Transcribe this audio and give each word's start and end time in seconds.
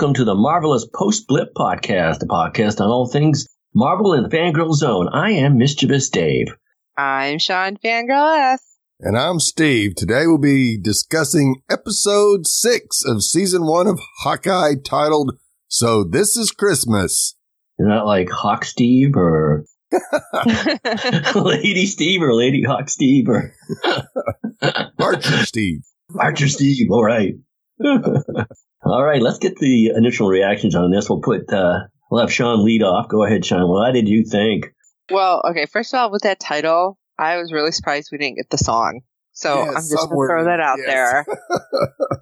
welcome 0.00 0.14
to 0.14 0.24
the 0.24 0.34
Marvelous 0.34 0.86
Post 0.86 1.26
Blip 1.26 1.52
Podcast, 1.54 2.20
the 2.20 2.26
podcast 2.26 2.80
on 2.80 2.88
all 2.88 3.06
things 3.06 3.46
Marvel 3.74 4.14
and 4.14 4.32
Fangirl 4.32 4.72
Zone. 4.72 5.10
I 5.12 5.32
am 5.32 5.58
Mischievous 5.58 6.08
Dave. 6.08 6.46
I'm 6.96 7.38
Shawn 7.38 7.76
Fangirl 7.76 8.54
S. 8.54 8.62
And 9.00 9.18
I'm 9.18 9.38
Steve. 9.40 9.94
Today 9.96 10.22
we'll 10.24 10.38
be 10.38 10.78
discussing 10.80 11.56
episode 11.70 12.46
six 12.46 13.04
of 13.04 13.22
season 13.22 13.66
one 13.66 13.86
of 13.86 14.00
Hawkeye 14.20 14.76
titled 14.82 15.32
So 15.68 16.02
This 16.02 16.34
Is 16.34 16.50
Christmas. 16.50 17.36
You're 17.78 17.88
not 17.88 18.06
like 18.06 18.30
Hawk 18.30 18.64
Steve 18.64 19.14
or 19.16 19.66
Lady 21.34 21.84
Steve 21.84 22.22
or 22.22 22.32
Lady 22.32 22.62
Hawk 22.62 22.88
Steve 22.88 23.28
or 23.28 23.52
Archer 24.98 25.44
Steve. 25.44 25.82
Archer 26.18 26.48
Steve. 26.48 26.90
All 26.90 27.04
right. 27.04 27.34
All 28.82 29.04
right. 29.04 29.20
Let's 29.20 29.38
get 29.38 29.56
the 29.56 29.92
initial 29.96 30.28
reactions 30.28 30.74
on 30.74 30.90
this. 30.90 31.08
We'll 31.08 31.20
put, 31.20 31.52
uh, 31.52 31.80
we'll 32.10 32.20
have 32.20 32.32
Shawn 32.32 32.64
lead 32.64 32.82
off. 32.82 33.08
Go 33.08 33.24
ahead, 33.24 33.44
Shawn. 33.44 33.68
What 33.68 33.92
did 33.92 34.08
you 34.08 34.24
think? 34.24 34.72
Well, 35.10 35.42
okay. 35.50 35.66
First 35.66 35.92
of 35.94 35.98
all, 35.98 36.10
with 36.10 36.22
that 36.22 36.40
title, 36.40 36.98
I 37.18 37.36
was 37.38 37.52
really 37.52 37.72
surprised 37.72 38.08
we 38.12 38.18
didn't 38.18 38.36
get 38.36 38.50
the 38.50 38.58
song. 38.58 39.00
So 39.32 39.54
Yeah, 39.54 39.68
I'm 39.70 39.74
just 39.74 39.96
going 39.96 40.08
to 40.08 40.26
throw 40.26 40.44
that 40.44 40.60
out 40.60 40.78
yes. 40.78 40.86
there. 40.86 41.26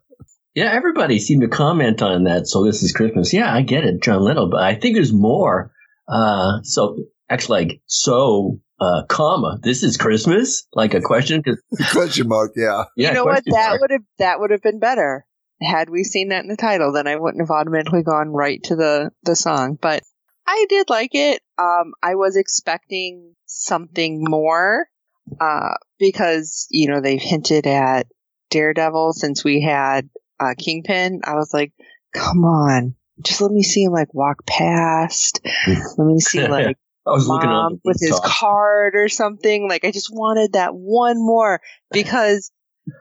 Yeah, 0.59 0.73
everybody 0.73 1.21
seemed 1.21 1.43
to 1.43 1.49
comment 1.49 2.03
on 2.03 2.25
that. 2.25 2.49
So 2.49 2.65
this 2.65 2.83
is 2.83 2.91
Christmas. 2.91 3.33
Yeah, 3.33 3.55
I 3.55 3.63
get 3.63 3.85
it, 3.85 4.03
John 4.03 4.23
Lennon, 4.23 4.51
but 4.51 4.61
I 4.61 4.75
think 4.75 4.97
there's 4.97 5.13
more. 5.13 5.71
Uh, 6.09 6.63
so 6.65 6.99
actually, 7.31 7.61
like, 7.61 7.81
so, 7.87 8.59
uh, 8.81 9.05
comma, 9.09 9.61
this 9.63 9.85
is 9.85 9.97
Christmas? 9.97 10.67
Like 10.73 10.95
a 10.95 11.01
question? 11.01 11.45
Question 11.93 12.27
mark, 12.27 12.55
yeah. 12.57 12.87
yeah, 12.97 13.11
you 13.11 13.15
know 13.15 13.25
what? 13.25 13.45
That 13.45 13.69
mark. 13.69 13.81
would 13.83 13.91
have 13.93 14.01
that 14.19 14.41
would 14.41 14.51
have 14.51 14.61
been 14.61 14.81
better 14.81 15.25
had 15.61 15.91
we 15.91 16.05
seen 16.05 16.29
that 16.29 16.43
in 16.43 16.49
the 16.49 16.57
title. 16.57 16.93
Then 16.93 17.07
I 17.07 17.17
wouldn't 17.17 17.43
have 17.43 17.51
automatically 17.51 18.03
gone 18.03 18.31
right 18.31 18.63
to 18.65 18.77
the 18.77 19.11
the 19.23 19.37
song. 19.37 19.79
But 19.81 20.03
I 20.47 20.67
did 20.69 20.89
like 20.89 21.15
it. 21.15 21.43
Um, 21.59 21.93
I 22.03 22.15
was 22.15 22.37
expecting 22.37 23.35
something 23.47 24.25
more 24.27 24.87
uh, 25.41 25.75
because 25.99 26.67
you 26.71 26.89
know 26.89 27.01
they've 27.01 27.21
hinted 27.21 27.67
at 27.67 28.07
Daredevil 28.51 29.13
since 29.15 29.45
we 29.45 29.61
had 29.61 30.09
uh, 30.41 30.55
Kingpin. 30.57 31.21
I 31.25 31.35
was 31.35 31.53
like, 31.53 31.73
come 32.15 32.45
on. 32.45 32.95
Just 33.21 33.41
let 33.41 33.51
me 33.51 33.63
see 33.63 33.83
him 33.83 33.93
like 33.93 34.15
walk 34.15 34.47
past. 34.47 35.41
Let 35.67 36.07
me 36.07 36.21
see 36.21 36.41
like 36.49 36.77
I 37.07 37.11
was 37.11 37.29
looking 37.29 37.49
mom 37.49 37.81
with 37.85 38.01
his 38.01 38.19
top. 38.19 38.25
card 38.25 38.95
or 38.95 39.09
something. 39.09 39.69
Like 39.69 39.85
I 39.85 39.91
just 39.91 40.11
wanted 40.13 40.53
that 40.53 40.75
one 40.75 41.17
more 41.19 41.61
because 41.91 42.53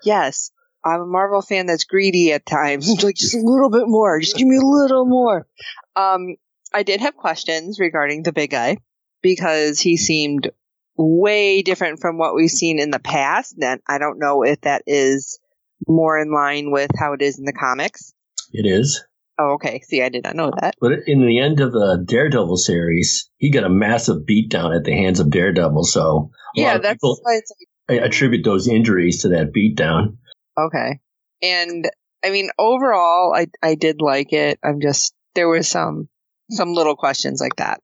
yes, 0.03 0.51
I'm 0.87 1.01
a 1.01 1.05
Marvel 1.05 1.41
fan 1.41 1.65
that's 1.65 1.83
greedy 1.83 2.33
at 2.33 2.45
times. 2.45 2.87
like 3.03 3.15
just 3.15 3.35
a 3.35 3.41
little 3.41 3.69
bit 3.69 3.87
more. 3.87 4.19
Just 4.19 4.37
give 4.37 4.47
me 4.47 4.57
a 4.57 4.61
little 4.61 5.05
more. 5.05 5.47
Um, 5.95 6.35
I 6.73 6.83
did 6.83 7.01
have 7.01 7.15
questions 7.15 7.79
regarding 7.79 8.23
the 8.23 8.33
big 8.33 8.51
guy 8.51 8.77
because 9.21 9.79
he 9.79 9.97
seemed 9.97 10.51
way 10.95 11.61
different 11.61 11.99
from 11.99 12.17
what 12.17 12.35
we've 12.35 12.49
seen 12.49 12.79
in 12.79 12.91
the 12.91 12.99
past. 12.99 13.55
And 13.59 13.81
I 13.87 13.97
don't 13.97 14.19
know 14.19 14.43
if 14.43 14.61
that 14.61 14.83
is 14.87 15.39
more 15.87 16.19
in 16.19 16.31
line 16.31 16.71
with 16.71 16.91
how 16.97 17.13
it 17.13 17.21
is 17.21 17.37
in 17.37 17.45
the 17.45 17.53
comics. 17.53 18.13
It 18.51 18.65
is. 18.65 19.03
Oh, 19.39 19.53
okay. 19.53 19.81
See, 19.81 20.01
I 20.01 20.09
did 20.09 20.23
not 20.23 20.35
know 20.35 20.51
that. 20.59 20.75
But 20.81 20.93
in 21.05 21.25
the 21.25 21.39
end 21.39 21.59
of 21.59 21.71
the 21.71 22.03
Daredevil 22.03 22.57
series, 22.57 23.29
he 23.37 23.51
got 23.51 23.63
a 23.63 23.69
massive 23.69 24.23
beatdown 24.27 24.75
at 24.75 24.83
the 24.83 24.93
hands 24.93 25.19
of 25.19 25.29
Daredevil. 25.29 25.83
So 25.83 26.31
Yeah, 26.55 26.79
that's 26.79 26.95
people 26.95 27.19
why 27.21 27.35
it's 27.35 27.53
like, 27.87 28.01
attribute 28.01 28.43
those 28.43 28.67
injuries 28.67 29.21
to 29.21 29.29
that 29.29 29.53
beatdown. 29.53 30.17
Okay. 30.57 30.99
And 31.41 31.89
I 32.23 32.31
mean, 32.31 32.49
overall, 32.57 33.33
I 33.35 33.47
I 33.61 33.75
did 33.75 34.01
like 34.01 34.33
it. 34.33 34.59
I'm 34.63 34.81
just 34.81 35.13
there 35.35 35.49
was 35.49 35.67
some 35.67 36.09
some 36.49 36.73
little 36.73 36.95
questions 36.95 37.41
like 37.41 37.57
that. 37.57 37.79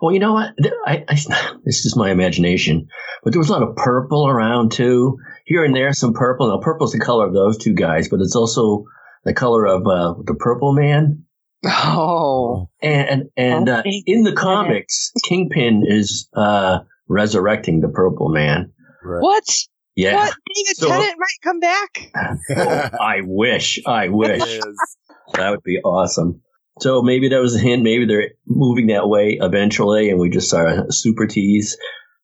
Well, 0.00 0.12
you 0.12 0.20
know 0.20 0.32
what? 0.32 0.54
I, 0.86 1.04
I, 1.08 1.14
this 1.64 1.84
is 1.84 1.96
my 1.96 2.10
imagination, 2.10 2.88
but 3.24 3.32
there 3.32 3.40
was 3.40 3.48
a 3.48 3.52
lot 3.52 3.62
of 3.62 3.76
purple 3.76 4.28
around 4.28 4.72
too. 4.72 5.18
Here 5.46 5.64
and 5.64 5.74
there, 5.74 5.92
some 5.92 6.12
purple. 6.12 6.48
Now, 6.48 6.58
purple's 6.62 6.92
the 6.92 7.00
color 7.00 7.26
of 7.26 7.34
those 7.34 7.58
two 7.58 7.74
guys, 7.74 8.08
but 8.08 8.20
it's 8.20 8.36
also 8.36 8.84
the 9.24 9.34
color 9.34 9.66
of 9.66 9.86
uh, 9.86 10.14
the 10.24 10.36
Purple 10.38 10.72
Man. 10.72 11.24
Oh, 11.64 12.68
And 12.80 13.08
and, 13.08 13.30
and 13.36 13.68
uh, 13.68 13.82
in 13.84 14.22
the 14.22 14.32
comics, 14.32 15.12
Kingpin 15.24 15.84
is 15.86 16.28
uh, 16.34 16.80
resurrecting 17.08 17.80
the 17.80 17.88
Purple 17.88 18.28
Man. 18.28 18.72
Right. 19.02 19.20
what? 19.20 19.44
Yeah. 20.00 20.14
What? 20.16 20.34
David 20.54 20.76
So- 20.76 20.88
Tennant 20.88 21.16
might 21.18 21.40
come 21.42 21.60
back. 21.60 22.10
Oh, 22.56 22.96
I 23.00 23.20
wish. 23.24 23.80
I 23.86 24.08
wish. 24.08 24.60
That 25.34 25.50
would 25.50 25.62
be 25.62 25.78
awesome. 25.84 26.42
So 26.80 27.02
maybe 27.02 27.28
that 27.28 27.40
was 27.40 27.54
a 27.56 27.58
hint. 27.60 27.82
Maybe 27.82 28.06
they're 28.06 28.30
moving 28.46 28.86
that 28.88 29.08
way 29.08 29.38
eventually, 29.40 30.10
and 30.10 30.18
we 30.18 30.30
just 30.30 30.48
saw 30.48 30.66
a 30.66 30.90
super 30.92 31.26
tease. 31.26 31.76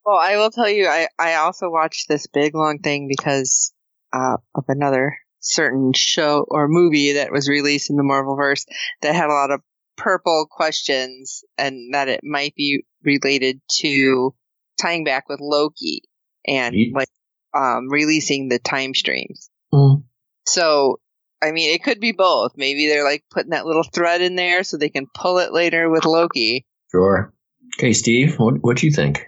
Well, 0.04 0.16
I 0.18 0.36
will 0.36 0.50
tell 0.50 0.68
you, 0.68 0.86
I 0.88 1.08
I 1.18 1.34
also 1.34 1.68
watched 1.68 2.08
this 2.08 2.26
big 2.26 2.54
long 2.54 2.78
thing 2.78 3.08
because 3.08 3.72
uh, 4.12 4.36
of 4.54 4.64
another 4.68 5.16
certain 5.40 5.92
show 5.94 6.46
or 6.48 6.68
movie 6.68 7.14
that 7.14 7.30
was 7.32 7.48
released 7.48 7.90
in 7.90 7.96
the 7.96 8.02
Marvelverse 8.02 8.64
that 9.02 9.14
had 9.14 9.26
a 9.28 9.32
lot 9.34 9.50
of 9.50 9.60
purple 9.96 10.46
questions 10.50 11.42
and 11.58 11.92
that 11.94 12.08
it 12.08 12.20
might 12.22 12.54
be 12.54 12.84
related 13.04 13.60
to 13.80 14.34
tying 14.80 15.04
back 15.04 15.28
with 15.28 15.40
Loki 15.40 16.02
and 16.46 16.74
Ye- 16.74 16.92
like 16.94 17.08
um, 17.56 17.88
releasing 17.88 18.48
the 18.48 18.58
time 18.58 18.94
streams. 18.94 19.50
Mm. 19.72 20.04
So, 20.46 21.00
I 21.42 21.52
mean, 21.52 21.74
it 21.74 21.82
could 21.82 22.00
be 22.00 22.12
both. 22.12 22.52
Maybe 22.56 22.86
they're 22.86 23.04
like 23.04 23.24
putting 23.30 23.50
that 23.50 23.66
little 23.66 23.82
thread 23.82 24.20
in 24.20 24.36
there 24.36 24.64
so 24.64 24.76
they 24.76 24.88
can 24.88 25.06
pull 25.14 25.38
it 25.38 25.52
later 25.52 25.90
with 25.90 26.04
Loki. 26.04 26.66
Sure. 26.90 27.32
Okay, 27.78 27.92
Steve, 27.92 28.38
what 28.38 28.62
what 28.62 28.78
do 28.78 28.86
you 28.86 28.92
think? 28.92 29.26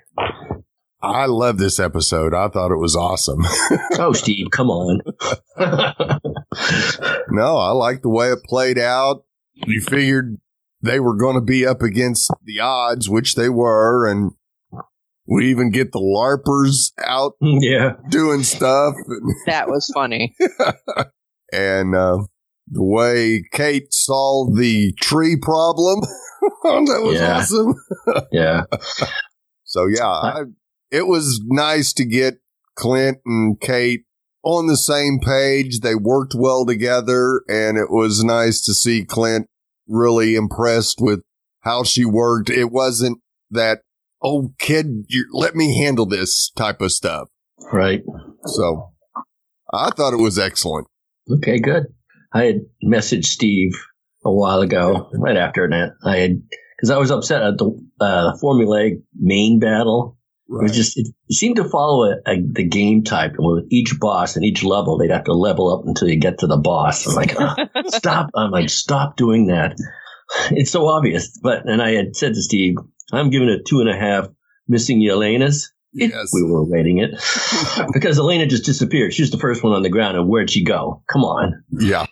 I 1.00 1.26
love 1.26 1.58
this 1.58 1.78
episode. 1.78 2.34
I 2.34 2.48
thought 2.48 2.72
it 2.72 2.78
was 2.78 2.96
awesome. 2.96 3.44
Oh, 4.00 4.12
Steve, 4.12 4.46
come 4.52 4.70
on. 4.70 5.00
no, 7.30 7.56
I 7.56 7.70
like 7.70 8.02
the 8.02 8.08
way 8.08 8.28
it 8.28 8.44
played 8.44 8.78
out. 8.78 9.24
You 9.54 9.80
figured 9.80 10.36
they 10.80 11.00
were 11.00 11.16
going 11.16 11.34
to 11.34 11.40
be 11.40 11.66
up 11.66 11.82
against 11.82 12.30
the 12.44 12.60
odds, 12.60 13.08
which 13.08 13.34
they 13.34 13.48
were, 13.48 14.08
and 14.08 14.32
we 15.28 15.50
even 15.50 15.70
get 15.70 15.92
the 15.92 15.98
LARPers 16.00 16.92
out 17.06 17.32
yeah. 17.40 17.92
doing 18.08 18.42
stuff. 18.42 18.94
That 19.46 19.68
was 19.68 19.90
funny. 19.94 20.34
and 21.52 21.94
uh, 21.94 22.18
the 22.70 22.82
way 22.82 23.42
Kate 23.52 23.92
solved 23.92 24.56
the 24.58 24.92
tree 25.00 25.36
problem. 25.40 26.00
that 26.62 27.00
was 27.02 27.20
Yeah. 27.20 27.36
awesome. 27.38 27.74
Yeah. 28.32 28.62
So 29.64 29.86
yeah, 29.86 30.06
I, 30.08 30.42
it 30.90 31.06
was 31.06 31.40
nice 31.44 31.92
to 31.94 32.04
get 32.06 32.38
Clint 32.74 33.18
and 33.26 33.60
Kate 33.60 34.04
on 34.42 34.66
the 34.66 34.76
same 34.76 35.18
page. 35.22 35.80
They 35.80 35.94
worked 35.94 36.34
well 36.34 36.64
together, 36.64 37.42
and 37.48 37.76
it 37.76 37.90
was 37.90 38.24
nice 38.24 38.62
to 38.62 38.72
see 38.72 39.04
Clint 39.04 39.46
really 39.86 40.36
impressed 40.36 40.98
with 41.00 41.20
how 41.60 41.82
she 41.82 42.04
worked. 42.06 42.48
It 42.48 42.70
wasn't 42.70 43.18
that 43.50 43.80
oh 44.22 44.52
kid, 44.58 45.04
you, 45.08 45.26
let 45.32 45.54
me 45.54 45.76
handle 45.76 46.06
this 46.06 46.50
type 46.56 46.80
of 46.80 46.92
stuff. 46.92 47.28
Right. 47.72 48.02
So 48.44 48.92
I 49.72 49.90
thought 49.90 50.14
it 50.14 50.22
was 50.22 50.38
excellent. 50.38 50.86
Okay, 51.30 51.58
good. 51.58 51.86
I 52.32 52.44
had 52.44 52.60
messaged 52.84 53.26
Steve 53.26 53.72
a 54.24 54.32
while 54.32 54.60
ago, 54.60 55.10
right 55.14 55.36
after 55.36 55.68
that. 55.68 55.92
I 56.04 56.16
had, 56.18 56.42
because 56.76 56.90
I 56.90 56.98
was 56.98 57.10
upset 57.10 57.42
at 57.42 57.58
the 57.58 57.70
uh, 58.00 58.32
formulaic 58.42 59.02
main 59.14 59.58
battle. 59.58 60.16
It 60.50 60.62
was 60.62 60.74
just, 60.74 60.96
it 60.96 61.06
seemed 61.30 61.56
to 61.56 61.68
follow 61.68 62.10
a, 62.10 62.16
a, 62.26 62.36
the 62.40 62.64
game 62.64 63.04
type. 63.04 63.32
And 63.36 63.46
with 63.46 63.66
each 63.70 63.98
boss 64.00 64.34
and 64.34 64.44
each 64.44 64.64
level, 64.64 64.96
they'd 64.96 65.10
have 65.10 65.24
to 65.24 65.34
level 65.34 65.70
up 65.70 65.86
until 65.86 66.08
you 66.08 66.18
get 66.18 66.38
to 66.38 66.46
the 66.46 66.56
boss. 66.56 67.06
I'm 67.06 67.14
like, 67.14 67.38
"Ugh, 67.38 67.68
stop. 67.88 68.30
I'm 68.34 68.50
like, 68.50 68.70
stop 68.70 69.16
doing 69.16 69.48
that. 69.48 69.76
It's 70.50 70.70
so 70.70 70.86
obvious. 70.86 71.38
But, 71.42 71.68
and 71.68 71.82
I 71.82 71.90
had 71.90 72.16
said 72.16 72.32
to 72.32 72.42
Steve, 72.42 72.76
I'm 73.12 73.30
giving 73.30 73.48
it 73.48 73.66
two 73.66 73.80
and 73.80 73.88
a 73.88 73.96
half 73.96 74.26
missing 74.66 75.06
Elena's. 75.08 75.72
Yes. 75.92 76.30
we 76.34 76.42
were 76.44 76.68
rating 76.68 76.98
it. 76.98 77.10
because 77.92 78.18
Elena 78.18 78.46
just 78.46 78.64
disappeared. 78.66 79.14
She 79.14 79.22
was 79.22 79.30
the 79.30 79.38
first 79.38 79.62
one 79.64 79.72
on 79.72 79.82
the 79.82 79.88
ground. 79.88 80.16
And 80.18 80.28
where'd 80.28 80.50
she 80.50 80.62
go? 80.62 81.02
Come 81.10 81.22
on. 81.24 81.64
Yeah. 81.70 82.04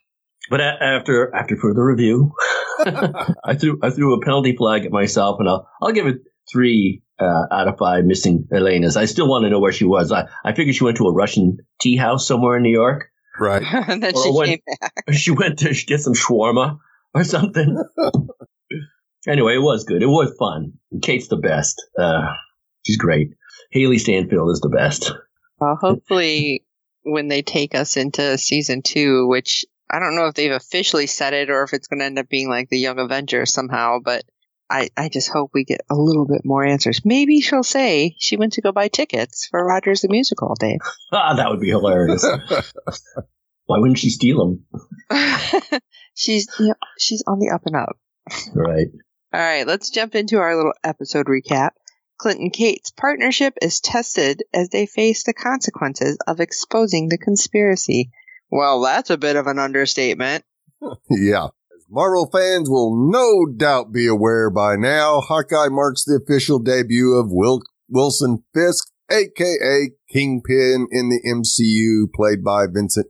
But 0.48 0.60
a- 0.60 0.82
after 0.82 1.34
after 1.34 1.56
further 1.56 1.84
review, 1.84 2.32
I 2.80 3.54
threw 3.58 3.78
I 3.82 3.90
threw 3.90 4.14
a 4.14 4.24
penalty 4.24 4.56
flag 4.56 4.84
at 4.86 4.92
myself, 4.92 5.36
and 5.40 5.48
I'll 5.48 5.68
I'll 5.82 5.92
give 5.92 6.06
it 6.06 6.18
three 6.50 7.02
uh, 7.20 7.44
out 7.50 7.68
of 7.68 7.78
five 7.78 8.04
missing 8.04 8.46
Elena's. 8.52 8.96
I 8.96 9.04
still 9.06 9.28
want 9.28 9.44
to 9.44 9.50
know 9.50 9.58
where 9.60 9.72
she 9.72 9.84
was. 9.84 10.12
I 10.12 10.28
I 10.44 10.54
figured 10.54 10.76
she 10.76 10.84
went 10.84 10.96
to 10.98 11.04
a 11.08 11.12
Russian 11.12 11.58
tea 11.80 11.96
house 11.96 12.26
somewhere 12.26 12.56
in 12.56 12.62
New 12.62 12.70
York. 12.72 13.08
Right. 13.38 13.62
and 13.88 14.02
then 14.02 14.14
Well, 14.14 14.24
she 14.24 14.30
when- 14.30 14.46
came 14.48 14.58
back. 14.80 14.92
She 15.12 15.30
went 15.32 15.58
to 15.60 15.74
get 15.74 16.00
some 16.00 16.14
shawarma 16.14 16.78
or 17.14 17.24
something. 17.24 17.82
Anyway, 19.26 19.54
it 19.54 19.62
was 19.62 19.84
good. 19.84 20.02
It 20.02 20.06
was 20.06 20.34
fun. 20.38 20.74
Kate's 21.02 21.28
the 21.28 21.36
best. 21.36 21.84
Uh, 21.98 22.28
she's 22.84 22.96
great. 22.96 23.30
Hailee 23.74 23.98
Steinfeld 24.00 24.50
is 24.50 24.60
the 24.60 24.68
best. 24.68 25.12
Well, 25.58 25.76
hopefully, 25.80 26.64
when 27.02 27.28
they 27.28 27.42
take 27.42 27.74
us 27.74 27.96
into 27.96 28.38
season 28.38 28.82
two, 28.82 29.26
which 29.26 29.64
I 29.90 29.98
don't 29.98 30.16
know 30.16 30.26
if 30.26 30.34
they've 30.34 30.52
officially 30.52 31.06
said 31.06 31.32
it 31.32 31.50
or 31.50 31.62
if 31.62 31.72
it's 31.72 31.88
going 31.88 32.00
to 32.00 32.06
end 32.06 32.18
up 32.18 32.28
being 32.28 32.48
like 32.48 32.68
the 32.68 32.78
Young 32.78 32.98
Avengers 32.98 33.52
somehow, 33.52 33.98
but 34.04 34.24
I, 34.68 34.90
I 34.96 35.08
just 35.08 35.30
hope 35.32 35.50
we 35.54 35.64
get 35.64 35.80
a 35.90 35.94
little 35.94 36.26
bit 36.26 36.42
more 36.44 36.64
answers. 36.64 37.04
Maybe 37.04 37.40
she'll 37.40 37.62
say 37.62 38.16
she 38.18 38.36
went 38.36 38.54
to 38.54 38.62
go 38.62 38.72
buy 38.72 38.88
tickets 38.88 39.46
for 39.46 39.64
Rogers 39.64 40.00
the 40.00 40.08
Musical, 40.08 40.54
Dave. 40.58 40.80
Ah, 41.12 41.34
that 41.34 41.48
would 41.48 41.60
be 41.60 41.68
hilarious. 41.68 42.24
Why 43.66 43.78
wouldn't 43.78 43.98
she 43.98 44.10
steal 44.10 44.58
them? 45.08 45.80
she's 46.14 46.48
you 46.58 46.68
know, 46.68 46.74
she's 46.98 47.22
on 47.26 47.38
the 47.38 47.50
up 47.50 47.62
and 47.64 47.76
up. 47.76 47.96
Right. 48.54 48.88
All 49.36 49.42
right, 49.42 49.66
let's 49.66 49.90
jump 49.90 50.14
into 50.14 50.38
our 50.38 50.56
little 50.56 50.72
episode 50.82 51.26
recap. 51.26 51.72
Clinton 52.16 52.48
Kate's 52.48 52.90
partnership 52.90 53.52
is 53.60 53.80
tested 53.80 54.42
as 54.54 54.70
they 54.70 54.86
face 54.86 55.24
the 55.24 55.34
consequences 55.34 56.16
of 56.26 56.40
exposing 56.40 57.10
the 57.10 57.18
conspiracy. 57.18 58.10
Well, 58.50 58.80
that's 58.80 59.10
a 59.10 59.18
bit 59.18 59.36
of 59.36 59.46
an 59.46 59.58
understatement. 59.58 60.42
yeah. 61.10 61.48
As 61.48 61.84
Marvel 61.90 62.30
fans 62.32 62.70
will 62.70 63.10
no 63.12 63.44
doubt 63.54 63.92
be 63.92 64.06
aware 64.06 64.48
by 64.48 64.76
now, 64.76 65.20
Hawkeye 65.20 65.68
marks 65.68 66.06
the 66.06 66.18
official 66.24 66.58
debut 66.58 67.12
of 67.12 67.26
Wil- 67.28 67.60
Wilson 67.90 68.42
Fisk, 68.54 68.88
aka 69.10 69.90
Kingpin 70.10 70.86
in 70.90 71.10
the 71.10 71.20
MCU, 71.28 72.10
played 72.14 72.42
by 72.42 72.64
Vincent 72.72 73.08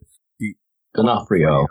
D'Onofrio. 0.92 1.68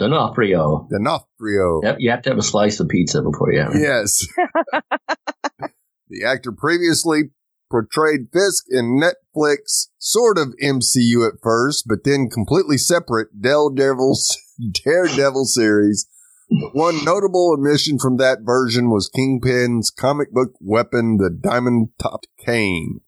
D'Onofrio. 0.00 0.88
D'Onofrio. 0.90 1.82
Yep, 1.82 1.96
you 1.98 2.10
have 2.10 2.22
to 2.22 2.30
have 2.30 2.38
a 2.38 2.42
slice 2.42 2.80
of 2.80 2.88
pizza 2.88 3.20
before 3.20 3.52
you 3.52 3.60
have 3.60 3.74
it. 3.74 3.82
Yes. 3.82 4.26
the 6.08 6.24
actor 6.24 6.52
previously 6.52 7.24
portrayed 7.70 8.28
Fisk 8.32 8.64
in 8.70 8.98
Netflix 8.98 9.88
sort 9.98 10.38
of 10.38 10.54
MCU 10.62 11.28
at 11.28 11.34
first, 11.42 11.84
but 11.86 11.98
then 12.04 12.30
completely 12.32 12.78
separate 12.78 13.28
Daredevil's 13.40 14.36
Daredevil 14.84 15.44
series. 15.44 16.08
But 16.48 16.74
one 16.74 17.04
notable 17.04 17.54
omission 17.54 17.98
from 17.98 18.16
that 18.16 18.38
version 18.42 18.90
was 18.90 19.10
Kingpin's 19.14 19.90
comic 19.90 20.32
book 20.32 20.54
weapon, 20.60 21.18
the 21.18 21.30
diamond 21.30 21.90
topped 22.02 22.26
cane. 22.44 23.02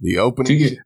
The 0.00 0.18
opening. 0.18 0.58
To, 0.58 0.76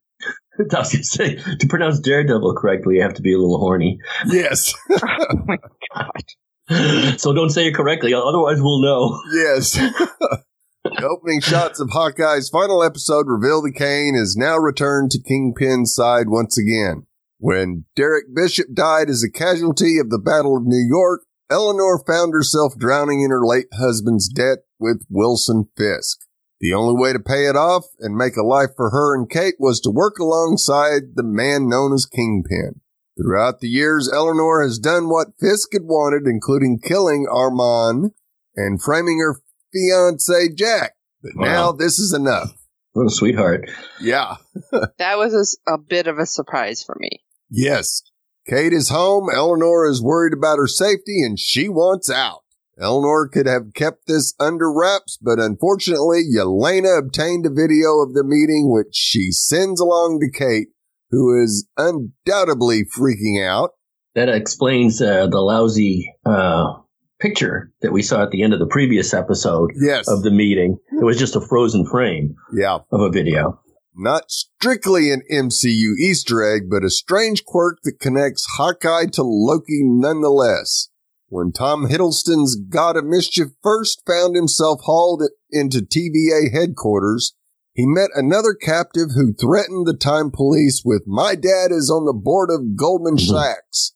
I 0.74 0.78
was 0.78 0.92
going 0.92 1.02
to 1.02 1.04
say, 1.04 1.36
to 1.36 1.66
pronounce 1.68 2.00
Daredevil 2.00 2.54
correctly, 2.56 2.96
you 2.96 3.02
have 3.02 3.14
to 3.14 3.22
be 3.22 3.32
a 3.32 3.38
little 3.38 3.58
horny. 3.58 3.98
Yes. 4.26 4.74
oh 4.90 5.44
my 5.46 5.56
god. 5.94 7.18
So 7.18 7.32
don't 7.32 7.50
say 7.50 7.68
it 7.68 7.74
correctly, 7.74 8.12
otherwise 8.12 8.60
we'll 8.60 8.82
know. 8.82 9.20
Yes. 9.32 9.72
the 10.84 11.08
opening 11.08 11.40
shots 11.40 11.80
of 11.80 11.90
Hawkeye's 11.90 12.50
final 12.50 12.82
episode 12.82 13.26
reveal 13.26 13.62
the 13.62 13.72
cane 13.72 14.14
is 14.14 14.36
now 14.36 14.56
returned 14.56 15.10
to 15.12 15.22
Kingpin's 15.22 15.94
side 15.94 16.28
once 16.28 16.58
again. 16.58 17.06
When 17.38 17.84
Derek 17.94 18.34
Bishop 18.34 18.74
died 18.74 19.08
as 19.08 19.22
a 19.22 19.30
casualty 19.30 19.98
of 19.98 20.10
the 20.10 20.18
Battle 20.18 20.56
of 20.56 20.64
New 20.64 20.84
York, 20.86 21.22
Eleanor 21.50 22.02
found 22.06 22.34
herself 22.34 22.74
drowning 22.76 23.22
in 23.22 23.30
her 23.30 23.46
late 23.46 23.68
husband's 23.72 24.28
debt 24.28 24.58
with 24.78 25.06
Wilson 25.08 25.68
Fisk. 25.76 26.18
The 26.60 26.74
only 26.74 27.00
way 27.00 27.12
to 27.12 27.20
pay 27.20 27.46
it 27.46 27.56
off 27.56 27.84
and 28.00 28.16
make 28.16 28.36
a 28.36 28.42
life 28.44 28.70
for 28.76 28.90
her 28.90 29.14
and 29.14 29.30
Kate 29.30 29.54
was 29.58 29.80
to 29.80 29.90
work 29.90 30.18
alongside 30.18 31.14
the 31.14 31.22
man 31.22 31.68
known 31.68 31.92
as 31.92 32.04
Kingpin. 32.06 32.80
Throughout 33.16 33.60
the 33.60 33.68
years, 33.68 34.10
Eleanor 34.12 34.62
has 34.62 34.78
done 34.78 35.08
what 35.08 35.38
Fisk 35.40 35.68
had 35.72 35.82
wanted, 35.84 36.26
including 36.26 36.80
killing 36.80 37.26
Armand 37.30 38.12
and 38.56 38.82
framing 38.82 39.18
her 39.20 39.40
fiance 39.72 40.48
Jack. 40.54 40.94
But 41.22 41.32
Wow. 41.36 41.44
now 41.44 41.72
this 41.72 41.98
is 41.98 42.12
enough. 42.12 42.54
What 42.92 43.06
a 43.06 43.10
sweetheart. 43.10 43.70
Yeah. 44.00 44.36
That 44.98 45.18
was 45.18 45.58
a 45.68 45.78
bit 45.78 46.06
of 46.08 46.18
a 46.18 46.26
surprise 46.26 46.82
for 46.82 46.96
me. 46.98 47.22
Yes. 47.50 48.02
Kate 48.48 48.72
is 48.72 48.88
home. 48.88 49.28
Eleanor 49.32 49.88
is 49.88 50.02
worried 50.02 50.32
about 50.32 50.58
her 50.58 50.66
safety 50.66 51.22
and 51.22 51.38
she 51.38 51.68
wants 51.68 52.10
out. 52.10 52.40
Eleanor 52.80 53.28
could 53.28 53.46
have 53.46 53.74
kept 53.74 54.06
this 54.06 54.34
under 54.38 54.72
wraps, 54.72 55.18
but 55.20 55.38
unfortunately, 55.38 56.22
Yelena 56.22 56.98
obtained 56.98 57.44
a 57.46 57.50
video 57.50 58.00
of 58.00 58.14
the 58.14 58.24
meeting, 58.24 58.70
which 58.70 58.94
she 58.94 59.32
sends 59.32 59.80
along 59.80 60.20
to 60.20 60.30
Kate, 60.30 60.68
who 61.10 61.42
is 61.42 61.66
undoubtedly 61.76 62.84
freaking 62.84 63.44
out. 63.44 63.70
That 64.14 64.28
explains 64.28 65.02
uh, 65.02 65.26
the 65.26 65.40
lousy 65.40 66.14
uh, 66.24 66.74
picture 67.20 67.72
that 67.82 67.92
we 67.92 68.02
saw 68.02 68.22
at 68.22 68.30
the 68.30 68.42
end 68.42 68.52
of 68.52 68.60
the 68.60 68.66
previous 68.66 69.12
episode 69.12 69.70
Yes. 69.80 70.08
of 70.08 70.22
the 70.22 70.30
meeting. 70.30 70.78
It 70.92 71.04
was 71.04 71.18
just 71.18 71.36
a 71.36 71.40
frozen 71.40 71.86
frame 71.86 72.36
yeah. 72.56 72.78
of 72.92 73.00
a 73.00 73.10
video. 73.10 73.60
Not 73.94 74.30
strictly 74.30 75.10
an 75.10 75.22
MCU 75.32 75.96
Easter 75.98 76.44
egg, 76.44 76.70
but 76.70 76.84
a 76.84 76.90
strange 76.90 77.44
quirk 77.44 77.78
that 77.82 77.98
connects 78.00 78.46
Hawkeye 78.56 79.06
to 79.14 79.22
Loki 79.24 79.80
nonetheless. 79.82 80.88
When 81.30 81.52
Tom 81.52 81.88
Hiddleston's 81.88 82.56
God 82.56 82.96
of 82.96 83.04
Mischief 83.04 83.48
first 83.62 84.02
found 84.06 84.34
himself 84.34 84.80
hauled 84.84 85.22
into 85.50 85.80
TVA 85.80 86.50
headquarters, 86.50 87.34
he 87.74 87.86
met 87.86 88.08
another 88.14 88.54
captive 88.54 89.10
who 89.14 89.34
threatened 89.34 89.86
the 89.86 89.96
time 89.96 90.30
police 90.30 90.82
with, 90.84 91.02
My 91.06 91.34
dad 91.34 91.70
is 91.70 91.90
on 91.90 92.06
the 92.06 92.14
board 92.14 92.50
of 92.50 92.76
Goldman 92.76 93.16
Mhm. 93.16 93.28
Sachs. 93.28 93.92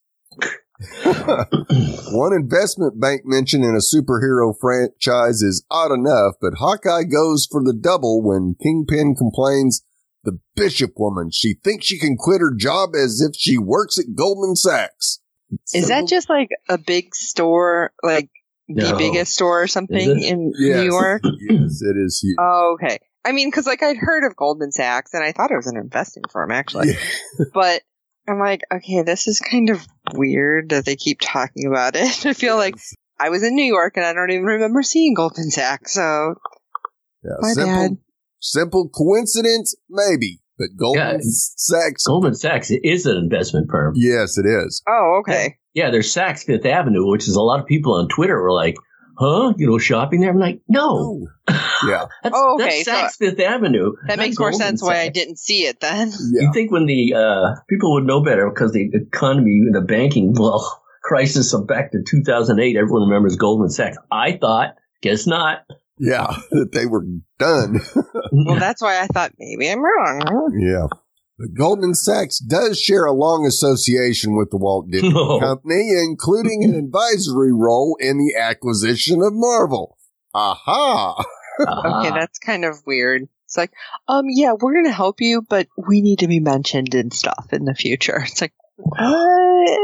One 2.13 2.35
investment 2.35 3.01
bank 3.01 3.23
mention 3.25 3.63
in 3.65 3.75
a 3.75 3.79
superhero 3.79 4.55
franchise 4.61 5.41
is 5.41 5.65
odd 5.71 5.93
enough, 5.93 6.35
but 6.41 6.55
Hawkeye 6.59 7.05
goes 7.05 7.49
for 7.51 7.63
the 7.63 7.73
double 7.73 8.23
when 8.23 8.57
Kingpin 8.63 9.15
complains 9.15 9.83
the 10.25 10.39
Bishop 10.55 10.93
woman, 10.99 11.31
she 11.33 11.55
thinks 11.65 11.87
she 11.87 11.99
can 11.99 12.17
quit 12.17 12.41
her 12.41 12.55
job 12.55 12.91
as 12.95 13.21
if 13.21 13.35
she 13.37 13.59
works 13.59 13.99
at 13.99 14.15
Goldman 14.15 14.55
Sachs. 14.55 15.21
Is 15.75 15.89
that 15.89 16.09
just 16.09 16.29
like 16.29 16.51
a 16.69 16.79
big 16.79 17.15
store, 17.15 17.93
like 18.03 18.29
the 18.69 18.93
No. 18.93 18.99
biggest 18.99 19.33
store 19.35 19.63
or 19.63 19.67
something 19.67 20.23
in 20.23 20.53
Yes. 20.59 20.77
New 20.79 20.85
York? 20.85 21.23
yes, 21.41 21.83
it 21.83 21.97
is 21.97 22.21
huge. 22.23 22.37
Oh, 22.39 22.75
okay. 22.81 22.99
I 23.25 23.33
mean, 23.33 23.49
because 23.49 23.67
like 23.67 23.83
I'd 23.83 23.97
heard 23.97 24.25
of 24.25 24.37
Goldman 24.37 24.73
Sachs 24.73 25.15
and 25.15 25.23
I 25.23 25.33
thought 25.33 25.51
it 25.51 25.57
was 25.57 25.67
an 25.69 25.77
investing 25.77 26.25
firm 26.31 26.51
actually, 26.51 26.89
Yeah. 26.89 27.45
but 27.55 27.83
I'm 28.29 28.39
like, 28.39 28.63
okay, 28.73 29.03
this 29.03 29.29
is 29.29 29.41
kind 29.41 29.71
of 29.71 29.87
weird 30.15 30.71
that 30.71 30.85
they 30.85 30.97
keep 30.97 31.19
talking 31.21 31.67
about 31.67 31.95
it. 31.97 32.27
I 32.27 32.33
feel 32.35 32.57
like 32.57 32.77
I 33.19 33.31
was 33.31 33.43
in 33.45 33.55
New 33.55 33.65
York 33.65 33.97
and 33.97 34.05
I 34.05 34.13
don't 34.13 34.31
even 34.31 34.45
remember 34.45 34.83
seeing 34.83 35.15
Goldman 35.15 35.51
Sachs. 35.51 35.93
So 35.95 36.35
Yeah, 37.25 37.31
my 37.41 37.53
simple, 37.53 37.89
bad. 37.89 37.97
simple 38.41 38.89
coincidence, 38.89 39.75
maybe, 39.89 40.41
but 40.63 40.77
Goldman 40.79 41.15
Yeah. 41.15 41.19
Sachs. 41.23 42.07
Goldman 42.07 42.35
Sachs 42.35 42.71
is 42.71 43.07
an 43.07 43.17
investment 43.17 43.69
firm. 43.71 43.95
Yes, 43.97 44.39
it 44.39 44.47
is. 44.47 44.83
Oh, 44.89 45.21
okay. 45.21 45.57
Yeah, 45.75 45.91
there's 45.91 46.15
Saks 46.15 46.45
Fifth 46.45 46.67
Avenue, 46.67 47.09
which 47.11 47.27
is 47.29 47.35
a 47.37 47.41
lot 47.43 47.61
of 47.61 47.67
people 47.67 47.95
on 47.95 48.09
Twitter 48.09 48.41
were 48.41 48.53
like, 48.53 48.77
huh? 49.19 49.55
You 49.57 49.67
know, 49.69 49.79
shopping 49.79 50.21
there? 50.21 50.31
I'm 50.31 50.39
like, 50.39 50.61
no. 50.69 51.27
Yeah, 51.49 52.05
That's, 52.23 52.35
Oh, 52.37 52.55
okay, 52.61 52.83
that's 52.85 53.17
Saks 53.17 53.19
Fifth 53.19 53.41
Avenue. 53.41 53.93
That 54.07 54.17
not 54.19 54.23
makes 54.25 54.39
more 54.39 54.51
Goldman 54.51 54.69
sense 54.69 54.83
why 54.83 55.01
I 55.01 55.09
didn't 55.09 55.39
see 55.39 55.65
it 55.67 55.81
then. 55.81 56.11
yeah. 56.33 56.43
You 56.43 56.53
think 56.53 56.71
when 56.71 56.87
the 56.87 57.15
uh, 57.15 57.55
people 57.69 57.95
would 57.95 58.05
know 58.05 58.23
better 58.23 58.49
because 58.51 58.73
the 58.73 58.89
economy 58.93 59.61
and 59.67 59.75
the 59.75 59.81
banking 59.81 60.33
well 60.39 60.83
crisis 61.03 61.53
of 61.55 61.67
back 61.67 61.91
to 61.93 61.99
2008, 62.07 62.77
everyone 62.77 63.09
remembers 63.09 63.37
Goldman 63.37 63.71
Sachs. 63.71 63.97
I 64.13 64.39
thought, 64.41 64.77
guess 65.03 65.27
not. 65.27 65.65
Yeah, 65.99 66.37
that 66.51 66.73
they 66.73 66.87
were 66.87 67.05
done. 67.39 67.81
Well, 68.35 68.59
that's 68.59 68.81
why 68.81 68.99
I 69.01 69.07
thought 69.09 69.33
maybe 69.39 69.71
I'm 69.71 69.85
wrong. 69.85 70.59
Yeah. 70.59 70.87
But 71.39 71.55
Goldman 71.55 71.95
Sachs 71.95 72.39
does 72.39 72.81
share 72.81 73.05
a 73.05 73.13
long 73.13 73.45
association 73.47 74.37
with 74.37 74.51
the 74.51 74.57
Walt 74.57 74.91
Disney 74.91 75.11
No. 75.13 75.39
Company, 75.39 75.91
including 76.03 76.65
an 76.65 76.75
advisory 76.75 77.53
role 77.53 77.97
in 78.01 78.17
the 78.17 78.35
acquisition 78.41 79.21
of 79.23 79.33
Marvel. 79.35 79.99
Aha! 80.35 81.15
Uh-huh. 81.19 81.99
Okay, 81.99 82.11
that's 82.11 82.39
kind 82.39 82.65
of 82.65 82.77
weird. 82.87 83.29
It's 83.45 83.57
like, 83.59 83.73
um, 84.09 84.25
yeah, 84.29 84.55
we're 84.59 84.75
gonna 84.75 84.95
help 84.95 85.21
you, 85.21 85.43
but 85.43 85.69
we 85.77 86.01
need 86.01 86.21
to 86.21 86.27
be 86.27 86.41
mentioned 86.41 86.95
and 86.95 87.13
stuff 87.13 87.49
in 87.53 87.67
the 87.67 87.75
future. 87.75 88.23
It's 88.27 88.41
like, 88.41 88.55
what? 88.77 89.79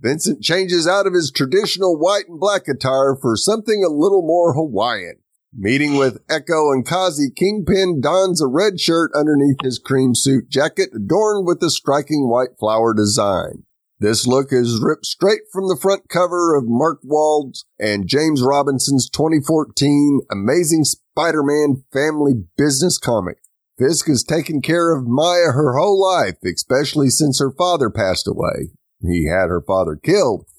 Vincent 0.00 0.42
changes 0.42 0.88
out 0.88 1.06
of 1.06 1.12
his 1.12 1.30
traditional 1.30 1.98
white 1.98 2.26
and 2.26 2.40
black 2.40 2.62
attire 2.68 3.14
for 3.20 3.36
something 3.36 3.84
a 3.84 3.92
little 3.92 4.22
more 4.22 4.54
Hawaiian. 4.54 5.16
Meeting 5.52 5.96
with 5.96 6.22
Echo 6.30 6.72
and 6.72 6.86
Kazi, 6.86 7.28
Kingpin 7.30 8.00
dons 8.00 8.40
a 8.40 8.46
red 8.46 8.80
shirt 8.80 9.10
underneath 9.14 9.58
his 9.62 9.78
cream 9.78 10.14
suit 10.14 10.48
jacket 10.48 10.90
adorned 10.94 11.46
with 11.46 11.62
a 11.62 11.70
striking 11.70 12.28
white 12.28 12.56
flower 12.58 12.94
design. 12.94 13.64
This 13.98 14.26
look 14.26 14.52
is 14.52 14.80
ripped 14.82 15.04
straight 15.04 15.42
from 15.52 15.68
the 15.68 15.76
front 15.76 16.08
cover 16.08 16.56
of 16.56 16.64
Mark 16.66 17.00
Waid's 17.04 17.66
and 17.78 18.06
James 18.06 18.42
Robinson's 18.42 19.10
2014 19.10 20.20
Amazing 20.30 20.84
Spider-Man 20.84 21.84
Family 21.92 22.32
Business 22.56 22.96
comic. 22.96 23.38
Fisk 23.78 24.06
has 24.06 24.24
taken 24.24 24.62
care 24.62 24.96
of 24.96 25.06
Maya 25.06 25.52
her 25.52 25.76
whole 25.76 26.00
life, 26.00 26.36
especially 26.44 27.10
since 27.10 27.40
her 27.40 27.50
father 27.50 27.90
passed 27.90 28.26
away. 28.26 28.70
He 29.02 29.26
had 29.28 29.48
her 29.48 29.62
father 29.66 29.96
killed. 29.96 30.46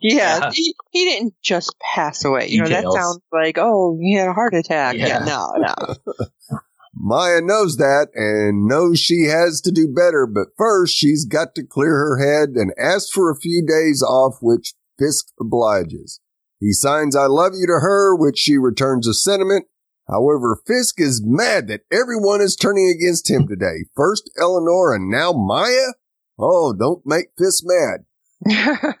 Yeah, 0.00 0.38
Yeah. 0.38 0.50
He, 0.52 0.74
he 0.90 1.04
didn't 1.06 1.34
just 1.42 1.74
pass 1.94 2.24
away. 2.24 2.48
You 2.48 2.62
know, 2.62 2.68
that 2.68 2.84
sounds 2.84 3.20
like, 3.32 3.56
oh, 3.58 3.98
he 4.00 4.14
had 4.14 4.28
a 4.28 4.32
heart 4.32 4.54
attack. 4.54 4.96
Yeah, 4.96 5.06
Yeah. 5.06 5.18
no, 5.24 5.52
no. 5.56 6.26
Maya 6.96 7.40
knows 7.40 7.76
that 7.78 8.08
and 8.14 8.66
knows 8.66 9.00
she 9.00 9.24
has 9.24 9.60
to 9.62 9.72
do 9.72 9.92
better, 9.92 10.26
but 10.32 10.48
first 10.56 10.94
she's 10.94 11.24
got 11.24 11.54
to 11.56 11.64
clear 11.66 11.90
her 11.90 12.18
head 12.18 12.50
and 12.50 12.72
ask 12.78 13.12
for 13.12 13.30
a 13.30 13.36
few 13.36 13.64
days 13.66 14.02
off, 14.02 14.38
which 14.40 14.74
Fisk 14.98 15.26
obliges. 15.40 16.20
He 16.60 16.72
signs 16.72 17.16
I 17.16 17.26
love 17.26 17.52
you 17.54 17.66
to 17.66 17.80
her, 17.80 18.14
which 18.14 18.38
she 18.38 18.56
returns 18.58 19.08
a 19.08 19.14
sentiment. 19.14 19.66
However, 20.06 20.60
Fisk 20.66 21.00
is 21.00 21.22
mad 21.24 21.66
that 21.68 21.80
everyone 21.90 22.40
is 22.40 22.54
turning 22.56 22.94
against 22.94 23.28
him 23.28 23.48
today. 23.48 23.86
First 23.96 24.30
Eleanor 24.40 24.94
and 24.94 25.10
now 25.10 25.32
Maya? 25.32 25.94
Oh, 26.38 26.72
don't 26.72 27.02
make 27.04 27.26
Fisk 27.38 27.64
mad. 27.66 28.04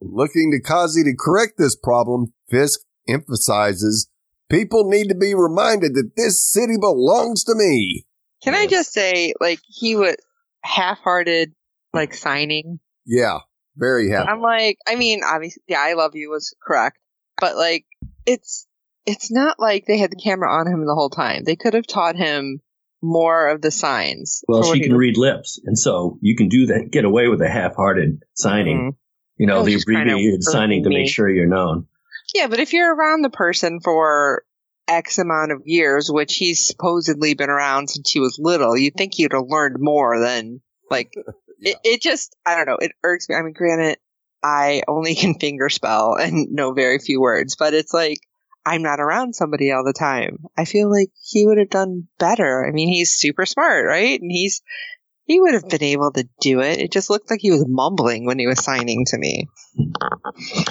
Looking 0.00 0.52
to 0.52 0.60
Kazi 0.60 1.02
to 1.04 1.14
correct 1.18 1.54
this 1.58 1.76
problem, 1.76 2.32
Fisk 2.50 2.80
emphasizes 3.08 4.08
people 4.50 4.88
need 4.88 5.08
to 5.08 5.14
be 5.14 5.34
reminded 5.34 5.94
that 5.94 6.12
this 6.16 6.44
city 6.44 6.76
belongs 6.78 7.44
to 7.44 7.54
me. 7.54 8.06
Can 8.42 8.54
I 8.54 8.66
just 8.66 8.92
say, 8.92 9.32
like, 9.40 9.60
he 9.66 9.96
was 9.96 10.16
half 10.62 10.98
hearted, 10.98 11.52
like, 11.92 12.14
signing? 12.14 12.78
Yeah, 13.06 13.38
very 13.76 14.10
happy. 14.10 14.28
I'm 14.28 14.40
like, 14.40 14.78
I 14.86 14.96
mean, 14.96 15.22
obviously, 15.24 15.62
yeah, 15.66 15.80
I 15.80 15.94
love 15.94 16.14
you 16.14 16.30
was 16.30 16.54
correct, 16.62 16.98
but 17.40 17.56
like, 17.56 17.86
it's, 18.26 18.66
it's 19.06 19.30
not 19.30 19.58
like 19.58 19.86
they 19.86 19.98
had 19.98 20.10
the 20.10 20.20
camera 20.22 20.52
on 20.52 20.66
him 20.66 20.84
the 20.84 20.94
whole 20.94 21.10
time. 21.10 21.44
They 21.44 21.56
could 21.56 21.74
have 21.74 21.86
taught 21.86 22.16
him 22.16 22.60
more 23.02 23.48
of 23.48 23.62
the 23.62 23.70
signs. 23.70 24.42
Well, 24.48 24.72
she 24.72 24.80
can 24.80 24.94
read 24.94 25.16
lips, 25.16 25.60
and 25.64 25.78
so 25.78 26.18
you 26.20 26.36
can 26.36 26.48
do 26.48 26.66
that. 26.66 26.88
Get 26.90 27.04
away 27.04 27.28
with 27.28 27.40
a 27.42 27.48
half-hearted 27.48 28.22
signing. 28.34 28.92
Mhm. 28.92 28.96
You 29.38 29.46
know, 29.46 29.64
the 29.64 29.74
abbreviated 29.74 30.42
signing 30.42 30.82
to 30.84 30.88
me. 30.88 31.00
make 31.02 31.08
sure 31.08 31.28
you're 31.28 31.46
known. 31.46 31.86
Yeah, 32.34 32.48
but 32.48 32.58
if 32.58 32.72
you're 32.72 32.94
around 32.94 33.22
the 33.22 33.30
person 33.30 33.80
for 33.80 34.44
X 34.88 35.18
amount 35.18 35.52
of 35.52 35.62
years, 35.64 36.10
which 36.10 36.36
he's 36.36 36.64
supposedly 36.64 37.34
been 37.34 37.50
around 37.50 37.88
since 37.90 38.10
he 38.10 38.20
was 38.20 38.38
little, 38.38 38.76
you'd 38.76 38.94
think 38.94 39.14
he'd 39.14 39.32
have 39.32 39.46
learned 39.46 39.76
more 39.78 40.18
than 40.20 40.60
like 40.90 41.12
it, 41.60 41.76
it 41.84 42.00
just 42.02 42.34
I 42.46 42.56
don't 42.56 42.66
know, 42.66 42.78
it 42.80 42.92
irks 43.02 43.28
me. 43.28 43.34
I 43.34 43.42
mean 43.42 43.52
granted, 43.52 43.98
I 44.42 44.82
only 44.88 45.14
can 45.16 45.38
finger 45.38 45.68
spell 45.68 46.14
and 46.14 46.52
know 46.52 46.72
very 46.72 46.98
few 46.98 47.20
words, 47.20 47.56
but 47.56 47.74
it's 47.74 47.92
like 47.92 48.18
I'm 48.66 48.82
not 48.82 48.98
around 48.98 49.34
somebody 49.34 49.70
all 49.70 49.84
the 49.84 49.92
time. 49.92 50.38
I 50.58 50.64
feel 50.64 50.90
like 50.90 51.10
he 51.22 51.46
would 51.46 51.58
have 51.58 51.70
done 51.70 52.08
better. 52.18 52.66
I 52.66 52.72
mean, 52.72 52.88
he's 52.88 53.14
super 53.14 53.46
smart, 53.46 53.86
right? 53.86 54.20
And 54.20 54.30
he's 54.30 54.60
he 55.24 55.40
would 55.40 55.54
have 55.54 55.68
been 55.68 55.82
able 55.82 56.10
to 56.12 56.28
do 56.40 56.60
it. 56.60 56.80
It 56.80 56.92
just 56.92 57.08
looked 57.08 57.30
like 57.30 57.40
he 57.40 57.52
was 57.52 57.64
mumbling 57.66 58.26
when 58.26 58.38
he 58.38 58.46
was 58.46 58.62
signing 58.62 59.04
to 59.06 59.18
me. 59.18 59.48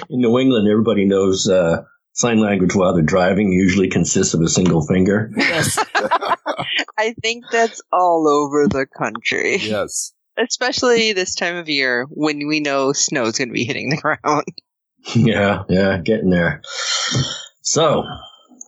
In 0.10 0.20
New 0.20 0.38
England, 0.38 0.68
everybody 0.70 1.06
knows 1.06 1.48
uh, 1.48 1.84
sign 2.14 2.40
language 2.40 2.76
while 2.76 2.94
they're 2.94 3.04
driving 3.04 3.52
usually 3.52 3.90
consists 3.90 4.34
of 4.34 4.42
a 4.42 4.50
single 4.50 4.86
finger. 4.86 5.32
Yes. 5.36 5.78
I 6.98 7.14
think 7.22 7.46
that's 7.52 7.82
all 7.92 8.28
over 8.28 8.68
the 8.68 8.88
country. 8.88 9.58
yes. 9.58 10.14
Especially 10.38 11.14
this 11.14 11.36
time 11.36 11.56
of 11.56 11.70
year 11.70 12.08
when 12.10 12.46
we 12.46 12.60
know 12.60 12.92
snow's 12.92 13.38
going 13.38 13.48
to 13.48 13.54
be 13.54 13.64
hitting 13.64 13.90
the 13.90 13.98
ground. 13.98 14.46
yeah, 15.16 15.64
yeah, 15.70 15.98
getting 15.98 16.30
there. 16.30 16.62
So, 17.68 18.04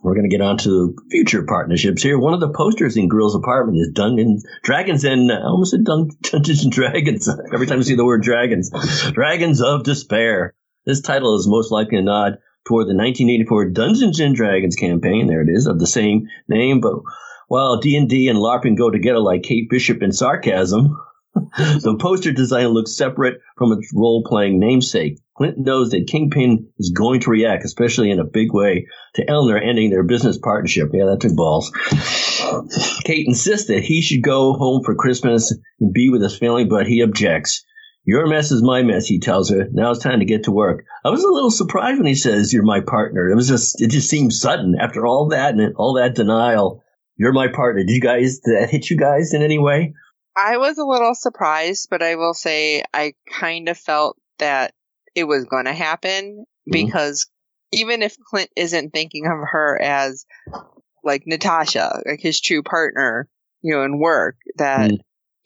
we're 0.01 0.15
going 0.15 0.27
to 0.27 0.35
get 0.35 0.43
on 0.43 0.57
to 0.59 0.95
future 1.11 1.43
partnerships 1.43 2.01
here. 2.01 2.17
One 2.17 2.33
of 2.33 2.39
the 2.39 2.49
posters 2.49 2.97
in 2.97 3.07
Grill's 3.07 3.35
apartment 3.35 3.77
is 3.77 3.91
Dungeon 3.93 4.41
Dragons 4.63 5.03
and 5.03 5.31
I 5.31 5.43
almost 5.43 5.69
said 5.69 5.83
Dun- 5.85 6.09
Dungeons 6.21 6.63
and 6.63 6.71
Dragons. 6.71 7.29
Every 7.53 7.67
time 7.67 7.77
you 7.77 7.83
see 7.83 7.93
the 7.93 8.03
word 8.03 8.23
dragons, 8.23 8.71
Dragons 9.11 9.61
of 9.61 9.83
Despair. 9.83 10.55
This 10.87 11.01
title 11.01 11.37
is 11.37 11.47
most 11.47 11.71
likely 11.71 11.99
a 11.99 12.01
nod 12.01 12.39
toward 12.65 12.87
the 12.87 12.97
1984 12.97 13.69
Dungeons 13.69 14.19
and 14.19 14.35
Dragons 14.35 14.75
campaign. 14.75 15.27
There 15.27 15.43
it 15.43 15.49
is 15.49 15.67
of 15.67 15.77
the 15.77 15.85
same 15.85 16.27
name, 16.47 16.81
but 16.81 16.95
while 17.49 17.79
D&D 17.79 18.29
and 18.29 18.39
LARPing 18.39 18.79
go 18.79 18.89
together 18.89 19.19
like 19.19 19.43
Kate 19.43 19.69
Bishop 19.69 20.01
and 20.01 20.15
sarcasm, 20.15 20.97
the 21.35 21.97
poster 22.01 22.31
design 22.31 22.69
looks 22.69 22.97
separate 22.97 23.41
from 23.59 23.73
its 23.73 23.91
role-playing 23.93 24.59
namesake. 24.59 25.19
Clinton 25.37 25.63
knows 25.63 25.91
that 25.91 26.07
Kingpin 26.07 26.67
is 26.79 26.91
going 26.97 27.21
to 27.21 27.29
react, 27.29 27.63
especially 27.63 28.09
in 28.09 28.19
a 28.19 28.25
big 28.25 28.51
way, 28.51 28.87
to 29.15 29.29
Eleanor 29.29 29.59
ending 29.59 29.91
their 29.91 30.03
business 30.03 30.37
partnership. 30.37 30.89
Yeah, 30.93 31.05
that 31.05 31.21
took 31.21 31.35
balls. 31.35 31.71
Kate 33.03 33.27
insists 33.27 33.67
that 33.67 33.83
he 33.83 34.01
should 34.01 34.23
go 34.23 34.53
home 34.53 34.83
for 34.83 34.95
Christmas 34.95 35.55
and 35.79 35.93
be 35.93 36.09
with 36.09 36.23
his 36.23 36.37
family, 36.37 36.65
but 36.65 36.87
he 36.87 37.01
objects. 37.01 37.63
Your 38.03 38.25
mess 38.25 38.51
is 38.51 38.63
my 38.63 38.83
mess, 38.83 39.05
he 39.05 39.19
tells 39.19 39.49
her. 39.49 39.67
Now 39.71 39.91
it's 39.91 40.01
time 40.01 40.19
to 40.19 40.25
get 40.25 40.45
to 40.45 40.51
work. 40.51 40.85
I 41.03 41.09
was 41.09 41.23
a 41.23 41.29
little 41.29 41.51
surprised 41.51 41.97
when 41.97 42.07
he 42.07 42.15
says 42.15 42.53
you're 42.53 42.63
my 42.63 42.79
partner. 42.79 43.29
It 43.29 43.35
was 43.35 43.49
just, 43.49 43.81
it 43.81 43.91
just 43.91 44.09
seemed 44.09 44.31
sudden 44.33 44.75
after 44.79 45.05
all 45.05 45.27
that 45.29 45.53
and 45.53 45.75
all 45.75 45.95
that 45.95 46.15
denial. 46.15 46.83
You're 47.17 47.33
my 47.33 47.49
partner. 47.49 47.83
Did 47.83 47.93
you 47.93 48.01
guys, 48.01 48.39
did 48.39 48.61
that 48.61 48.69
hit 48.69 48.89
you 48.89 48.97
guys 48.97 49.33
in 49.33 49.43
any 49.43 49.59
way? 49.59 49.93
I 50.37 50.57
was 50.57 50.77
a 50.77 50.85
little 50.85 51.15
surprised, 51.15 51.89
but 51.91 52.01
I 52.01 52.15
will 52.15 52.33
say 52.33 52.83
I 52.93 53.13
kind 53.29 53.67
of 53.67 53.77
felt 53.77 54.17
that 54.39 54.73
it 55.17 55.25
was 55.27 55.45
going 55.45 55.65
to 55.65 55.73
happen 55.73 56.45
because 56.69 57.27
even 57.73 58.01
if 58.03 58.15
Clint 58.29 58.49
isn't 58.55 58.91
thinking 58.91 59.25
of 59.25 59.39
her 59.51 59.81
as 59.81 60.25
like 61.03 61.23
Natasha, 61.25 62.01
like 62.05 62.19
his 62.21 62.39
true 62.39 62.61
partner, 62.63 63.27
you 63.61 63.73
know, 63.73 63.83
in 63.83 63.97
work, 63.99 64.37
that 64.57 64.91
Mm. 64.91 64.97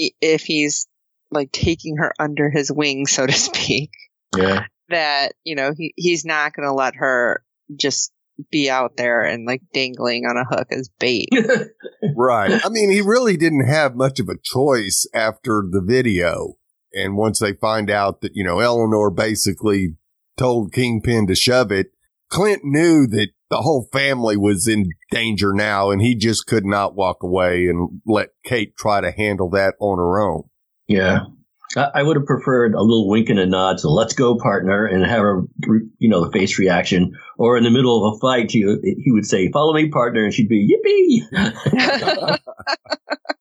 i- 0.01 0.11
if 0.21 0.43
he's 0.43 0.87
like 1.31 1.51
taking 1.51 1.97
her 1.97 2.11
under 2.19 2.49
his 2.49 2.71
wing, 2.71 3.07
so 3.07 3.25
to 3.25 3.31
speak, 3.49 3.91
Yeah. 4.37 4.65
that, 4.89 5.33
you 5.43 5.55
know, 5.55 5.71
he, 5.75 5.93
he's 5.95 6.25
not 6.25 6.53
going 6.53 6.67
to 6.67 6.73
let 6.73 6.95
her 6.95 7.43
just 7.75 8.11
be 8.51 8.69
out 8.69 8.97
there 8.97 9.21
and 9.21 9.45
like 9.45 9.61
dangling 9.73 10.25
on 10.25 10.35
a 10.37 10.43
hook 10.43 10.67
as 10.71 10.89
bait. 10.99 11.29
Right. 12.17 12.59
I 12.65 12.69
mean, 12.69 12.91
he 12.91 13.01
really 13.01 13.37
didn't 13.37 13.67
have 13.67 13.95
much 13.95 14.19
of 14.19 14.27
a 14.27 14.35
choice 14.43 15.07
after 15.13 15.63
the 15.69 15.81
video. 15.81 16.55
And 16.93 17.17
once 17.17 17.39
they 17.39 17.53
find 17.53 17.89
out 17.89 18.21
that, 18.21 18.35
you 18.35 18.43
know, 18.43 18.59
Eleanor 18.59 19.09
basically 19.09 19.95
told 20.37 20.73
Kingpin 20.73 21.27
to 21.27 21.35
shove 21.35 21.71
it, 21.71 21.91
Clint 22.29 22.61
knew 22.63 23.07
that 23.07 23.29
the 23.49 23.57
whole 23.57 23.87
family 23.91 24.37
was 24.37 24.67
in 24.67 24.89
danger 25.11 25.53
now 25.53 25.91
and 25.91 26.01
he 26.01 26.15
just 26.15 26.47
could 26.47 26.65
not 26.65 26.95
walk 26.95 27.21
away 27.21 27.67
and 27.67 28.01
let 28.05 28.29
Kate 28.45 28.75
try 28.77 29.01
to 29.01 29.11
handle 29.11 29.49
that 29.49 29.75
on 29.79 29.97
her 29.97 30.19
own. 30.21 30.43
Yeah. 30.87 31.25
I, 31.75 31.89
I 31.95 32.03
would 32.03 32.15
have 32.15 32.25
preferred 32.25 32.73
a 32.73 32.81
little 32.81 33.09
wink 33.09 33.29
and 33.29 33.39
a 33.39 33.45
nod 33.45 33.79
to 33.79 33.89
let's 33.89 34.13
go 34.13 34.37
partner 34.37 34.85
and 34.85 35.05
have 35.05 35.23
a 35.23 35.41
you 35.99 36.09
know, 36.09 36.25
the 36.25 36.31
face 36.31 36.57
reaction. 36.57 37.17
Or 37.37 37.57
in 37.57 37.63
the 37.63 37.71
middle 37.71 38.07
of 38.07 38.15
a 38.15 38.19
fight, 38.19 38.51
he, 38.51 38.59
he 39.03 39.11
would 39.11 39.25
say, 39.25 39.51
follow 39.51 39.73
me 39.73 39.89
partner. 39.89 40.23
And 40.23 40.33
she'd 40.33 40.49
be 40.49 40.73
yippee. 40.73 42.37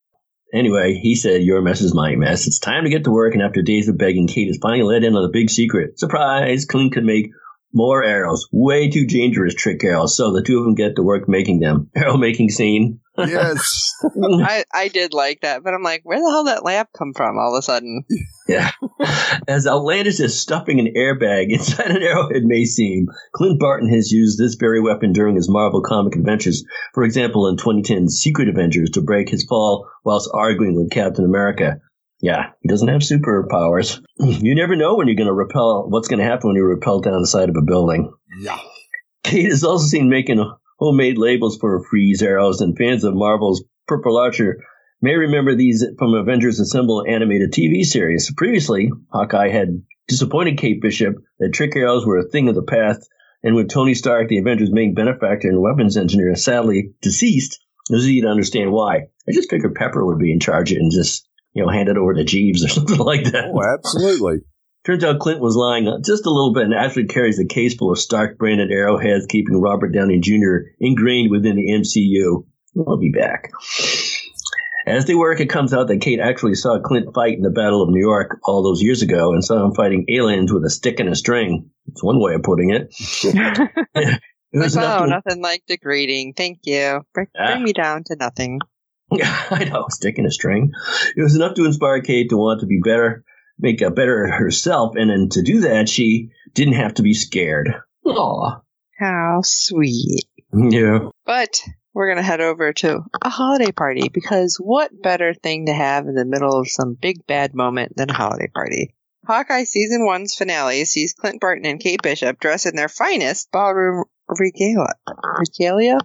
anyway, 0.53 0.95
he 0.95 1.15
said, 1.15 1.43
your 1.43 1.63
mess 1.63 1.81
is 1.81 1.95
my 1.95 2.17
mess. 2.17 2.47
It's 2.47 2.59
time 2.59 2.85
to 2.85 2.91
get 2.91 3.05
to 3.05 3.11
work. 3.11 3.35
And 3.35 3.43
after 3.43 3.63
days 3.63 3.89
of 3.89 3.99
begging, 3.99 4.27
Kate 4.27 4.49
is 4.49 4.59
finally 4.61 4.83
let 4.83 5.05
in 5.05 5.17
on 5.17 5.23
the 5.23 5.29
big 5.29 5.51
secret. 5.51 5.99
Surprise. 5.99 6.65
Clint 6.65 6.93
could 6.93 7.05
make 7.05 7.33
more 7.73 8.03
arrows, 8.03 8.49
way 8.53 8.91
too 8.91 9.07
dangerous 9.07 9.55
trick 9.55 9.83
arrows. 9.85 10.17
So 10.17 10.33
the 10.33 10.43
two 10.43 10.59
of 10.59 10.65
them 10.65 10.75
get 10.75 10.97
to 10.97 11.03
work 11.03 11.29
making 11.29 11.61
them. 11.61 11.91
Arrow 11.97 12.17
making 12.17 12.51
scene. 12.51 13.01
Yes. 13.19 13.95
I, 14.25 14.65
I 14.73 14.89
did 14.89 15.13
like 15.13 15.43
that, 15.43 15.63
but 15.63 15.75
I'm 15.75 15.83
like, 15.83 16.01
where 16.05 16.19
the 16.19 16.31
hell 16.31 16.45
did 16.45 16.55
that 16.55 16.65
lamp 16.65 16.89
come 16.97 17.13
from 17.15 17.39
all 17.39 17.55
of 17.55 17.59
a 17.59 17.63
sudden? 17.63 18.05
Yeah. 18.49 18.71
As 19.49 19.67
outlandish 19.67 20.21
as 20.21 20.39
stuffing 20.39 20.81
an 20.81 20.95
airbag 20.97 21.51
inside 21.51 21.91
an 21.91 22.03
arrowhead 22.03 22.45
may 22.45 22.65
seem, 22.65 23.09
Clint 23.33 23.61
Barton 23.61 23.89
has 23.89 24.11
used 24.11 24.39
this 24.39 24.55
very 24.55 24.81
weapon 24.81 25.13
during 25.13 25.37
his 25.37 25.49
Marvel 25.49 25.83
comic 25.83 26.17
adventures. 26.17 26.65
For 26.95 27.05
example, 27.05 27.49
in 27.49 27.57
2010's 27.57 28.21
Secret 28.21 28.49
Avengers 28.49 28.91
to 28.91 29.03
break 29.03 29.29
his 29.29 29.45
fall 29.45 29.89
whilst 30.05 30.31
arguing 30.33 30.77
with 30.77 30.91
Captain 30.91 31.25
America. 31.25 31.81
Yeah, 32.23 32.51
he 32.61 32.69
doesn't 32.69 32.89
have 32.89 33.01
superpowers. 33.03 34.01
You 34.19 34.55
never 34.55 34.77
know 34.77 34.97
when 34.97 35.07
you're 35.07 35.17
going 35.17 35.27
to 35.27 35.33
repel, 35.33 35.89
what's 35.89 36.09
going 36.09 36.19
to 36.19 36.25
happen 36.25 36.49
when 36.49 36.57
you 36.57 36.65
repel 36.65 37.01
down 37.01 37.21
the 37.21 37.27
side 37.27 37.49
of 37.49 37.57
a 37.57 37.65
building. 37.65 38.13
yeah. 38.41 38.59
Kate 39.23 39.47
is 39.47 39.65
also 39.65 39.87
seen 39.87 40.09
making 40.09 40.43
homemade 40.79 41.19
labels 41.19 41.59
for 41.59 41.83
freeze 41.85 42.23
arrows, 42.23 42.61
and 42.61 42.77
fans 42.77 43.05
of 43.05 43.15
Marvel's 43.15 43.65
Purple 43.87 44.17
Archer 44.19 44.63
may 45.03 45.15
remember 45.15 45.55
these 45.55 45.85
from 45.99 46.15
Avengers 46.15 46.61
Assemble 46.61 47.05
animated 47.07 47.53
TV 47.53 47.85
series. 47.85 48.33
Previously, 48.37 48.91
Hawkeye 49.13 49.49
had 49.51 49.83
disappointed 50.09 50.59
Kate 50.59 50.81
Bishop 50.81 51.17
that 51.39 51.53
trick 51.53 51.75
arrows 51.77 52.07
were 52.07 52.19
a 52.19 52.29
thing 52.29 52.49
of 52.49 52.55
the 52.55 52.63
past, 52.63 53.09
and 53.43 53.55
with 53.55 53.71
Tony 53.71 53.95
Stark, 53.95 54.29
the 54.29 54.39
Avengers' 54.39 54.73
main 54.73 54.95
benefactor 54.95 55.49
and 55.49 55.61
weapons 55.61 55.97
engineer, 55.97 56.35
sadly 56.35 56.93
deceased, 57.01 57.59
it 57.89 57.95
was 57.95 58.05
easy 58.07 58.21
to 58.23 58.29
understand 58.29 58.73
why. 58.73 58.97
I 59.29 59.33
just 59.33 59.51
figured 59.51 59.75
Pepper 59.75 60.05
would 60.05 60.19
be 60.19 60.33
in 60.33 60.41
charge 60.41 60.73
and 60.73 60.91
just, 60.93 61.27
you 61.53 61.65
know, 61.65 61.71
hand 61.71 61.89
it 61.89 61.97
over 61.97 62.15
to 62.15 62.25
Jeeves 62.25 62.65
or 62.65 62.69
something 62.77 62.99
like 62.99 63.25
that. 63.33 63.47
Oh, 63.53 63.63
absolutely. 63.75 64.41
Turns 64.87 65.05
out 65.05 65.19
Clint 65.21 65.41
was 65.41 65.57
lying 65.57 65.85
just 66.05 66.25
a 66.25 66.31
little 66.31 66.55
bit 66.55 66.63
and 66.65 66.73
actually 66.75 67.05
carries 67.05 67.39
a 67.39 67.45
case 67.47 67.75
full 67.75 67.93
of 67.93 67.99
Stark 67.99 68.39
branded 68.39 68.71
arrowheads, 68.71 69.27
keeping 69.27 69.61
Robert 69.61 69.89
Downey 69.93 70.21
Jr. 70.21 70.73
ingrained 70.81 71.31
within 71.31 71.57
the 71.57 71.71
MCU. 71.73 72.47
I'll 72.89 72.97
be 72.97 73.13
back. 73.13 73.51
As 74.87 75.05
they 75.05 75.15
work, 75.15 75.39
it 75.41 75.51
comes 75.51 75.75
out 75.75 75.89
that 75.89 76.01
Kate 76.01 76.19
actually 76.19 76.55
saw 76.55 76.81
Clint 76.81 77.15
fight 77.15 77.35
in 77.37 77.43
the 77.43 77.51
Battle 77.51 77.83
of 77.83 77.91
New 77.91 78.01
York 78.01 78.39
all 78.45 78.63
those 78.63 78.81
years 78.81 79.03
ago 79.03 79.35
and 79.35 79.45
saw 79.45 79.63
him 79.67 79.75
fighting 79.75 80.07
aliens 80.09 80.51
with 80.51 80.65
a 80.65 80.71
stick 80.71 80.99
and 80.99 81.11
a 81.11 81.15
string. 81.15 81.69
It's 81.89 82.03
one 82.03 82.19
way 82.19 82.33
of 82.35 82.43
putting 82.43 82.71
it. 82.71 82.95
It 84.53 84.59
was 84.59 84.75
Like, 84.75 84.85
enough 84.85 85.01
oh, 85.03 85.05
to- 85.05 85.11
nothing 85.11 85.43
like 85.43 85.63
degrading. 85.69 86.33
Thank 86.37 86.61
you. 86.65 87.03
Bring, 87.15 87.29
Ah. 87.39 87.53
bring 87.53 87.63
me 87.63 87.73
down 87.73 88.03
to 88.07 88.17
nothing. 88.19 88.59
I 89.51 89.65
know, 89.65 89.87
sticking 89.91 90.27
a 90.27 90.31
string. 90.31 90.73
It 91.17 91.23
was 91.23 91.35
enough 91.35 91.55
to 91.55 91.65
inspire 91.65 92.01
Kate 92.01 92.31
to 92.31 92.37
want 92.37 92.61
to 92.61 92.67
be 92.67 92.81
better, 92.83 93.25
make 93.59 93.81
a 93.81 93.91
better 93.91 94.29
herself, 94.29 94.95
and 94.97 95.11
then 95.11 95.29
to 95.31 95.43
do 95.43 95.61
that, 95.61 95.89
she 95.89 96.31
didn't 96.55 96.75
have 96.75 96.95
to 96.95 97.03
be 97.03 97.15
scared. 97.15 97.75
Aw. 98.07 98.61
How 98.99 99.41
sweet. 99.43 100.25
Yeah. 100.53 101.09
But 101.25 101.63
we're 101.95 102.09
going 102.09 102.19
to 102.19 102.23
head 102.23 102.41
over 102.41 102.73
to 102.73 103.01
a 103.23 103.29
holiday 103.29 103.73
party 103.73 104.09
because 104.13 104.57
what 104.63 105.03
better 105.03 105.35
thing 105.35 105.67
to 105.67 105.75
have 105.75 106.07
in 106.07 106.15
the 106.15 106.25
middle 106.25 106.59
of 106.59 106.69
some 106.69 106.97
big 107.01 107.27
bad 107.27 107.55
moment 107.55 107.97
than 107.97 108.11
a 108.11 108.15
holiday 108.15 108.49
party? 108.49 108.95
Hawkeye 109.27 109.65
season 109.65 110.05
one's 110.05 110.35
finale 110.35 110.85
sees 110.85 111.15
Clint 111.15 111.41
Barton 111.41 111.67
and 111.67 111.81
Kate 111.81 112.03
Bishop 112.03 112.41
dressed 112.41 112.67
in 112.67 112.75
their 112.75 112.89
finest 112.89 113.51
ballroom 113.53 114.05
regalia. 114.29 114.93
Regalia? 115.39 115.99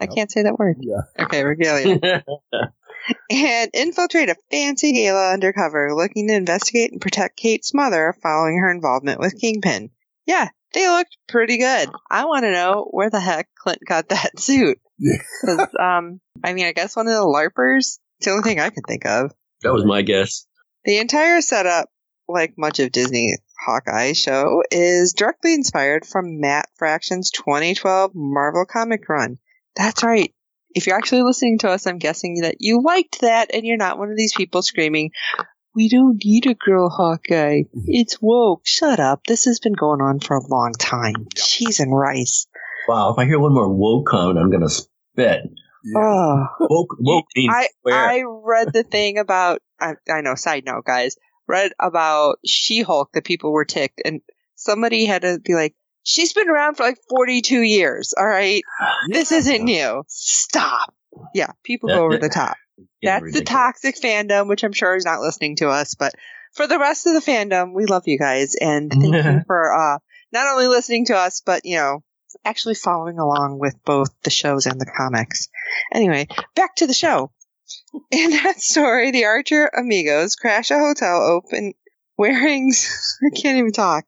I 0.00 0.06
can't 0.06 0.30
say 0.30 0.42
that 0.44 0.58
word. 0.58 0.76
Yeah. 0.80 1.02
Okay, 1.24 1.44
regalia. 1.44 1.98
and 3.30 3.70
infiltrate 3.74 4.28
a 4.30 4.36
fancy 4.50 4.92
gala 4.92 5.32
undercover 5.32 5.94
looking 5.94 6.28
to 6.28 6.34
investigate 6.34 6.92
and 6.92 7.00
protect 7.00 7.36
Kate's 7.36 7.74
mother 7.74 8.14
following 8.22 8.58
her 8.58 8.70
involvement 8.70 9.20
with 9.20 9.40
Kingpin. 9.40 9.90
Yeah, 10.26 10.48
they 10.74 10.88
looked 10.88 11.16
pretty 11.28 11.58
good. 11.58 11.88
I 12.10 12.24
want 12.26 12.44
to 12.44 12.52
know 12.52 12.86
where 12.90 13.10
the 13.10 13.20
heck 13.20 13.48
Clint 13.56 13.80
got 13.86 14.08
that 14.10 14.38
suit. 14.40 14.78
Yeah. 14.98 15.16
'Cause, 15.44 15.68
um, 15.78 16.20
I 16.44 16.52
mean, 16.52 16.66
I 16.66 16.72
guess 16.72 16.94
one 16.96 17.06
of 17.08 17.14
the 17.14 17.20
LARPers. 17.20 17.98
It's 18.18 18.26
the 18.26 18.30
only 18.32 18.42
thing 18.42 18.60
I 18.60 18.70
can 18.70 18.82
think 18.82 19.06
of. 19.06 19.32
that 19.62 19.72
was 19.72 19.84
my 19.84 20.02
guess. 20.02 20.46
The 20.84 20.98
entire 20.98 21.40
setup, 21.40 21.88
like 22.28 22.54
much 22.58 22.78
of 22.80 22.92
Disney 22.92 23.36
Hawkeye 23.64 24.12
show, 24.12 24.62
is 24.70 25.14
directly 25.14 25.54
inspired 25.54 26.06
from 26.06 26.38
Matt 26.40 26.68
Fraction's 26.76 27.30
2012 27.30 28.12
Marvel 28.14 28.64
comic 28.66 29.08
run. 29.08 29.38
That's 29.76 30.02
right. 30.02 30.32
If 30.72 30.86
you're 30.86 30.96
actually 30.96 31.22
listening 31.22 31.58
to 31.58 31.68
us, 31.68 31.86
I'm 31.86 31.98
guessing 31.98 32.42
that 32.42 32.56
you 32.60 32.82
liked 32.82 33.22
that 33.22 33.52
and 33.52 33.64
you're 33.64 33.76
not 33.76 33.98
one 33.98 34.10
of 34.10 34.16
these 34.16 34.34
people 34.34 34.62
screaming, 34.62 35.10
We 35.74 35.88
don't 35.88 36.20
need 36.24 36.46
a 36.46 36.54
girl 36.54 36.88
Hawkeye. 36.88 37.62
Mm-hmm. 37.62 37.80
It's 37.86 38.20
woke. 38.20 38.62
Shut 38.64 39.00
up. 39.00 39.22
This 39.26 39.44
has 39.44 39.60
been 39.60 39.72
going 39.72 40.00
on 40.00 40.20
for 40.20 40.36
a 40.36 40.46
long 40.46 40.72
time. 40.72 41.26
Cheese 41.36 41.80
and 41.80 41.96
rice. 41.96 42.46
Wow, 42.88 43.12
if 43.12 43.18
I 43.18 43.24
hear 43.24 43.38
one 43.38 43.54
more 43.54 43.72
woke 43.72 44.06
comment, 44.06 44.38
I'm 44.38 44.50
gonna 44.50 44.68
spit. 44.68 45.42
Oh. 45.96 46.46
Woke, 46.60 46.96
woke 46.98 47.26
means 47.36 47.54
I. 47.54 47.68
I 47.90 48.22
read 48.26 48.72
the 48.72 48.82
thing 48.82 49.18
about 49.18 49.62
I, 49.80 49.94
I 50.10 50.20
know 50.22 50.34
side 50.34 50.64
note 50.66 50.84
guys 50.84 51.16
read 51.46 51.72
about 51.80 52.38
She-Hulk 52.46 53.10
that 53.12 53.24
people 53.24 53.52
were 53.52 53.64
ticked 53.64 54.00
and 54.04 54.20
somebody 54.54 55.04
had 55.04 55.22
to 55.22 55.40
be 55.40 55.54
like 55.54 55.74
she's 56.02 56.32
been 56.32 56.48
around 56.48 56.76
for 56.76 56.84
like 56.84 56.98
42 57.08 57.60
years 57.60 58.14
all 58.16 58.26
right? 58.26 58.62
This 59.08 59.32
isn't 59.32 59.64
new. 59.64 60.04
Stop. 60.08 60.94
Yeah 61.34 61.52
people 61.64 61.88
go 61.88 62.04
over 62.04 62.18
the 62.18 62.28
top. 62.28 62.56
That's 63.02 63.32
the 63.32 63.42
toxic 63.44 63.96
fandom 64.00 64.48
which 64.48 64.64
I'm 64.64 64.72
sure 64.72 64.96
is 64.96 65.04
not 65.04 65.20
listening 65.20 65.56
to 65.56 65.68
us 65.68 65.94
but 65.94 66.12
for 66.54 66.66
the 66.66 66.78
rest 66.78 67.06
of 67.06 67.14
the 67.14 67.20
fandom 67.20 67.74
we 67.74 67.86
love 67.86 68.04
you 68.06 68.18
guys 68.18 68.54
and 68.60 68.90
thank 68.90 69.24
you 69.24 69.40
for 69.46 69.74
uh 69.74 69.98
not 70.32 70.46
only 70.48 70.66
listening 70.68 71.06
to 71.06 71.16
us 71.16 71.42
but 71.44 71.64
you 71.64 71.76
know 71.76 72.02
actually 72.44 72.74
following 72.74 73.18
along 73.18 73.58
with 73.58 73.74
both 73.84 74.10
the 74.22 74.30
shows 74.30 74.66
and 74.66 74.80
the 74.80 74.86
comics. 74.86 75.48
Anyway 75.92 76.28
back 76.54 76.74
to 76.76 76.86
the 76.86 76.94
show. 76.94 77.30
In 78.10 78.30
that 78.30 78.60
story, 78.60 79.12
the 79.12 79.26
Archer 79.26 79.66
amigos 79.66 80.34
crash 80.34 80.70
a 80.70 80.78
hotel 80.78 81.22
open 81.22 81.74
wearing. 82.20 82.72
I 83.26 83.36
can't 83.36 83.58
even 83.58 83.72
talk. 83.72 84.04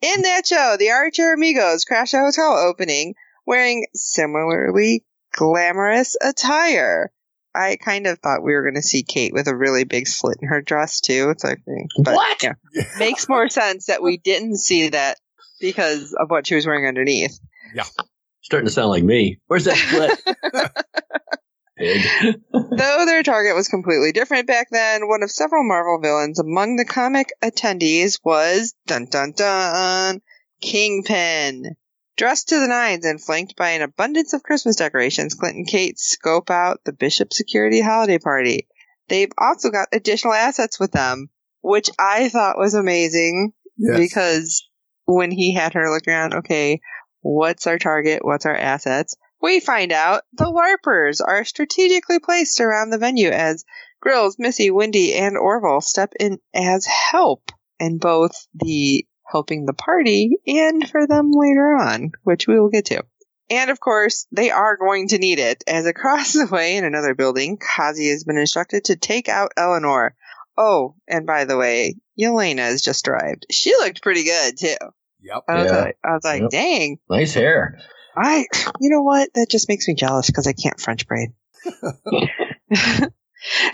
In 0.00 0.22
that 0.22 0.46
show, 0.46 0.76
the 0.78 0.90
Archer 0.90 1.32
amigos 1.34 1.84
crash 1.84 2.14
a 2.14 2.18
hotel 2.18 2.56
opening 2.56 3.14
wearing 3.46 3.86
similarly 3.94 5.04
glamorous 5.34 6.16
attire. 6.22 7.10
I 7.54 7.76
kind 7.76 8.06
of 8.06 8.18
thought 8.20 8.42
we 8.44 8.52
were 8.54 8.62
going 8.62 8.74
to 8.76 8.82
see 8.82 9.02
Kate 9.02 9.32
with 9.32 9.48
a 9.48 9.56
really 9.56 9.84
big 9.84 10.06
slit 10.06 10.36
in 10.40 10.48
her 10.48 10.60
dress 10.62 11.00
too. 11.00 11.30
It's 11.30 11.42
like, 11.42 11.58
mm, 11.68 11.86
but 12.04 12.14
What? 12.14 12.42
yeah, 12.42 12.52
makes 12.98 13.28
more 13.28 13.48
sense 13.48 13.86
that 13.86 14.02
we 14.02 14.16
didn't 14.18 14.58
see 14.58 14.90
that 14.90 15.16
because 15.60 16.14
of 16.18 16.30
what 16.30 16.46
she 16.46 16.54
was 16.54 16.66
wearing 16.66 16.86
underneath. 16.86 17.38
Yeah, 17.74 17.84
Starting 18.42 18.66
to 18.68 18.72
sound 18.72 18.90
like 18.90 19.02
me. 19.02 19.40
Where's 19.48 19.64
that 19.64 19.76
split? 19.76 20.84
Pig. 21.78 22.02
Though 22.52 23.04
their 23.06 23.22
target 23.22 23.54
was 23.54 23.68
completely 23.68 24.12
different 24.12 24.46
back 24.46 24.68
then, 24.70 25.06
one 25.08 25.22
of 25.22 25.30
several 25.30 25.62
Marvel 25.66 26.00
villains 26.00 26.38
among 26.38 26.76
the 26.76 26.84
comic 26.84 27.28
attendees 27.42 28.18
was 28.24 28.74
dun 28.86 29.06
dun 29.06 29.32
dun 29.36 30.20
Kingpin. 30.60 31.76
Dressed 32.16 32.48
to 32.48 32.58
the 32.58 32.66
nines 32.66 33.04
and 33.04 33.22
flanked 33.22 33.54
by 33.56 33.70
an 33.70 33.82
abundance 33.82 34.32
of 34.32 34.42
Christmas 34.42 34.74
decorations, 34.76 35.34
Clint 35.34 35.56
and 35.56 35.66
Kate 35.68 35.98
scope 35.98 36.50
out 36.50 36.80
the 36.84 36.92
Bishop 36.92 37.32
Security 37.32 37.80
holiday 37.80 38.18
party. 38.18 38.66
They've 39.08 39.30
also 39.38 39.70
got 39.70 39.88
additional 39.92 40.34
assets 40.34 40.80
with 40.80 40.90
them, 40.90 41.28
which 41.62 41.90
I 41.98 42.28
thought 42.28 42.58
was 42.58 42.74
amazing 42.74 43.52
Yes. 43.76 43.96
because 43.96 44.68
when 45.04 45.30
he 45.30 45.54
had 45.54 45.74
her 45.74 45.88
look 45.90 46.08
around, 46.08 46.34
okay, 46.34 46.80
what's 47.20 47.68
our 47.68 47.78
target? 47.78 48.24
What's 48.24 48.46
our 48.46 48.56
assets? 48.56 49.14
We 49.40 49.60
find 49.60 49.92
out 49.92 50.22
the 50.32 50.44
LARPers 50.44 51.20
are 51.24 51.44
strategically 51.44 52.18
placed 52.18 52.60
around 52.60 52.90
the 52.90 52.98
venue 52.98 53.28
as 53.30 53.64
Grills, 54.00 54.36
Missy, 54.38 54.70
Wendy, 54.70 55.14
and 55.14 55.36
Orville 55.36 55.80
step 55.80 56.12
in 56.18 56.38
as 56.54 56.86
help 56.86 57.50
in 57.78 57.98
both 57.98 58.32
the 58.54 59.06
helping 59.26 59.66
the 59.66 59.74
party 59.74 60.38
and 60.46 60.88
for 60.88 61.06
them 61.06 61.30
later 61.32 61.76
on, 61.76 62.12
which 62.24 62.46
we 62.48 62.58
will 62.58 62.70
get 62.70 62.86
to. 62.86 63.02
And 63.50 63.70
of 63.70 63.80
course, 63.80 64.26
they 64.32 64.50
are 64.50 64.76
going 64.76 65.08
to 65.08 65.18
need 65.18 65.38
it, 65.38 65.62
as 65.66 65.86
across 65.86 66.32
the 66.34 66.46
way 66.50 66.76
in 66.76 66.84
another 66.84 67.14
building, 67.14 67.58
Kazi 67.58 68.10
has 68.10 68.24
been 68.24 68.38
instructed 68.38 68.84
to 68.86 68.96
take 68.96 69.28
out 69.28 69.52
Eleanor. 69.56 70.14
Oh, 70.56 70.96
and 71.06 71.26
by 71.26 71.44
the 71.44 71.56
way, 71.56 71.94
Yelena 72.20 72.58
has 72.60 72.82
just 72.82 73.06
arrived. 73.06 73.46
She 73.50 73.70
looked 73.76 74.02
pretty 74.02 74.24
good 74.24 74.58
too. 74.58 74.76
Yep. 75.22 75.42
I 75.48 75.54
was 75.62 75.70
Yeah. 75.70 75.78
like, 75.80 75.96
I 76.04 76.12
was 76.12 76.24
like, 76.24 76.40
Yep. 76.42 76.50
dang. 76.50 76.98
nice 77.08 77.34
hair. 77.34 77.78
I, 78.18 78.46
you 78.80 78.90
know 78.90 79.02
what? 79.02 79.30
That 79.34 79.48
just 79.50 79.68
makes 79.68 79.86
me 79.88 79.94
jealous 79.94 80.26
because 80.26 80.46
I 80.46 80.52
can't 80.52 80.80
French 80.80 81.06
braid. 81.06 81.30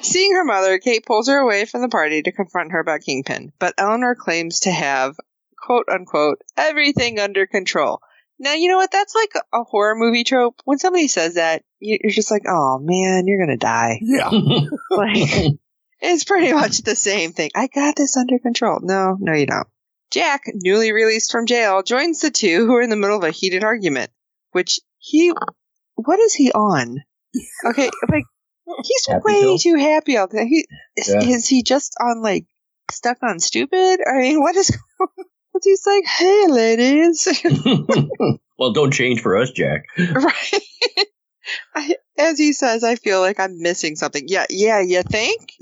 Seeing 0.03 0.35
her 0.35 0.45
mother, 0.45 0.79
Kate 0.79 1.05
pulls 1.07 1.29
her 1.29 1.39
away 1.39 1.65
from 1.65 1.81
the 1.81 1.89
party 1.89 2.23
to 2.23 2.33
confront 2.33 2.73
her 2.73 2.81
about 2.81 3.01
Kingpin, 3.01 3.53
but 3.59 3.75
Eleanor 3.79 4.15
claims 4.15 4.61
to 4.61 4.71
have, 4.71 5.17
quote 5.59 5.87
unquote, 5.91 6.43
everything 6.57 7.19
under 7.19 7.47
control. 7.47 8.01
Now, 8.39 8.53
you 8.55 8.69
know 8.69 8.77
what? 8.77 8.91
That's 8.93 9.15
like 9.15 9.31
a 9.55 9.63
horror 9.65 9.95
movie 9.97 10.25
trope. 10.25 10.61
When 10.65 10.79
somebody 10.79 11.09
says 11.09 11.35
that, 11.35 11.63
you- 11.81 11.99
you're 12.03 12.13
just 12.13 12.31
like, 12.31 12.43
oh 12.47 12.79
man, 12.83 13.27
you're 13.27 13.39
gonna 13.45 13.57
die. 13.57 14.01
Yeah. 14.03 14.31
Like, 14.91 15.29
it's 16.01 16.25
pretty 16.25 16.53
much 16.53 16.79
the 16.83 16.95
same 16.97 17.33
thing. 17.33 17.51
I 17.55 17.67
got 17.69 17.97
this 17.97 18.17
under 18.17 18.39
control. 18.39 18.81
No, 18.83 19.17
no, 19.19 19.33
you 19.33 19.47
don't. 19.47 19.67
Jack, 20.11 20.43
newly 20.53 20.93
released 20.93 21.33
from 21.33 21.47
jail, 21.47 21.83
joins 21.83 22.21
the 22.21 22.31
two 22.31 22.67
who 22.67 22.75
are 22.75 22.83
in 22.83 22.91
the 22.91 22.97
middle 22.97 23.17
of 23.17 23.25
a 23.25 23.31
heated 23.31 23.65
argument. 23.65 24.11
Which 24.55 24.81
he, 24.99 25.33
what 25.97 26.21
is 26.21 26.33
he 26.33 26.53
on? 26.53 27.03
Okay, 27.67 27.91
like 28.09 28.25
he's 28.85 29.07
Happy 29.07 29.21
way 29.25 29.41
pill? 29.41 29.59
too 29.59 29.75
happy 29.77 30.17
all 30.17 30.29
the 30.29 30.39
time. 30.39 30.47
He, 30.47 30.67
is, 30.97 31.09
Yeah. 31.09 31.29
is 31.29 31.49
he 31.49 31.63
just 31.65 31.95
on 32.01 32.23
like 32.23 32.47
stuck 32.91 33.19
on 33.23 33.41
stupid? 33.41 33.99
I 34.07 34.19
mean, 34.21 34.41
what 34.41 34.55
is? 34.57 34.71
What's 35.51 35.67
he's 35.67 35.85
like? 35.87 36.05
Hey, 36.07 36.47
ladies, 36.49 37.29
well, 38.59 38.73
don't 38.73 38.93
change 38.93 39.21
for 39.23 39.37
us, 39.37 39.51
Jack. 39.51 39.83
right? 39.99 40.61
I, 41.75 41.95
as 42.19 42.39
he 42.39 42.53
says, 42.53 42.85
I 42.85 42.95
feel 42.97 43.21
like 43.21 43.39
I'm 43.41 43.61
missing 43.61 43.97
something. 43.97 44.25
Yeah, 44.27 44.47
yeah, 44.51 44.81
you 44.81 45.03
think? 45.03 45.53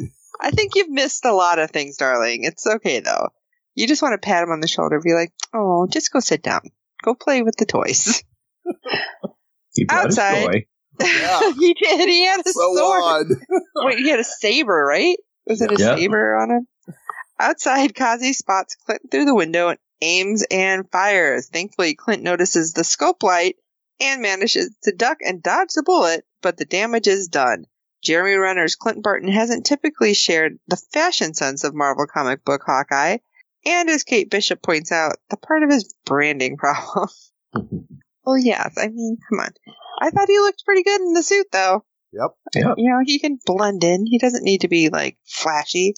I 0.41 0.51
think 0.51 0.75
you've 0.75 0.91
missed 0.91 1.25
a 1.25 1.33
lot 1.33 1.59
of 1.59 1.71
things, 1.71 1.97
darling. 1.97 2.45
It's 2.45 2.67
okay 2.67 3.01
though. 3.01 3.29
You 3.75 3.87
just 3.87 4.03
want 4.03 4.21
to 4.21 4.25
pat 4.25 4.43
him 4.43 4.51
on 4.51 4.61
the 4.61 4.69
shoulder, 4.69 5.01
be 5.01 5.15
like, 5.15 5.33
"Oh, 5.55 5.87
just 5.91 6.13
go 6.13 6.21
sit 6.21 6.43
down. 6.43 6.61
Go 7.03 7.15
play 7.15 7.43
with 7.43 7.57
the 7.57 7.65
toys." 7.67 8.23
He 9.75 9.87
Outside. 9.89 10.45
toy. 10.45 10.67
Yeah. 11.01 11.53
he 11.59 11.75
did. 11.75 12.09
He 12.09 12.25
had 12.27 12.41
a 12.41 12.51
So 12.51 12.75
sword. 12.77 13.03
odd. 13.03 13.27
Wait, 13.77 13.99
he 13.99 14.11
had 14.11 14.21
a 14.21 14.25
saber, 14.25 14.85
right? 14.85 15.17
Was 15.47 15.61
it 15.63 15.73
a 15.73 15.77
Yeah. 15.83 15.97
saber 15.97 16.35
on 16.37 16.51
him? 16.51 16.67
Outside, 17.39 17.95
Kazi 17.95 18.33
spots 18.35 18.77
Clint 18.77 19.11
through 19.11 19.25
the 19.25 19.35
window 19.35 19.69
and 19.71 19.79
aims 20.01 20.45
and 20.51 20.89
fires. 20.91 21.49
Thankfully, 21.49 21.95
Clint 21.95 22.23
notices 22.23 22.73
the 22.73 22.85
scope 22.85 23.23
light 23.23 23.57
and 24.01 24.21
manages 24.23 24.71
to 24.85 24.93
duck 24.93 25.19
and 25.25 25.43
dodge 25.43 25.71
the 25.75 25.83
bullet, 25.83 26.25
but 26.43 26.57
the 26.57 26.65
damage 26.65 27.07
is 27.09 27.29
done. 27.29 27.65
Jeremy 28.03 28.35
Renner's 28.35 28.75
Clint 28.75 29.03
Barton 29.03 29.29
hasn't 29.29 29.65
typically 29.65 30.13
shared 30.13 30.59
the 30.67 30.77
fashion 30.93 31.35
sense 31.35 31.65
of 31.65 31.75
Marvel 31.75 32.07
comic 32.13 32.45
book 32.45 32.63
Hawkeye, 32.67 33.19
and 33.65 33.89
as 33.89 34.03
Kate 34.03 34.29
Bishop 34.31 34.61
points 34.61 34.91
out, 34.93 35.17
the 35.31 35.37
part 35.37 35.63
of 35.63 35.71
his 35.71 35.95
branding 36.05 36.57
problem. 36.59 37.09
Mm-hmm. 37.57 37.92
Well, 38.25 38.39
yes, 38.39 38.75
I 38.79 38.89
mean, 38.89 39.19
come 39.29 39.41
on. 39.41 39.51
I 40.01 40.11
thought 40.11 40.29
he 40.29 40.39
looked 40.39 40.65
pretty 40.65 40.83
good 40.83 41.01
in 41.01 41.13
the 41.13 41.23
suit, 41.23 41.47
though 41.53 41.85
Yep. 42.13 42.75
you 42.77 42.91
know, 42.91 43.01
he 43.05 43.19
can 43.19 43.39
blend 43.47 43.85
in. 43.85 44.05
He 44.07 44.19
doesn't 44.19 44.45
need 44.45 44.63
to 44.63 44.69
be 44.69 44.89
like 44.91 45.17
flashy. 45.27 45.95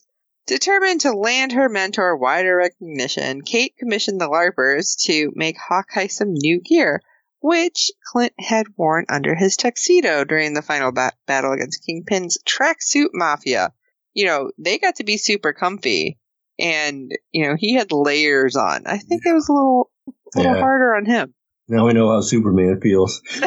Determined 0.47 1.01
to 1.01 1.13
land 1.13 1.53
her 1.53 1.69
mentor 1.69 2.17
wider 2.17 2.57
recognition, 2.57 3.41
Kate 3.43 3.75
commissioned 3.79 4.21
the 4.21 4.29
LARPers 4.29 4.97
to 5.07 5.33
make 5.35 5.57
Hawkeye 5.59 6.09
some 6.09 6.33
new 6.35 6.61
gear, 6.61 7.01
which 7.41 7.91
Clint 8.13 8.35
had 8.39 8.67
worn 8.77 9.07
under 9.09 9.35
his 9.35 9.57
tuxedo 9.57 10.23
during 10.25 10.53
the 10.55 10.63
final 10.63 10.93
ba- 10.93 11.13
battle 11.27 11.53
against 11.53 11.85
Kingpin's 11.85 12.39
tracksuit 12.47 13.09
mafia. 13.15 13.73
You 14.13 14.27
know, 14.27 14.51
they 14.59 14.79
got 14.79 14.97
to 14.97 15.05
be 15.05 15.17
super 15.17 15.53
comfy, 15.55 16.19
and 16.59 17.11
you 17.33 17.47
know 17.49 17.57
he 17.59 17.75
had 17.75 17.91
layers 17.91 18.55
on. 18.55 18.87
I 18.87 18.99
think 18.99 19.23
it 19.25 19.33
was 19.33 19.49
a 19.49 19.53
little, 19.53 19.91
a 20.07 20.13
little 20.39 20.55
Yeah. 20.55 20.61
harder 20.61 20.95
on 20.95 21.07
him. 21.07 21.35
Now 21.69 21.87
we 21.87 21.93
know 21.95 22.11
how 22.11 22.21
Superman 22.21 22.81
feels. 22.81 23.23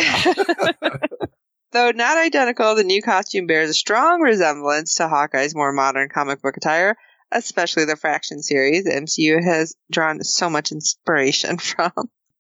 Though 1.71 1.91
not 1.91 2.17
identical, 2.17 2.75
the 2.75 2.83
new 2.83 3.01
costume 3.01 3.45
bears 3.45 3.69
a 3.69 3.73
strong 3.73 4.21
resemblance 4.21 4.95
to 4.95 5.07
Hawkeye's 5.07 5.55
more 5.55 5.73
modern 5.73 6.09
comic 6.09 6.41
book 6.41 6.57
attire, 6.57 6.95
especially 7.31 7.85
the 7.85 7.95
Fraction 7.95 8.41
series 8.41 8.85
the 8.85 8.91
MCU 8.91 9.43
has 9.43 9.75
drawn 9.91 10.23
so 10.23 10.49
much 10.49 10.71
inspiration 10.71 11.57
from. 11.57 11.91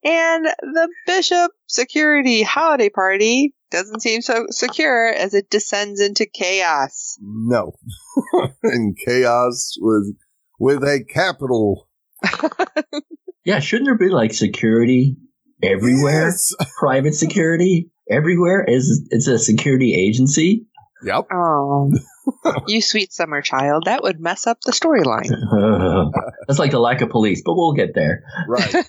And 0.03 0.45
the 0.45 0.89
Bishop 1.05 1.51
Security 1.67 2.41
Holiday 2.41 2.89
Party 2.89 3.53
doesn't 3.69 4.01
seem 4.01 4.21
so 4.21 4.45
secure 4.49 5.09
as 5.09 5.33
it 5.33 5.49
descends 5.49 5.99
into 5.99 6.25
chaos. 6.25 7.17
No. 7.19 7.73
and 8.63 8.97
chaos 9.05 9.75
with 9.79 10.15
with 10.59 10.83
a 10.83 11.03
capital. 11.03 11.89
Yeah, 13.43 13.59
shouldn't 13.59 13.87
there 13.87 13.97
be 13.97 14.09
like 14.09 14.33
security 14.33 15.17
everywhere? 15.63 16.27
Yes. 16.27 16.53
Private 16.79 17.15
security 17.15 17.89
everywhere? 18.09 18.63
Is 18.67 19.07
it's 19.11 19.27
a 19.27 19.39
security 19.39 19.93
agency? 19.93 20.65
Yep. 21.03 21.27
Oh, 21.31 21.91
you 22.67 22.81
sweet 22.81 23.13
summer 23.13 23.41
child, 23.41 23.83
that 23.85 24.03
would 24.03 24.19
mess 24.19 24.47
up 24.47 24.59
the 24.61 24.71
storyline. 24.71 25.29
That's 26.47 26.59
like 26.59 26.71
the 26.71 26.79
lack 26.79 27.01
of 27.01 27.09
police, 27.09 27.41
but 27.45 27.55
we'll 27.55 27.73
get 27.73 27.93
there. 27.93 28.23
Right. 28.47 28.85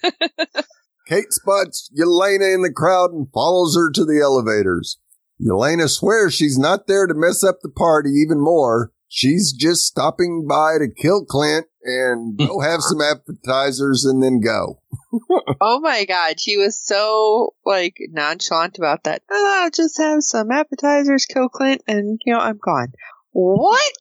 Kate 1.07 1.33
spots 1.33 1.91
Yelena 1.99 2.55
in 2.55 2.63
the 2.63 2.73
crowd 2.75 3.13
and 3.13 3.29
follows 3.33 3.77
her 3.77 3.91
to 3.93 4.05
the 4.05 4.21
elevators. 4.23 4.99
Yelena 5.41 5.89
swears 5.89 6.35
she's 6.35 6.59
not 6.59 6.87
there 6.87 7.07
to 7.07 7.15
mess 7.15 7.45
up 7.45 7.59
the 7.63 7.71
party 7.71 8.11
even 8.11 8.41
more. 8.41 8.93
She's 9.09 9.53
just 9.53 9.87
stopping 9.87 10.47
by 10.49 10.79
to 10.79 10.89
kill 10.89 11.25
Clint 11.25 11.67
and 11.83 12.39
go 12.39 12.61
have 12.61 12.81
some 12.81 13.01
appetizers 13.01 14.05
and 14.05 14.23
then 14.23 14.41
go. 14.41 14.81
Oh 15.61 15.81
my 15.81 16.05
god, 16.05 16.39
she 16.39 16.57
was 16.57 16.79
so 16.79 17.55
like 17.65 17.95
nonchalant 18.11 18.79
about 18.79 19.05
that. 19.05 19.23
Oh, 19.31 19.63
I'll 19.63 19.71
just 19.71 19.99
have 19.99 20.23
some 20.23 20.51
appetizers, 20.51 21.25
kill 21.25 21.49
Clint, 21.49 21.83
and 21.89 22.21
you 22.25 22.33
know 22.33 22.39
I'm 22.39 22.59
gone. 22.63 22.93
What? 23.33 23.93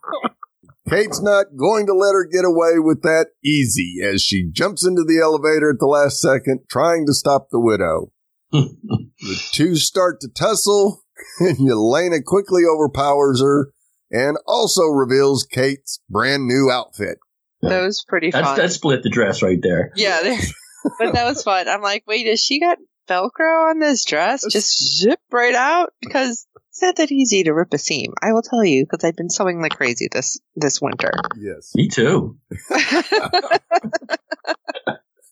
Kate's 0.89 1.21
not 1.23 1.47
going 1.57 1.87
to 1.87 1.95
let 1.95 2.13
her 2.13 2.27
get 2.31 2.45
away 2.45 2.79
with 2.79 3.03
that 3.03 3.29
easy 3.45 3.97
as 4.05 4.23
she 4.23 4.51
jumps 4.53 4.87
into 4.87 5.03
the 5.03 5.21
elevator 5.23 5.71
at 5.71 5.79
the 5.81 5.87
last 5.87 6.21
second, 6.21 6.61
trying 6.71 7.07
to 7.07 7.15
stop 7.15 7.49
the 7.51 7.61
widow. 7.61 8.13
The 8.53 9.41
two 9.53 9.77
start 9.77 10.21
to 10.21 10.29
tussle, 10.29 11.03
and 11.41 11.59
Yelena 11.59 12.25
quickly 12.25 12.63
overpowers 12.65 13.41
her 13.43 13.73
and 14.11 14.37
also 14.47 14.85
reveals 14.85 15.45
Kate's 15.45 16.01
brand 16.09 16.47
new 16.47 16.71
outfit. 16.71 17.19
That 17.63 17.83
was 17.83 18.05
pretty 18.09 18.31
That's 18.31 18.47
fun. 18.47 18.59
that 18.59 18.73
split 18.73 19.03
the 19.03 19.11
dress 19.11 19.43
right 19.43 19.59
there. 19.63 19.93
Yeah, 19.95 20.21
but 20.99 21.13
that 21.13 21.25
was 21.25 21.43
fun. 21.43 21.69
I'm 21.69 21.83
like, 21.83 22.05
wait, 22.07 22.27
has 22.27 22.41
she 22.41 22.59
got 22.59 22.79
Velcro 23.09 23.71
on 23.71 23.79
this 23.81 24.05
dress? 24.05 24.45
Just 24.51 24.99
zip 24.99 25.21
right 25.31 25.55
out 25.55 25.93
because 26.01 26.47
it's 26.71 26.81
not 26.81 26.97
that 26.97 27.13
easy 27.13 27.43
to 27.45 27.53
rip 27.53 27.75
a 27.75 27.79
seam. 27.79 28.15
I 28.23 28.33
will 28.33 28.41
tell 28.43 28.65
you 28.65 28.85
because 28.85 29.05
I've 29.05 29.17
been 29.17 29.29
sewing 29.29 29.61
like 29.61 29.77
crazy 29.77 30.09
this 30.11 30.39
this 30.57 30.81
winter. 30.81 31.11
Yes. 31.37 31.73
Me 31.75 31.89
too. 31.89 32.39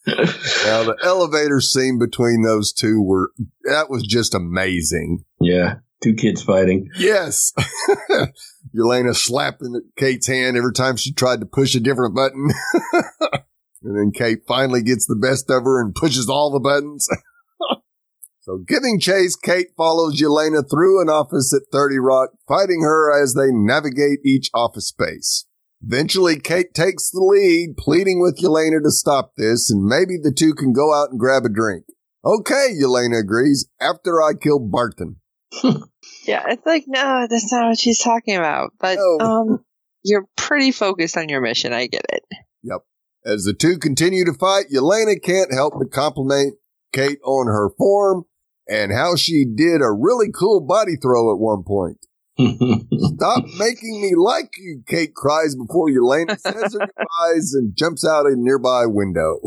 Now 0.06 0.84
the 0.84 0.96
elevator 1.02 1.60
scene 1.60 1.98
between 1.98 2.42
those 2.42 2.72
two 2.72 3.02
were 3.02 3.30
that 3.64 3.90
was 3.90 4.06
just 4.06 4.34
amazing. 4.34 5.24
Yeah, 5.38 5.76
two 6.02 6.14
kids 6.14 6.42
fighting. 6.42 6.88
Yes. 6.96 7.52
Yelena 8.76 9.14
slapping 9.14 9.81
Kate's 9.96 10.26
hand 10.26 10.57
every 10.57 10.72
time 10.72 10.96
she 10.96 11.12
tried 11.12 11.40
to 11.40 11.46
push 11.46 11.74
a 11.74 11.81
different 11.81 12.14
button. 12.14 12.50
and 13.83 13.96
then 13.96 14.12
Kate 14.12 14.40
finally 14.46 14.83
gets 14.83 15.07
the 15.07 15.16
best 15.16 15.50
of 15.50 15.64
her 15.64 15.81
and 15.81 15.94
pushes 15.94 16.28
all 16.28 16.50
the 16.50 16.61
buttons. 16.61 17.09
so 18.40 18.59
giving 18.66 19.00
chase, 19.00 19.37
Kate 19.37 19.68
follows 19.76 20.20
Yelena 20.20 20.68
through 20.68 21.00
an 21.00 21.09
office 21.09 21.52
at 21.54 21.70
30 21.72 21.98
Rock, 21.98 22.31
fighting 22.46 22.83
her 22.83 23.22
as 23.22 23.35
they 23.35 23.48
navigate 23.50 24.18
each 24.24 24.50
office 24.54 24.88
space. 24.88 25.46
Eventually, 25.81 26.40
Kate 26.40 26.74
takes 26.74 27.11
the 27.11 27.20
lead, 27.20 27.76
pleading 27.76 28.20
with 28.20 28.40
Yelena 28.42 28.83
to 28.83 28.90
stop 28.90 29.35
this, 29.37 29.70
and 29.70 29.85
maybe 29.85 30.16
the 30.20 30.35
two 30.37 30.52
can 30.52 30.72
go 30.72 30.92
out 30.92 31.11
and 31.11 31.20
grab 31.20 31.44
a 31.44 31.48
drink. 31.48 31.85
Okay, 32.24 32.74
Yelena 32.83 33.20
agrees, 33.20 33.68
after 33.81 34.20
I 34.20 34.33
kill 34.35 34.59
Barton. 34.59 35.20
Yeah, 36.26 36.44
it's 36.48 36.64
like 36.66 36.85
no, 36.87 37.26
that's 37.28 37.50
not 37.52 37.68
what 37.68 37.78
she's 37.78 38.00
talking 38.02 38.37
about. 38.37 38.72
But 38.78 38.98
No. 38.98 39.18
um, 39.24 39.64
you're 40.04 40.26
pretty 40.37 40.70
focused 40.72 41.16
on 41.16 41.28
your 41.28 41.40
mission. 41.40 41.72
I 41.72 41.87
get 41.87 42.04
it. 42.11 42.22
Yep. 42.62 42.81
As 43.26 43.44
the 43.44 43.52
two 43.54 43.78
continue 43.78 44.24
to 44.24 44.33
fight, 44.35 44.66
Yelena 44.72 45.20
can't 45.22 45.52
help 45.52 45.74
but 45.78 45.90
compliment 45.90 46.54
Kate 46.92 47.18
on 47.24 47.46
her 47.46 47.70
form 47.76 48.24
and 48.68 48.92
how 48.92 49.16
she 49.16 49.44
did 49.44 49.81
a 49.83 49.90
really 49.92 50.28
cool 50.31 50.61
body 50.61 50.96
throw 50.96 51.33
at 51.33 51.38
one 51.38 51.62
point. 51.64 51.98
Stop 52.38 53.44
making 53.59 54.00
me 54.00 54.12
like 54.16 54.50
you, 54.59 54.83
Kate 54.87 55.14
cries 55.14 55.57
before 55.57 55.88
Yelena 55.88 56.38
says 56.38 56.74
her 56.74 56.87
goodbyes 56.96 57.52
and 57.54 57.76
jumps 57.76 58.07
out 58.07 58.26
a 58.26 58.35
nearby 58.37 58.85
window. 58.87 59.40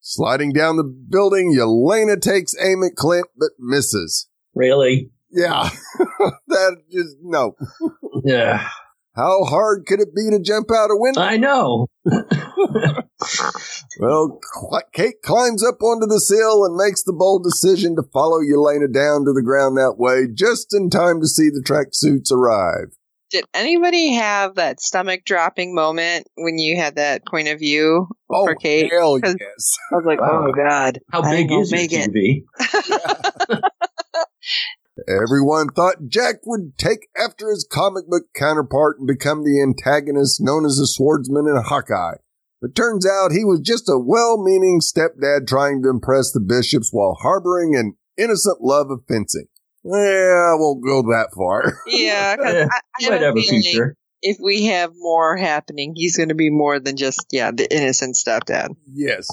Sliding 0.00 0.52
down 0.52 0.76
the 0.76 0.82
building, 0.84 1.54
Yelena 1.56 2.20
takes 2.20 2.54
aim 2.60 2.82
at 2.82 2.96
Clint 2.96 3.26
but 3.38 3.50
misses. 3.58 4.28
really? 4.54 5.10
Yeah, 5.32 5.68
that 6.48 6.76
just, 6.90 7.16
no. 7.22 7.54
Yeah, 8.24 8.68
How 9.16 9.44
hard 9.44 9.86
could 9.86 10.00
it 10.00 10.14
be 10.14 10.28
to 10.30 10.40
jump 10.42 10.68
out 10.70 10.90
a 10.90 10.96
window? 10.96 11.20
I 11.20 11.36
know. 11.36 11.86
Well, 14.00 14.40
Kate 14.92 15.22
climbs 15.22 15.62
up 15.64 15.80
onto 15.82 16.06
the 16.06 16.18
sill 16.20 16.64
and 16.64 16.74
makes 16.76 17.04
the 17.04 17.12
bold 17.12 17.44
decision 17.44 17.94
to 17.96 18.02
follow 18.12 18.38
Yelena 18.40 18.92
down 18.92 19.24
to 19.26 19.32
the 19.32 19.42
ground 19.44 19.76
that 19.76 19.94
way, 19.96 20.26
just 20.32 20.74
in 20.74 20.90
time 20.90 21.20
to 21.20 21.26
see 21.28 21.48
the 21.50 21.62
tracksuits 21.64 22.32
arrive. 22.32 22.88
Did 23.30 23.44
anybody 23.54 24.14
have 24.14 24.56
that 24.56 24.80
stomach 24.80 25.24
dropping 25.24 25.74
moment 25.74 26.26
when 26.36 26.58
you 26.58 26.76
had 26.78 26.96
that 26.96 27.24
point 27.26 27.46
of 27.48 27.58
view 27.60 28.08
Oh, 28.28 28.44
for 28.46 28.54
Kate? 28.56 28.90
hell 28.90 29.20
'Cause- 29.20 29.36
yes. 29.38 29.76
I 29.92 29.96
was 29.96 30.04
like, 30.04 30.18
oh, 30.20 30.24
Wow. 30.24 30.46
oh 30.48 30.52
god, 30.52 30.98
How 31.12 31.22
big 31.22 31.52
is 31.52 31.70
your 31.70 31.80
make 31.80 31.92
it. 31.92 32.10
TV? 32.10 32.42
Everyone 35.08 35.68
thought 35.68 36.08
Jack 36.08 36.36
would 36.46 36.76
take 36.78 37.08
after 37.16 37.50
his 37.50 37.66
comic 37.70 38.08
book 38.08 38.24
counterpart 38.34 38.98
and 38.98 39.06
become 39.06 39.44
the 39.44 39.60
antagonist 39.62 40.40
known 40.40 40.64
as 40.64 40.76
the 40.76 40.86
swordsman 40.86 41.46
in 41.48 41.56
Hawkeye. 41.62 42.16
But 42.60 42.74
turns 42.74 43.06
out 43.06 43.32
he 43.32 43.44
was 43.44 43.60
just 43.60 43.88
a 43.88 43.98
well-meaning 43.98 44.80
stepdad 44.80 45.48
trying 45.48 45.82
to 45.82 45.88
impress 45.90 46.30
the 46.30 46.40
bishops 46.40 46.90
while 46.92 47.16
harboring 47.20 47.74
an 47.74 47.96
innocent 48.16 48.60
love 48.60 48.90
of 48.90 49.00
fencing. 49.08 49.46
Yeah, 49.84 50.52
I 50.52 50.54
won't 50.56 50.84
go 50.84 51.02
that 51.02 51.30
far. 51.34 51.74
Yeah, 51.86 52.36
because 52.36 52.54
Yeah, 52.54 52.68
I, 52.70 52.80
I 53.00 53.12
have 53.14 53.22
a 53.22 53.24
have 53.26 53.34
feeling 53.34 53.62
future. 53.62 53.96
if 54.22 54.36
we 54.40 54.66
have 54.66 54.92
more 54.96 55.36
happening, 55.36 55.94
he's 55.96 56.16
going 56.16 56.28
to 56.28 56.36
be 56.36 56.50
more 56.50 56.78
than 56.78 56.96
just 56.96 57.26
yeah 57.32 57.50
the 57.50 57.66
innocent 57.74 58.14
stepdad. 58.14 58.68
Yes. 58.86 59.26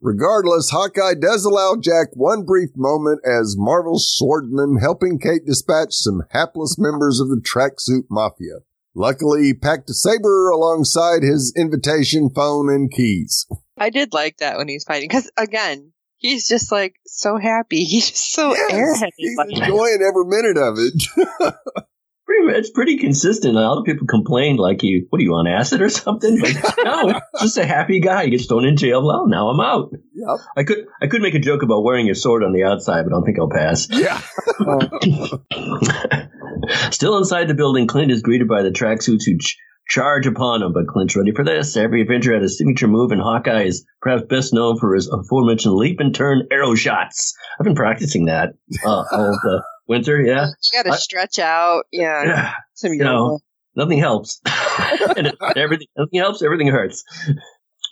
Regardless, 0.00 0.70
Hawkeye 0.70 1.14
does 1.20 1.44
allow 1.44 1.74
Jack 1.80 2.08
one 2.12 2.44
brief 2.44 2.70
moment 2.76 3.20
as 3.24 3.56
Marvel's 3.58 4.14
swordsman 4.16 4.76
helping 4.78 5.18
Kate 5.18 5.44
dispatch 5.46 5.88
some 5.92 6.22
hapless 6.30 6.76
members 6.78 7.18
of 7.20 7.28
the 7.28 7.40
tracksuit 7.40 8.04
mafia. 8.10 8.60
Luckily, 8.94 9.44
he 9.44 9.54
packed 9.54 9.90
a 9.90 9.94
saber 9.94 10.48
alongside 10.50 11.22
his 11.22 11.52
invitation 11.56 12.30
phone 12.34 12.68
and 12.72 12.90
keys. 12.90 13.46
I 13.78 13.90
did 13.90 14.12
like 14.12 14.38
that 14.38 14.56
when 14.58 14.68
he's 14.68 14.84
fighting 14.84 15.08
because 15.08 15.30
again, 15.36 15.92
he's 16.16 16.48
just 16.48 16.70
like 16.72 16.94
so 17.06 17.36
happy. 17.38 17.84
He's 17.84 18.10
just 18.10 18.32
so 18.32 18.54
Yes, 18.54 19.02
airheaded. 19.02 19.10
he's 19.16 19.38
enjoying 19.38 19.98
every 20.06 20.24
minute 20.26 20.56
of 20.58 20.76
it. 20.78 21.54
Pretty, 22.44 22.58
it's 22.58 22.70
pretty 22.70 22.96
consistent. 22.98 23.56
A 23.56 23.60
lot 23.60 23.78
of 23.78 23.84
people 23.84 24.06
complain, 24.06 24.56
like, 24.56 24.82
"You, 24.82 25.06
what 25.10 25.20
are 25.20 25.22
you 25.22 25.34
on 25.34 25.46
acid 25.46 25.80
or 25.80 25.88
something?" 25.88 26.40
Like, 26.40 26.54
no, 26.84 27.20
it's 27.34 27.42
just 27.42 27.58
a 27.58 27.66
happy 27.66 28.00
guy. 28.00 28.24
He 28.24 28.30
gets 28.30 28.46
thrown 28.46 28.64
in 28.64 28.76
jail. 28.76 29.04
Well, 29.04 29.26
now 29.26 29.48
I'm 29.48 29.60
out. 29.60 29.90
yep. 30.14 30.38
I 30.56 30.64
could, 30.64 30.86
I 31.00 31.06
could 31.06 31.22
make 31.22 31.34
a 31.34 31.38
joke 31.38 31.62
about 31.62 31.82
wearing 31.82 32.06
your 32.06 32.14
sword 32.14 32.42
on 32.42 32.52
the 32.52 32.64
outside, 32.64 33.04
but 33.04 33.12
I 33.12 33.16
don't 33.16 33.24
think 33.24 33.38
I'll 33.38 33.50
pass. 33.50 33.88
Yeah. 33.90 34.20
Still 36.90 37.18
inside 37.18 37.48
the 37.48 37.54
building, 37.54 37.86
Clint 37.86 38.10
is 38.10 38.22
greeted 38.22 38.48
by 38.48 38.62
the 38.62 38.70
tracksuits 38.70 39.24
who 39.24 39.38
ch- 39.38 39.58
charge 39.88 40.26
upon 40.26 40.62
him, 40.62 40.72
but 40.72 40.88
Clint's 40.88 41.16
ready 41.16 41.32
for 41.32 41.44
this. 41.44 41.76
Every 41.76 42.02
Avenger 42.02 42.34
had 42.34 42.42
a 42.42 42.48
signature 42.48 42.88
move, 42.88 43.12
and 43.12 43.20
Hawkeye 43.20 43.64
is 43.64 43.86
perhaps 44.00 44.24
best 44.28 44.52
known 44.52 44.78
for 44.78 44.94
his 44.94 45.08
aforementioned 45.08 45.74
leap 45.74 46.00
and 46.00 46.14
turn 46.14 46.46
arrow 46.50 46.74
shots. 46.74 47.36
I've 47.58 47.64
been 47.64 47.74
practicing 47.74 48.26
that 48.26 48.54
uh, 48.84 49.04
all 49.10 49.38
the 49.42 49.62
winter, 49.88 50.20
yeah. 50.20 50.46
you 50.72 50.82
got 50.82 50.90
to 50.90 50.98
stretch 50.98 51.38
out. 51.38 51.84
Yeah, 51.92 52.24
yeah. 52.24 52.54
some 52.74 52.92
you 52.92 53.04
know. 53.04 53.40
Nothing 53.76 53.98
helps. 53.98 54.40
and 55.16 55.34
everything, 55.54 55.88
nothing 55.98 56.18
helps, 56.18 56.42
everything 56.42 56.68
hurts. 56.68 57.04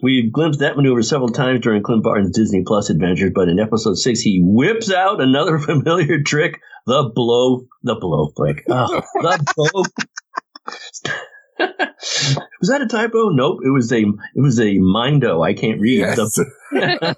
We've 0.02 0.32
glimpsed 0.32 0.60
that 0.60 0.76
maneuver 0.76 1.02
several 1.02 1.28
times 1.28 1.60
during 1.60 1.82
Clint 1.82 2.02
Barton's 2.02 2.34
Disney 2.34 2.64
Plus 2.66 2.90
adventures, 2.90 3.32
but 3.34 3.48
in 3.48 3.60
episode 3.60 3.96
six, 3.96 4.20
he 4.20 4.40
whips 4.42 4.90
out 4.90 5.20
another 5.20 5.58
familiar 5.60 6.22
trick: 6.22 6.58
the 6.86 7.10
blow, 7.14 7.66
the 7.82 7.94
blow 7.94 8.32
flick. 8.34 8.64
Oh, 8.68 9.02
the 9.14 9.52
blow. 9.54 9.82
Was 11.58 12.68
that 12.68 12.82
a 12.82 12.86
typo? 12.86 13.28
Nope. 13.30 13.60
It 13.64 13.70
was 13.70 13.92
a 13.92 14.00
it 14.00 14.40
was 14.40 14.58
a 14.60 14.78
mindo. 14.78 15.42
I 15.42 15.54
can't 15.54 15.80
read. 15.80 16.00
Yes. 16.00 16.38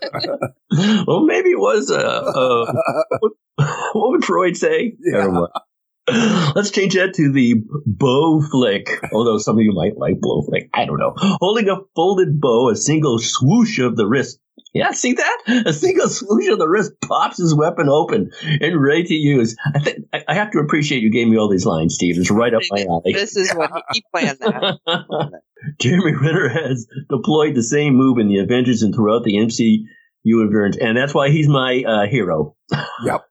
Well, 1.06 1.24
maybe 1.24 1.50
it 1.50 1.58
was. 1.58 1.90
Uh, 1.90 1.96
uh, 1.96 2.72
what 3.92 4.10
would 4.10 4.24
Freud 4.24 4.56
say? 4.56 4.92
Yeah. 5.00 5.18
I 5.18 5.22
don't 5.22 5.34
know. 5.34 5.48
Let's 6.54 6.70
change 6.70 6.94
that 6.94 7.14
to 7.14 7.32
the 7.32 7.62
bow 7.86 8.40
flick. 8.50 8.88
Although 9.12 9.38
some 9.38 9.56
of 9.56 9.62
you 9.62 9.72
might 9.72 9.96
like 9.96 10.20
blow 10.20 10.42
flick. 10.42 10.68
I 10.74 10.84
don't 10.84 10.98
know. 10.98 11.14
Holding 11.16 11.68
a 11.68 11.78
folded 11.94 12.40
bow, 12.40 12.70
a 12.70 12.76
single 12.76 13.18
swoosh 13.18 13.78
of 13.78 13.96
the 13.96 14.06
wrist. 14.06 14.38
Yeah, 14.76 14.90
see 14.92 15.14
that? 15.14 15.64
A 15.66 15.72
single 15.72 16.08
swoosh 16.08 16.48
of 16.48 16.58
the 16.58 16.68
wrist 16.68 16.92
pops 17.02 17.38
his 17.38 17.54
weapon 17.54 17.88
open 17.88 18.30
and 18.42 18.82
ready 18.82 19.04
to 19.04 19.14
use. 19.14 19.56
I 19.74 19.78
think 19.78 19.98
I 20.12 20.24
I 20.28 20.34
have 20.34 20.50
to 20.52 20.58
appreciate 20.58 21.02
you 21.02 21.10
gave 21.10 21.28
me 21.28 21.38
all 21.38 21.48
these 21.48 21.66
lines, 21.66 21.94
Steve. 21.94 22.18
It's 22.18 22.30
right 22.30 22.52
up 22.52 22.62
my 22.70 22.82
alley. 22.82 23.12
This 23.12 23.36
is 23.36 23.52
what 23.52 23.70
he 23.92 24.04
planned 24.12 24.38
that. 24.40 24.78
Jeremy 25.80 26.14
Renner 26.14 26.48
has 26.48 26.86
deployed 27.08 27.54
the 27.54 27.62
same 27.62 27.94
move 27.94 28.18
in 28.18 28.28
the 28.28 28.38
Avengers 28.38 28.82
and 28.82 28.94
throughout 28.94 29.24
the 29.24 29.34
MCU 29.34 29.78
universe, 30.24 30.76
and 30.80 30.96
that's 30.96 31.14
why 31.14 31.30
he's 31.30 31.48
my 31.48 31.82
uh, 31.86 32.06
hero. 32.06 32.54
Yep. 33.04 33.22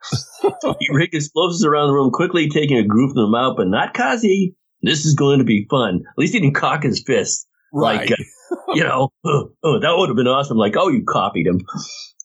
he 0.80 0.88
rigged 0.92 1.14
explosives 1.14 1.66
around 1.66 1.88
the 1.88 1.94
room, 1.94 2.12
quickly 2.12 2.50
taking 2.50 2.78
a 2.78 2.88
group 2.88 3.12
of 3.12 3.16
them 3.16 3.36
out, 3.36 3.58
but 3.58 3.68
not 3.68 3.94
Kazi. 3.94 4.56
This 4.82 5.06
is 5.06 5.14
going 5.14 5.40
to 5.40 5.46
be 5.46 5.68
fun. 5.70 6.02
At 6.08 6.18
least 6.18 6.34
he 6.34 6.40
didn't 6.40 6.56
cock 6.56 6.84
his 6.84 7.04
fist. 7.06 7.48
Right. 7.74 8.10
Like, 8.10 8.12
uh, 8.12 8.24
you 8.76 8.84
know, 8.84 9.10
oh, 9.26 9.52
oh, 9.64 9.80
that 9.80 9.96
would 9.98 10.10
have 10.10 10.16
been 10.16 10.28
awesome. 10.28 10.58
Like, 10.58 10.76
oh, 10.78 10.90
you 10.90 11.04
copied 11.08 11.48
him. 11.48 11.62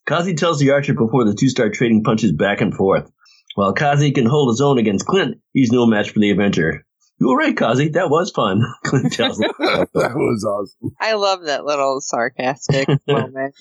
Kazi 0.06 0.34
tells 0.34 0.58
the 0.58 0.70
archer 0.72 0.94
before 0.94 1.24
the 1.24 1.34
two 1.34 1.48
start 1.48 1.74
trading 1.74 2.02
punches 2.02 2.32
back 2.32 2.60
and 2.60 2.74
forth. 2.74 3.10
While 3.54 3.72
Kazi 3.74 4.12
can 4.12 4.26
hold 4.26 4.52
his 4.52 4.60
own 4.60 4.78
against 4.78 5.06
Clint, 5.06 5.38
he's 5.52 5.72
no 5.72 5.86
match 5.86 6.10
for 6.10 6.20
the 6.20 6.30
Avenger. 6.30 6.84
You 7.18 7.28
were 7.28 7.36
right, 7.36 7.56
Kazi. 7.56 7.88
That 7.90 8.08
was 8.08 8.30
fun. 8.30 8.62
Clint 8.84 9.12
tells 9.12 9.38
him. 9.40 9.50
that 9.58 9.88
was 10.14 10.44
awesome. 10.44 10.94
I 10.98 11.14
love 11.14 11.44
that 11.44 11.64
little 11.64 12.00
sarcastic 12.00 12.88
moment. 13.08 13.54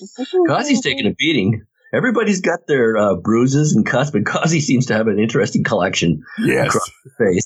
Kazi's 0.48 0.80
taking 0.80 1.06
a 1.06 1.14
beating. 1.16 1.64
Everybody's 1.92 2.40
got 2.40 2.60
their 2.68 2.96
uh, 2.96 3.16
bruises 3.16 3.74
and 3.74 3.84
cuts, 3.84 4.12
but 4.12 4.24
Kazi 4.24 4.60
seems 4.60 4.86
to 4.86 4.94
have 4.94 5.08
an 5.08 5.18
interesting 5.18 5.64
collection 5.64 6.22
Yes. 6.38 6.68
across 6.68 6.90
the 7.04 7.10
face. 7.18 7.44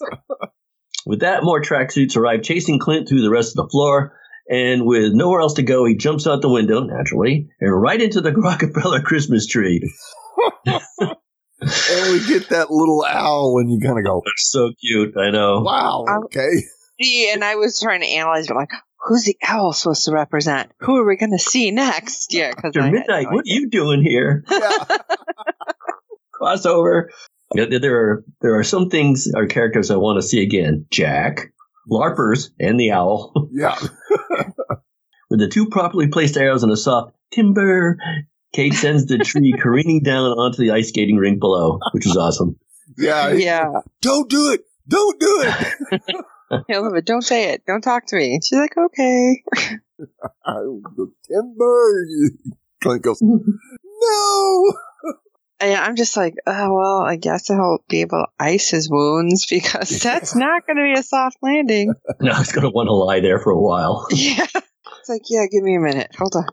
with 1.06 1.20
that, 1.20 1.42
more 1.42 1.62
tracksuits 1.62 2.16
arrive, 2.16 2.42
chasing 2.42 2.78
Clint 2.78 3.08
through 3.08 3.22
the 3.22 3.30
rest 3.30 3.56
of 3.56 3.64
the 3.64 3.70
floor. 3.70 4.14
And 4.48 4.84
with 4.84 5.12
nowhere 5.14 5.40
else 5.40 5.54
to 5.54 5.62
go, 5.62 5.84
he 5.86 5.94
jumps 5.96 6.26
out 6.26 6.42
the 6.42 6.50
window, 6.50 6.80
naturally, 6.84 7.48
and 7.60 7.80
right 7.82 8.00
into 8.00 8.20
the 8.20 8.32
Rockefeller 8.36 9.00
Christmas 9.00 9.46
tree. 9.46 9.80
And 11.60 12.12
we 12.12 12.26
get 12.26 12.50
that 12.50 12.70
little 12.70 13.04
owl, 13.08 13.56
and 13.58 13.70
you 13.70 13.80
kind 13.80 13.98
of 13.98 14.04
go, 14.04 14.20
That's 14.26 14.50
So 14.50 14.72
cute, 14.78 15.14
I 15.16 15.30
know. 15.30 15.60
"Wow, 15.60 16.04
Um, 16.06 16.24
okay." 16.24 16.50
See, 17.00 17.30
and 17.32 17.42
I 17.42 17.54
was 17.54 17.80
trying 17.80 18.00
to 18.00 18.06
analyze, 18.06 18.48
but 18.48 18.56
like, 18.56 18.70
who's 18.98 19.24
the 19.24 19.36
owl 19.42 19.72
supposed 19.72 20.04
to 20.04 20.12
represent? 20.12 20.72
Who 20.80 20.96
are 20.98 21.06
we 21.06 21.16
going 21.16 21.30
to 21.32 21.38
see 21.38 21.70
next? 21.70 22.34
Yeah, 22.34 22.50
because 22.50 22.76
After 22.76 22.90
midnight, 22.90 23.28
what 23.30 23.40
are 23.40 23.42
you 23.46 23.70
doing 23.70 24.02
here? 24.02 24.44
Yeah. 24.50 24.84
Crossover. 26.38 27.04
Yeah, 27.54 27.66
There 27.80 27.96
are 27.96 28.24
there 28.42 28.58
are 28.58 28.64
some 28.64 28.90
things, 28.90 29.28
or 29.34 29.46
characters 29.46 29.90
I 29.90 29.96
want 29.96 30.20
to 30.20 30.26
see 30.28 30.42
again. 30.42 30.86
Jack, 30.90 31.52
LARPers, 31.90 32.50
and 32.58 32.78
the 32.78 32.92
owl. 32.92 33.48
yeah. 33.52 33.76
With 35.30 35.40
the 35.40 35.48
two 35.48 35.68
properly 35.68 36.08
placed 36.08 36.36
arrows 36.36 36.62
in 36.62 36.70
a 36.70 36.76
soft 36.76 37.16
timber, 37.32 37.98
Kate 38.52 38.74
sends 38.74 39.06
the 39.06 39.18
tree 39.18 39.54
careening 39.60 40.02
down 40.02 40.24
onto 40.24 40.58
the 40.58 40.70
ice 40.70 40.88
skating 40.88 41.16
rink 41.16 41.40
below, 41.40 41.78
which 41.92 42.06
is 42.06 42.16
awesome. 42.16 42.58
Yeah. 42.96 43.32
Yeah, 43.32 43.70
Don't 44.00 44.28
do 44.28 44.52
it. 44.52 44.60
Don't 44.86 45.18
do 45.18 45.44
it. 45.46 46.24
I 46.68 46.78
love 46.78 46.94
it. 46.94 47.06
Don't 47.06 47.22
say 47.22 47.50
it. 47.52 47.62
Don't 47.66 47.80
talk 47.80 48.06
to 48.08 48.16
me. 48.16 48.38
She's 48.44 48.58
like, 48.58 48.76
okay. 48.76 49.42
I, 50.44 50.52
the 50.96 51.10
timber. 51.26 52.06
Clint 52.82 53.02
goes, 53.02 53.18
no. 53.22 54.72
And 55.60 55.74
I'm 55.74 55.96
just 55.96 56.16
like, 56.16 56.34
oh, 56.46 56.74
well, 56.74 56.98
I 57.00 57.16
guess 57.16 57.48
I'll 57.50 57.84
be 57.88 58.00
able 58.00 58.24
to 58.24 58.26
ice 58.38 58.70
his 58.70 58.90
wounds 58.90 59.46
because 59.50 60.00
that's 60.00 60.34
not 60.34 60.66
going 60.66 60.76
to 60.76 60.82
be 60.82 60.98
a 60.98 61.02
soft 61.02 61.38
landing. 61.42 61.94
Now 62.20 62.38
he's 62.38 62.52
going 62.52 62.64
to 62.64 62.70
want 62.70 62.88
to 62.88 62.92
lie 62.92 63.20
there 63.20 63.38
for 63.38 63.50
a 63.50 63.60
while. 63.60 64.06
Yeah. 64.14 64.46
It's 64.46 65.08
like, 65.08 65.22
yeah, 65.28 65.44
give 65.50 65.62
me 65.62 65.76
a 65.76 65.80
minute. 65.80 66.14
Hold 66.16 66.34
on. 66.34 66.46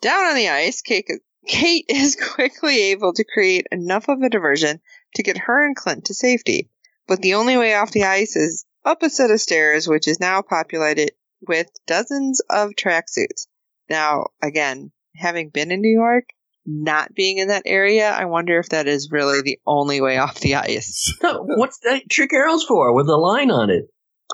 Down 0.00 0.26
on 0.26 0.34
the 0.34 0.48
ice, 0.48 0.80
Kate, 0.80 1.06
Kate 1.46 1.84
is 1.88 2.16
quickly 2.16 2.90
able 2.90 3.12
to 3.12 3.24
create 3.24 3.66
enough 3.70 4.08
of 4.08 4.22
a 4.22 4.30
diversion 4.30 4.80
to 5.16 5.22
get 5.22 5.36
her 5.36 5.66
and 5.66 5.76
Clint 5.76 6.06
to 6.06 6.14
safety. 6.14 6.70
But 7.06 7.20
the 7.20 7.34
only 7.34 7.58
way 7.58 7.74
off 7.74 7.90
the 7.90 8.04
ice 8.04 8.34
is 8.34 8.64
up 8.84 9.02
a 9.02 9.10
set 9.10 9.30
of 9.30 9.40
stairs, 9.40 9.86
which 9.86 10.08
is 10.08 10.20
now 10.20 10.40
populated 10.40 11.10
with 11.46 11.68
dozens 11.86 12.40
of 12.48 12.70
tracksuits. 12.70 13.46
Now, 13.90 14.28
again, 14.42 14.92
having 15.14 15.50
been 15.50 15.70
in 15.70 15.80
New 15.80 15.92
York, 15.92 16.24
not 16.68 17.14
being 17.14 17.38
in 17.38 17.48
that 17.48 17.62
area, 17.64 18.10
I 18.10 18.26
wonder 18.26 18.58
if 18.58 18.68
that 18.68 18.86
is 18.86 19.08
really 19.10 19.40
the 19.40 19.58
only 19.66 20.02
way 20.02 20.18
off 20.18 20.40
the 20.40 20.56
ice. 20.56 21.12
No, 21.22 21.42
what's 21.42 21.78
that 21.80 22.08
trick 22.10 22.32
arrows 22.32 22.64
for 22.64 22.94
with 22.94 23.08
a 23.08 23.16
line 23.16 23.50
on 23.50 23.70
it? 23.70 23.86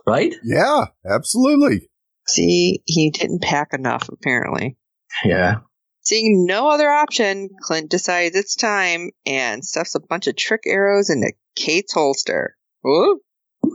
Right? 0.07 0.35
Yeah, 0.43 0.87
absolutely. 1.09 1.89
See, 2.27 2.83
he 2.87 3.11
didn't 3.11 3.43
pack 3.43 3.69
enough, 3.73 4.09
apparently. 4.09 4.77
Yeah. 5.25 5.61
Seeing 6.01 6.45
no 6.45 6.69
other 6.69 6.91
option, 6.91 7.49
Clint 7.63 7.91
decides 7.91 8.37
it's 8.37 8.57
time 8.57 9.11
and 9.25 9.65
stuffs 9.65 9.95
a 9.95 10.01
bunch 10.01 10.27
of 10.27 10.37
trick 10.37 10.63
arrows 10.67 11.09
into 11.09 11.33
Kate's 11.57 11.95
holster. 11.95 12.57
Whoop. 12.83 13.21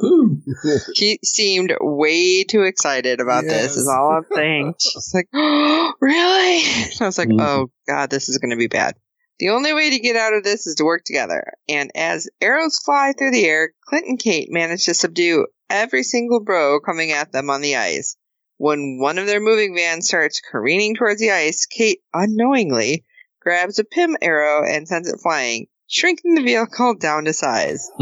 Woo-hoo. 0.01 0.41
She 0.95 1.19
seemed 1.23 1.73
way 1.79 2.43
too 2.43 2.63
excited 2.63 3.19
about 3.21 3.43
this, 3.43 3.77
is 3.77 3.87
all 3.87 4.11
I'm 4.17 4.25
saying. 4.33 4.73
She's 4.79 5.11
like, 5.13 5.27
oh, 5.33 5.93
really? 6.01 6.63
I 6.99 7.05
was 7.05 7.17
like, 7.17 7.29
Mhm. 7.29 7.41
oh, 7.41 7.71
God, 7.87 8.09
this 8.09 8.29
is 8.29 8.37
going 8.37 8.51
to 8.51 8.57
be 8.57 8.67
bad. 8.67 8.95
The 9.39 9.49
only 9.49 9.73
way 9.73 9.91
to 9.91 9.99
get 9.99 10.15
out 10.17 10.33
of 10.33 10.43
this 10.43 10.67
is 10.67 10.75
to 10.75 10.83
work 10.83 11.03
together. 11.05 11.53
And 11.69 11.91
as 11.95 12.27
arrows 12.41 12.77
fly 12.79 13.13
through 13.17 13.31
the 13.31 13.45
air, 13.45 13.71
Clint 13.87 14.05
and 14.07 14.19
Kate 14.19 14.51
manage 14.51 14.85
to 14.85 14.93
subdue 14.93 15.47
every 15.69 16.03
single 16.03 16.41
bro 16.41 16.79
coming 16.81 17.11
at 17.11 17.31
them 17.31 17.49
on 17.49 17.61
the 17.61 17.77
ice. 17.77 18.17
When 18.57 18.97
one 18.99 19.17
of 19.17 19.27
their 19.27 19.39
moving 19.39 19.73
vans 19.75 20.07
starts 20.07 20.41
careening 20.41 20.95
towards 20.95 21.21
the 21.21 21.31
ice, 21.31 21.65
Kate 21.65 21.99
unknowingly 22.13 23.05
grabs 23.41 23.79
a 23.79 23.85
Pym 23.85 24.17
arrow 24.21 24.65
and 24.69 24.85
sends 24.85 25.07
it 25.07 25.21
flying, 25.21 25.67
shrinking 25.87 26.35
the 26.35 26.41
vehicle 26.43 26.95
down 26.95 27.23
to 27.25 27.31
size. 27.33 27.89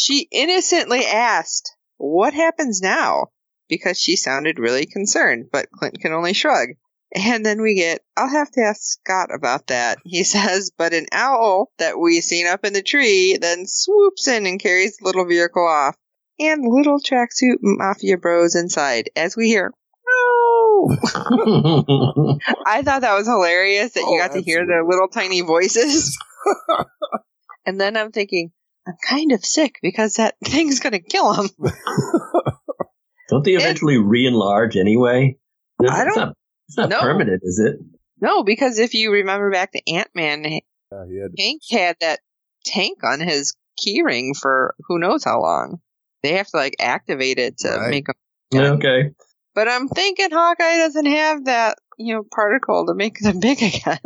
She 0.00 0.28
innocently 0.30 1.04
asked, 1.04 1.74
What 1.96 2.32
happens 2.32 2.80
now? 2.80 3.26
Because 3.68 4.00
she 4.00 4.14
sounded 4.14 4.60
really 4.60 4.86
concerned, 4.86 5.46
but 5.50 5.70
Clint 5.72 5.98
can 6.00 6.12
only 6.12 6.34
shrug. 6.34 6.68
And 7.14 7.44
then 7.44 7.60
we 7.60 7.74
get, 7.74 8.00
I'll 8.16 8.28
have 8.28 8.50
to 8.52 8.60
ask 8.60 8.80
Scott 8.80 9.30
about 9.34 9.66
that. 9.66 9.98
He 10.04 10.22
says, 10.34 10.70
but 10.78 10.94
an 10.94 11.06
owl 11.10 11.72
that 11.78 11.98
we 11.98 12.20
seen 12.20 12.46
up 12.46 12.64
in 12.64 12.74
the 12.74 12.82
tree 12.82 13.38
then 13.40 13.64
swoops 13.66 14.28
in 14.28 14.46
and 14.46 14.60
carries 14.60 14.96
the 14.98 15.04
little 15.06 15.26
vehicle 15.26 15.66
off. 15.66 15.96
And 16.38 16.62
little 16.64 17.00
tracksuit 17.00 17.56
mafia 17.60 18.18
bros 18.18 18.54
inside 18.54 19.10
as 19.16 19.36
we 19.36 19.48
hear, 19.48 19.72
no. 20.06 20.96
I 22.64 22.82
thought 22.82 23.00
that 23.00 23.16
was 23.18 23.26
hilarious 23.26 23.94
that 23.94 24.00
you 24.02 24.06
Oh, 24.14 24.18
got 24.18 24.32
to 24.34 24.42
hear 24.42 24.64
their 24.64 24.82
absolutely. 24.82 24.94
little 24.94 25.08
tiny 25.08 25.40
voices. 25.40 26.16
and 27.66 27.80
then 27.80 27.96
I'm 27.96 28.12
thinking, 28.12 28.52
I'm 28.88 28.94
kind 29.06 29.32
of 29.32 29.44
sick 29.44 29.78
because 29.82 30.14
that 30.14 30.34
thing's 30.44 30.80
going 30.80 30.94
to 30.94 30.98
kill 31.00 31.32
him. 31.34 31.50
Don't 33.28 33.44
they 33.44 33.52
eventually 33.54 33.98
re-enlarge 33.98 34.76
anyway? 34.76 35.36
It's 35.80 35.92
I 35.92 36.04
don't- 36.04 36.16
not, 36.16 36.34
it's 36.68 36.78
not 36.78 36.88
No. 36.88 37.00
permanent, 37.00 37.42
is 37.44 37.58
it? 37.64 37.76
No, 38.20 38.42
because 38.42 38.78
if 38.78 38.94
you 38.94 39.12
remember 39.12 39.50
back 39.52 39.72
to 39.72 39.92
Ant 39.92 40.08
Man, 40.14 40.42
Yeah, 40.44 40.60
he 41.08 41.20
had- 41.20 41.32
Hank 41.38 41.60
had 41.70 41.96
that 42.00 42.20
tank 42.64 42.98
on 43.04 43.20
his 43.20 43.54
keyring 43.86 44.34
for 44.34 44.74
who 44.88 44.98
knows 44.98 45.22
how 45.24 45.40
long. 45.42 45.80
They 46.22 46.32
have 46.32 46.48
to 46.48 46.56
like 46.56 46.74
activate 46.80 47.38
it 47.38 47.58
to 47.58 47.68
Right. 47.68 47.90
make 47.90 48.08
him. 48.08 48.14
Yeah, 48.50 48.72
okay. 48.72 49.10
But 49.54 49.68
I'm 49.68 49.88
thinking 49.88 50.30
Hawkeye 50.32 50.78
doesn't 50.78 51.06
have 51.06 51.44
that, 51.44 51.78
you 51.98 52.14
know, 52.14 52.24
particle 52.34 52.86
to 52.86 52.94
make 52.94 53.18
them 53.20 53.40
big 53.40 53.62
again. 53.62 53.98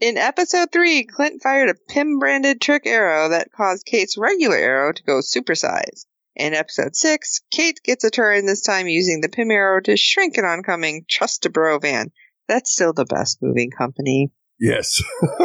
In 0.00 0.16
episode 0.16 0.72
three, 0.72 1.04
Clint 1.04 1.42
fired 1.42 1.68
a 1.68 1.74
Pym 1.92 2.18
branded 2.18 2.58
trick 2.58 2.86
arrow 2.86 3.28
that 3.28 3.52
caused 3.52 3.84
Kate's 3.84 4.16
regular 4.16 4.56
arrow 4.56 4.92
to 4.92 5.02
go 5.02 5.20
supersize. 5.20 6.06
In 6.34 6.54
episode 6.54 6.96
six, 6.96 7.42
Kate 7.50 7.78
gets 7.84 8.02
a 8.02 8.10
turn 8.10 8.46
this 8.46 8.62
time 8.62 8.88
using 8.88 9.20
the 9.20 9.28
Pym 9.28 9.50
arrow 9.50 9.78
to 9.82 9.98
shrink 9.98 10.38
an 10.38 10.46
oncoming 10.46 11.04
Trust 11.06 11.44
a 11.44 11.50
Bro 11.50 11.80
van. 11.80 12.12
That's 12.48 12.72
still 12.72 12.94
the 12.94 13.04
best 13.04 13.42
moving 13.42 13.70
company. 13.70 14.32
yes. 14.58 15.02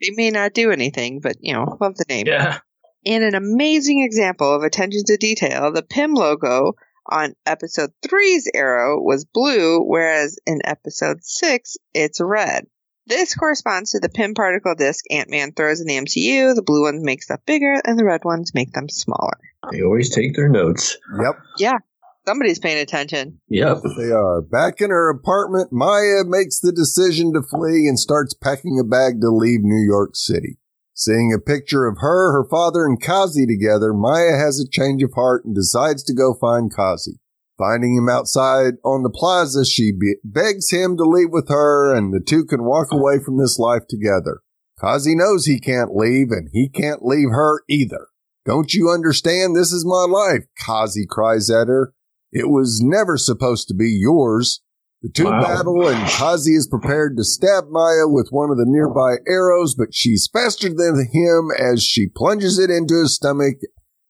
They 0.00 0.10
may 0.16 0.30
not 0.30 0.52
do 0.52 0.70
anything, 0.70 1.20
but 1.20 1.36
you 1.40 1.54
know, 1.54 1.78
love 1.80 1.96
the 1.96 2.04
name. 2.08 2.26
Yeah. 2.26 2.58
In 3.04 3.22
an 3.22 3.34
amazing 3.34 4.02
example 4.02 4.52
of 4.54 4.62
attention 4.62 5.02
to 5.06 5.16
detail, 5.16 5.72
the 5.72 5.82
Pym 5.82 6.14
logo 6.14 6.74
on 7.08 7.34
episode 7.46 7.90
three's 8.06 8.48
arrow 8.54 9.00
was 9.00 9.24
blue, 9.24 9.80
whereas 9.80 10.38
in 10.46 10.60
episode 10.64 11.18
six, 11.22 11.76
it's 11.94 12.20
red. 12.20 12.66
This 13.06 13.34
corresponds 13.34 13.90
to 13.90 14.00
the 14.00 14.08
Pym 14.08 14.32
particle 14.34 14.74
disk 14.74 15.04
Ant 15.10 15.28
Man 15.28 15.52
throws 15.52 15.80
in 15.80 15.86
the 15.86 15.96
MCU. 15.96 16.54
The 16.54 16.62
blue 16.62 16.82
ones 16.82 17.04
make 17.04 17.22
stuff 17.22 17.40
bigger, 17.44 17.80
and 17.84 17.98
the 17.98 18.04
red 18.04 18.24
ones 18.24 18.54
make 18.54 18.72
them 18.72 18.88
smaller. 18.88 19.38
They 19.70 19.82
always 19.82 20.14
take 20.14 20.34
their 20.34 20.48
notes. 20.48 20.96
Yep. 21.22 21.34
Yeah, 21.58 21.78
somebody's 22.26 22.58
paying 22.58 22.78
attention. 22.78 23.40
Yep. 23.48 23.78
They 23.98 24.10
are. 24.10 24.40
Back 24.40 24.80
in 24.80 24.90
her 24.90 25.10
apartment, 25.10 25.68
Maya 25.70 26.24
makes 26.26 26.60
the 26.60 26.72
decision 26.72 27.32
to 27.34 27.42
flee 27.42 27.86
and 27.88 27.98
starts 27.98 28.32
packing 28.34 28.78
a 28.80 28.84
bag 28.84 29.20
to 29.20 29.28
leave 29.28 29.60
New 29.62 29.84
York 29.84 30.16
City. 30.16 30.58
Seeing 30.94 31.34
a 31.34 31.40
picture 31.40 31.86
of 31.86 31.98
her, 31.98 32.32
her 32.32 32.48
father, 32.48 32.86
and 32.86 33.02
Kazi 33.02 33.46
together, 33.46 33.92
Maya 33.92 34.38
has 34.38 34.60
a 34.60 34.68
change 34.68 35.02
of 35.02 35.12
heart 35.14 35.44
and 35.44 35.54
decides 35.54 36.04
to 36.04 36.14
go 36.14 36.34
find 36.40 36.72
Kazi. 36.72 37.20
Finding 37.56 37.96
him 37.96 38.08
outside 38.08 38.74
on 38.84 39.02
the 39.02 39.10
plaza, 39.10 39.64
she 39.64 39.92
be- 39.92 40.16
begs 40.24 40.70
him 40.70 40.96
to 40.96 41.04
leave 41.04 41.30
with 41.30 41.48
her 41.48 41.94
and 41.94 42.12
the 42.12 42.20
two 42.20 42.44
can 42.44 42.64
walk 42.64 42.88
away 42.90 43.18
from 43.24 43.38
this 43.38 43.58
life 43.58 43.82
together. 43.88 44.40
Kazi 44.80 45.14
knows 45.14 45.46
he 45.46 45.60
can't 45.60 45.94
leave 45.94 46.28
and 46.30 46.48
he 46.52 46.68
can't 46.68 47.04
leave 47.04 47.30
her 47.30 47.62
either. 47.68 48.08
Don't 48.44 48.74
you 48.74 48.90
understand? 48.90 49.54
This 49.54 49.72
is 49.72 49.86
my 49.86 50.04
life, 50.04 50.44
Kazi 50.58 51.06
cries 51.08 51.48
at 51.48 51.68
her. 51.68 51.94
It 52.32 52.48
was 52.50 52.80
never 52.82 53.16
supposed 53.16 53.68
to 53.68 53.74
be 53.74 53.90
yours. 53.90 54.60
The 55.02 55.10
two 55.10 55.24
Wow. 55.26 55.40
battle 55.40 55.86
and 55.86 56.08
Kazi 56.08 56.54
is 56.56 56.66
prepared 56.66 57.16
to 57.16 57.24
stab 57.24 57.68
Maya 57.70 58.08
with 58.08 58.28
one 58.30 58.50
of 58.50 58.56
the 58.56 58.66
nearby 58.66 59.16
arrows, 59.28 59.74
but 59.76 59.94
she's 59.94 60.28
faster 60.32 60.70
than 60.70 61.08
him 61.12 61.50
as 61.56 61.82
she 61.84 62.08
plunges 62.08 62.58
it 62.58 62.70
into 62.70 63.00
his 63.00 63.14
stomach 63.14 63.58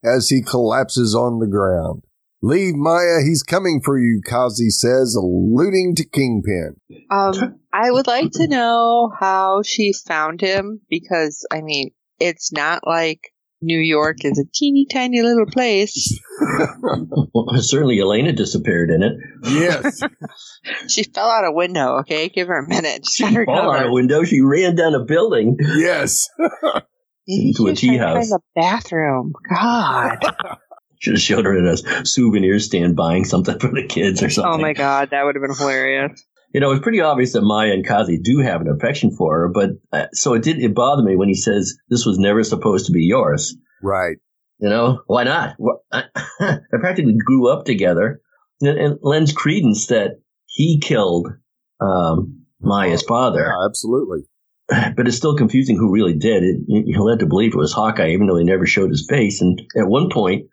as 0.02 0.28
he 0.30 0.40
collapses 0.40 1.14
on 1.14 1.40
the 1.40 1.46
ground. 1.46 2.04
Leave 2.46 2.74
Maya, 2.76 3.22
he's 3.24 3.42
coming 3.42 3.80
for 3.82 3.98
you, 3.98 4.20
Kazi 4.28 4.68
says, 4.68 5.14
alluding 5.18 5.94
to 5.96 6.04
Kingpin. 6.04 6.76
Um, 7.10 7.58
I 7.72 7.90
would 7.90 8.06
like 8.06 8.32
to 8.32 8.46
know 8.46 9.10
how 9.18 9.62
she 9.64 9.94
found 10.06 10.42
him 10.42 10.80
because, 10.90 11.46
I 11.50 11.62
mean, 11.62 11.92
it's 12.20 12.52
not 12.52 12.86
like 12.86 13.32
New 13.62 13.78
York 13.78 14.26
is 14.26 14.38
a 14.38 14.44
teeny 14.54 14.86
tiny 14.92 15.22
little 15.22 15.46
place. 15.46 16.20
Well, 17.32 17.46
certainly 17.60 17.96
Yelena 17.98 18.34
disappeared 18.36 18.90
in 18.90 19.02
it. 19.02 19.12
yes. 19.44 20.00
She 20.88 21.04
fell 21.04 21.28
out 21.28 21.44
a 21.46 21.52
window, 21.52 21.98
okay? 22.00 22.28
Give 22.28 22.48
her 22.48 22.58
a 22.58 22.68
minute. 22.68 23.04
Just 23.04 23.20
let 23.20 23.32
her 23.34 23.44
Fall 23.46 23.72
out 23.74 23.86
a 23.86 23.92
window. 23.92 24.24
She 24.24 24.40
ran 24.40 24.74
down 24.74 24.94
a 24.94 25.04
building. 25.04 25.56
yes. 25.60 26.28
Maybe 27.26 27.48
into 27.48 27.66
a 27.66 27.70
was 27.70 27.80
tea 27.80 27.96
trying 27.96 28.00
house. 28.00 28.14
find 28.16 28.30
the 28.30 28.40
bathroom. 28.54 29.32
God. 29.54 30.18
Should 31.04 31.12
have 31.14 31.20
showed 31.20 31.44
her 31.44 31.58
at 31.58 31.66
a 31.66 32.06
souvenir 32.06 32.58
stand 32.60 32.96
buying 32.96 33.26
something 33.26 33.58
for 33.58 33.68
the 33.68 33.86
kids 33.86 34.22
or 34.22 34.30
something. 34.30 34.54
oh 34.54 34.56
my 34.56 34.72
God, 34.72 35.10
that 35.10 35.22
would 35.24 35.34
have 35.34 35.42
been 35.42 35.54
hilarious. 35.54 36.24
You 36.54 36.60
know, 36.60 36.70
it's 36.70 36.82
pretty 36.82 37.02
obvious 37.02 37.34
that 37.34 37.42
Maya 37.42 37.72
and 37.72 37.86
Kazi 37.86 38.18
do 38.18 38.38
have 38.38 38.62
an 38.62 38.68
affection 38.68 39.10
for 39.14 39.38
her, 39.38 39.48
but 39.52 39.70
uh, 39.92 40.06
so 40.14 40.32
it 40.32 40.42
did. 40.42 40.60
It 40.60 40.74
bothered 40.74 41.04
me 41.04 41.14
when 41.14 41.28
he 41.28 41.34
says 41.34 41.76
this 41.90 42.06
was 42.06 42.18
never 42.18 42.42
supposed 42.42 42.86
to 42.86 42.92
be 42.92 43.02
yours. 43.04 43.54
Right. 43.82 44.16
You 44.60 44.70
know, 44.70 45.02
why 45.06 45.24
not? 45.24 45.56
Wh- 45.60 45.82
They 46.40 46.78
practically 46.80 47.16
grew 47.22 47.50
up 47.52 47.66
together, 47.66 48.22
and, 48.62 48.78
and 48.78 48.98
lends 49.02 49.32
credence 49.34 49.88
that 49.88 50.12
he 50.46 50.80
killed 50.80 51.28
um, 51.82 52.46
Maya's 52.62 53.02
father. 53.02 53.40
Yeah, 53.40 53.66
absolutely. 53.68 54.20
But 54.96 55.06
it's 55.06 55.18
still 55.18 55.36
confusing 55.36 55.76
who 55.76 55.92
really 55.92 56.14
did 56.14 56.42
it. 56.44 56.56
He 56.66 56.96
led 56.96 57.18
to 57.18 57.26
believe 57.26 57.52
it 57.52 57.58
was 57.58 57.74
Hawkeye, 57.74 58.12
even 58.12 58.26
though 58.26 58.38
he 58.38 58.44
never 58.44 58.64
showed 58.64 58.88
his 58.88 59.06
face. 59.06 59.42
And 59.42 59.60
at 59.76 59.86
one 59.86 60.08
point, 60.10 60.46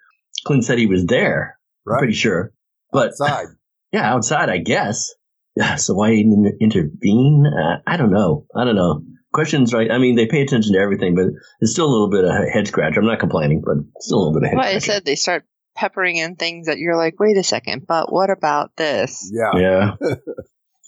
Clint 0.45 0.65
said 0.65 0.77
he 0.77 0.87
was 0.87 1.05
there. 1.05 1.57
I'm 1.87 1.97
pretty 1.97 2.13
sure, 2.13 2.53
but 2.91 3.09
Outside. 3.09 3.47
yeah, 3.91 4.13
outside, 4.13 4.49
I 4.49 4.57
guess. 4.57 5.13
Yeah, 5.55 5.75
so 5.75 5.93
why 5.93 6.11
didn't 6.11 6.57
intervene? 6.61 7.45
Uh, 7.45 7.81
I 7.85 7.97
don't 7.97 8.11
know. 8.11 8.45
I 8.55 8.63
don't 8.63 8.75
know. 8.75 9.01
Questions, 9.33 9.73
right? 9.73 9.91
I 9.91 9.97
mean, 9.97 10.15
they 10.15 10.27
pay 10.27 10.41
attention 10.41 10.73
to 10.73 10.79
everything, 10.79 11.15
but 11.15 11.25
it's 11.61 11.71
still 11.71 11.85
a 11.85 11.91
little 11.91 12.09
bit 12.09 12.25
of 12.25 12.31
a 12.31 12.49
head 12.49 12.67
scratch. 12.67 12.97
I'm 12.97 13.05
not 13.05 13.19
complaining, 13.19 13.61
but 13.65 13.77
still 13.99 14.17
a 14.17 14.19
little 14.19 14.33
bit 14.33 14.43
of 14.43 14.49
head 14.49 14.57
Well, 14.57 14.75
I 14.75 14.79
said 14.79 15.05
they 15.05 15.15
start 15.15 15.45
peppering 15.75 16.17
in 16.17 16.35
things 16.35 16.67
that 16.67 16.79
you're 16.79 16.97
like, 16.97 17.19
wait 17.19 17.37
a 17.37 17.43
second, 17.43 17.87
but 17.87 18.11
what 18.11 18.29
about 18.29 18.75
this? 18.75 19.31
Yeah. 19.33 19.59
Yeah. 19.59 19.95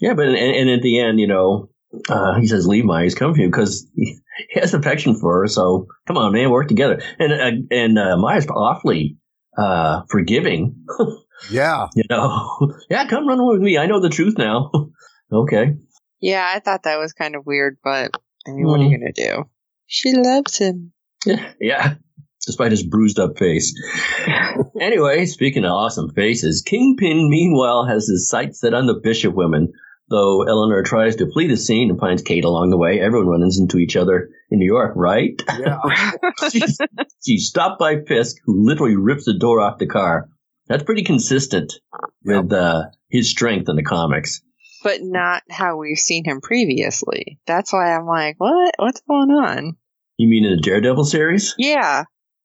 yeah, 0.02 0.14
but 0.14 0.28
and, 0.28 0.38
and 0.38 0.70
at 0.70 0.82
the 0.82 1.00
end, 1.00 1.20
you 1.20 1.28
know, 1.28 1.70
uh, 2.10 2.40
he 2.40 2.48
says, 2.48 2.68
"Leave 2.68 2.86
Maya, 2.86 3.04
he's 3.04 3.16
come 3.16 3.34
for 3.34 3.40
you 3.40 3.48
because 3.48 3.88
he 3.96 4.18
has 4.54 4.74
affection 4.74 5.16
for 5.16 5.42
her. 5.42 5.48
So 5.48 5.88
come 6.08 6.18
on, 6.18 6.34
man, 6.34 6.50
work 6.50 6.68
together." 6.68 7.02
And 7.20 7.34
uh, 7.34 7.76
and 7.76 8.00
uh, 8.00 8.18
Maya's 8.18 8.48
awfully 8.48 9.18
uh, 9.58 10.02
forgiving. 10.10 10.86
Yeah. 11.50 11.88
you 11.96 12.04
know, 12.10 12.74
yeah, 12.90 13.08
come 13.08 13.28
run 13.28 13.46
with 13.46 13.62
me. 13.62 13.78
I 13.78 13.86
know 13.86 14.00
the 14.00 14.10
truth 14.10 14.38
now. 14.38 14.72
okay. 15.32 15.76
Yeah, 16.20 16.50
I 16.54 16.60
thought 16.60 16.84
that 16.84 17.00
was 17.00 17.14
kind 17.14 17.36
of 17.36 17.46
weird, 17.46 17.78
but 17.84 18.12
I 18.48 18.52
mean, 18.52 18.66
what 18.66 18.80
are 18.80 18.84
you 18.84 18.98
going 18.98 19.12
to 19.14 19.28
do? 19.28 19.44
She 19.88 20.14
loves 20.14 20.58
him. 20.58 20.94
Yeah, 21.26 21.52
yeah. 21.60 21.94
Despite 22.46 22.72
his 22.72 22.84
bruised 22.84 23.20
up 23.20 23.38
face. 23.38 23.74
anyway, 24.80 25.26
speaking 25.26 25.64
of 25.64 25.72
awesome 25.72 26.10
faces, 26.14 26.62
Kingpin 26.62 27.30
meanwhile 27.30 27.86
has 27.86 28.08
his 28.08 28.30
sights 28.30 28.60
set 28.60 28.74
on 28.74 28.86
the 28.86 29.00
Bishop 29.02 29.34
women. 29.34 29.72
Though 30.14 30.44
Eleanor 30.44 30.84
tries 30.84 31.16
to 31.16 31.32
flee 31.32 31.48
the 31.48 31.58
scene 31.58 31.90
and 31.90 32.00
finds 32.00 32.22
Kate 32.22 32.46
along 32.46 32.70
the 32.70 32.78
way, 32.78 33.00
everyone 33.02 33.30
runs 33.30 33.60
into 33.60 33.80
each 33.80 33.96
other 33.96 34.30
in 34.52 34.60
New 34.60 34.68
York, 34.68 34.94
right? 34.96 35.42
Yeah. 35.60 35.80
she's, 36.52 36.78
she's 37.26 37.48
stopped 37.48 37.80
by 37.80 37.96
Fisk, 38.08 38.36
who 38.46 38.64
literally 38.64 38.96
rips 38.96 39.26
the 39.26 39.34
door 39.40 39.60
off 39.60 39.80
the 39.80 39.88
car. 39.88 40.30
That's 40.68 40.84
pretty 40.84 41.02
consistent 41.04 41.74
with 42.24 42.54
uh, 42.54 42.84
his 43.10 43.32
strength 43.32 43.70
in 43.70 43.76
the 43.76 43.82
comics. 43.82 44.42
but 44.84 45.00
not 45.02 45.42
how 45.50 45.78
we've 45.78 45.98
seen 45.98 46.26
him 46.26 46.42
previously. 46.42 47.40
That's 47.48 47.74
why 47.74 47.96
I'm 47.96 48.06
like, 48.06 48.36
what? 48.38 48.76
What's 48.78 49.02
going 49.02 49.32
on? 49.32 49.78
You 50.18 50.28
mean 50.28 50.46
in 50.46 50.56
the 50.56 50.62
Daredevil 50.62 51.06
series? 51.06 51.56
Yeah. 51.58 52.04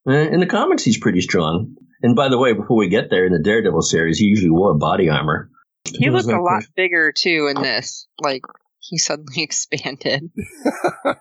Uh, 0.09 0.13
In 0.13 0.41
the 0.41 0.47
comics, 0.47 0.85
he's 0.85 0.99
pretty 0.99 1.21
strong. 1.21 1.75
And 2.03 2.17
by 2.17 2.31
the 2.31 2.39
way, 2.39 2.55
before 2.55 2.79
we 2.79 2.89
get 2.89 3.11
there, 3.11 3.27
in 3.27 3.33
the 3.35 3.43
Daredevil 3.43 3.83
series, 3.83 4.19
he 4.19 4.25
usually 4.25 4.51
wore 4.51 4.73
body 4.79 5.11
armor. 5.11 5.51
He 5.97 6.07
It 6.07 6.13
looked 6.13 6.27
a 6.27 6.41
like- 6.41 6.41
lot 6.41 6.63
bigger 6.77 7.13
too 7.17 7.51
in 7.55 7.63
this. 7.63 8.07
Like 8.21 8.43
he 8.81 8.99
suddenly 8.99 9.43
expanded. 9.43 10.31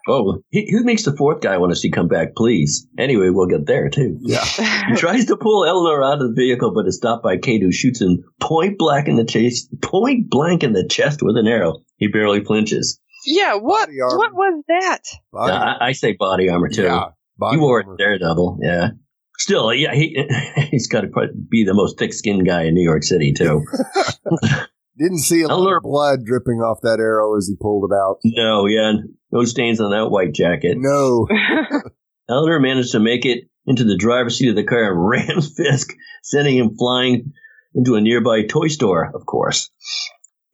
Oh, 0.10 0.40
he, 0.50 0.70
who 0.72 0.84
makes 0.86 1.04
the 1.04 1.16
fourth 1.16 1.42
guy 1.42 1.58
want 1.58 1.72
to 1.72 1.76
see 1.76 1.92
come 1.92 2.08
back, 2.08 2.34
please? 2.36 2.88
Anyway, 2.98 3.30
we'll 3.30 3.48
get 3.48 3.66
there 3.66 3.90
too. 3.90 4.18
Yeah. 4.22 4.44
He 4.88 4.96
tries 4.96 5.26
to 5.26 5.36
pull 5.38 5.66
Eleanor 5.66 6.02
out 6.04 6.22
of 6.22 6.30
the 6.30 6.34
vehicle, 6.34 6.74
but 6.74 6.88
is 6.88 6.96
stopped 6.98 7.24
by 7.24 7.38
Kate, 7.38 7.62
who 7.62 7.72
shoots 7.74 8.00
him 8.02 8.24
point 8.40 8.78
blank 8.78 9.08
in 9.10 9.18
the 9.18 9.26
chase, 9.26 9.68
point 9.82 10.30
blank 10.30 10.64
in 10.64 10.72
the 10.72 10.88
chest 10.88 11.20
with 11.22 11.36
an 11.38 11.46
arrow. 11.48 11.80
He 11.98 12.08
barely 12.08 12.44
flinches. 12.44 13.00
yeah. 13.26 13.56
What? 13.56 13.90
What 13.92 14.34
was 14.34 14.64
that? 14.70 15.02
Body- 15.34 15.52
Yeah, 15.54 15.60
I, 15.82 15.88
I 15.88 15.92
say 15.92 16.14
body 16.18 16.50
armor 16.50 16.70
too. 16.70 16.84
yeah. 16.84 17.06
Body 17.38 17.58
he 17.58 17.62
wore 17.62 17.82
armor. 17.82 17.96
it 17.96 17.98
Daredevil, 17.98 18.60
yeah. 18.62 18.90
Still, 19.38 19.74
yeah, 19.74 19.94
he 19.94 20.18
he's 20.72 20.88
got 20.88 21.02
to 21.02 21.10
be 21.50 21.64
the 21.64 21.74
most 21.74 21.98
thick-skinned 22.00 22.46
guy 22.46 22.64
in 22.64 22.74
New 22.74 22.84
York 22.84 23.04
City 23.04 23.34
too. 23.34 23.66
Didn't 24.98 25.20
see 25.20 25.44
a 25.44 25.48
lot 25.48 25.78
of 25.78 25.84
blood 25.84 26.26
dripping 26.26 26.60
off 26.60 26.80
that 26.82 27.00
arrow 27.00 27.38
as 27.38 27.48
he 27.48 27.56
pulled 27.56 27.92
it 27.92 27.96
out. 27.96 28.18
no, 28.24 28.66
yeah, 28.66 28.94
no 29.32 29.44
stains 29.46 29.80
on 29.80 29.92
that 29.92 30.10
white 30.10 30.34
jacket. 30.34 30.76
No. 30.78 31.28
Eleanor 32.30 32.60
managed 32.60 32.94
to 32.94 33.00
make 33.00 33.26
it 33.26 33.48
into 33.68 33.84
the 33.84 33.96
driver's 33.96 34.38
seat 34.38 34.50
of 34.50 34.56
the 34.56 34.64
car 34.64 34.92
and 34.92 35.08
rams 35.08 35.54
Fisk, 35.56 35.94
sending 36.24 36.58
him 36.58 36.76
flying 36.76 37.34
into 37.76 37.94
a 37.94 38.02
nearby 38.02 38.44
toy 38.44 38.68
store, 38.70 39.12
of 39.14 39.26
course. 39.28 39.70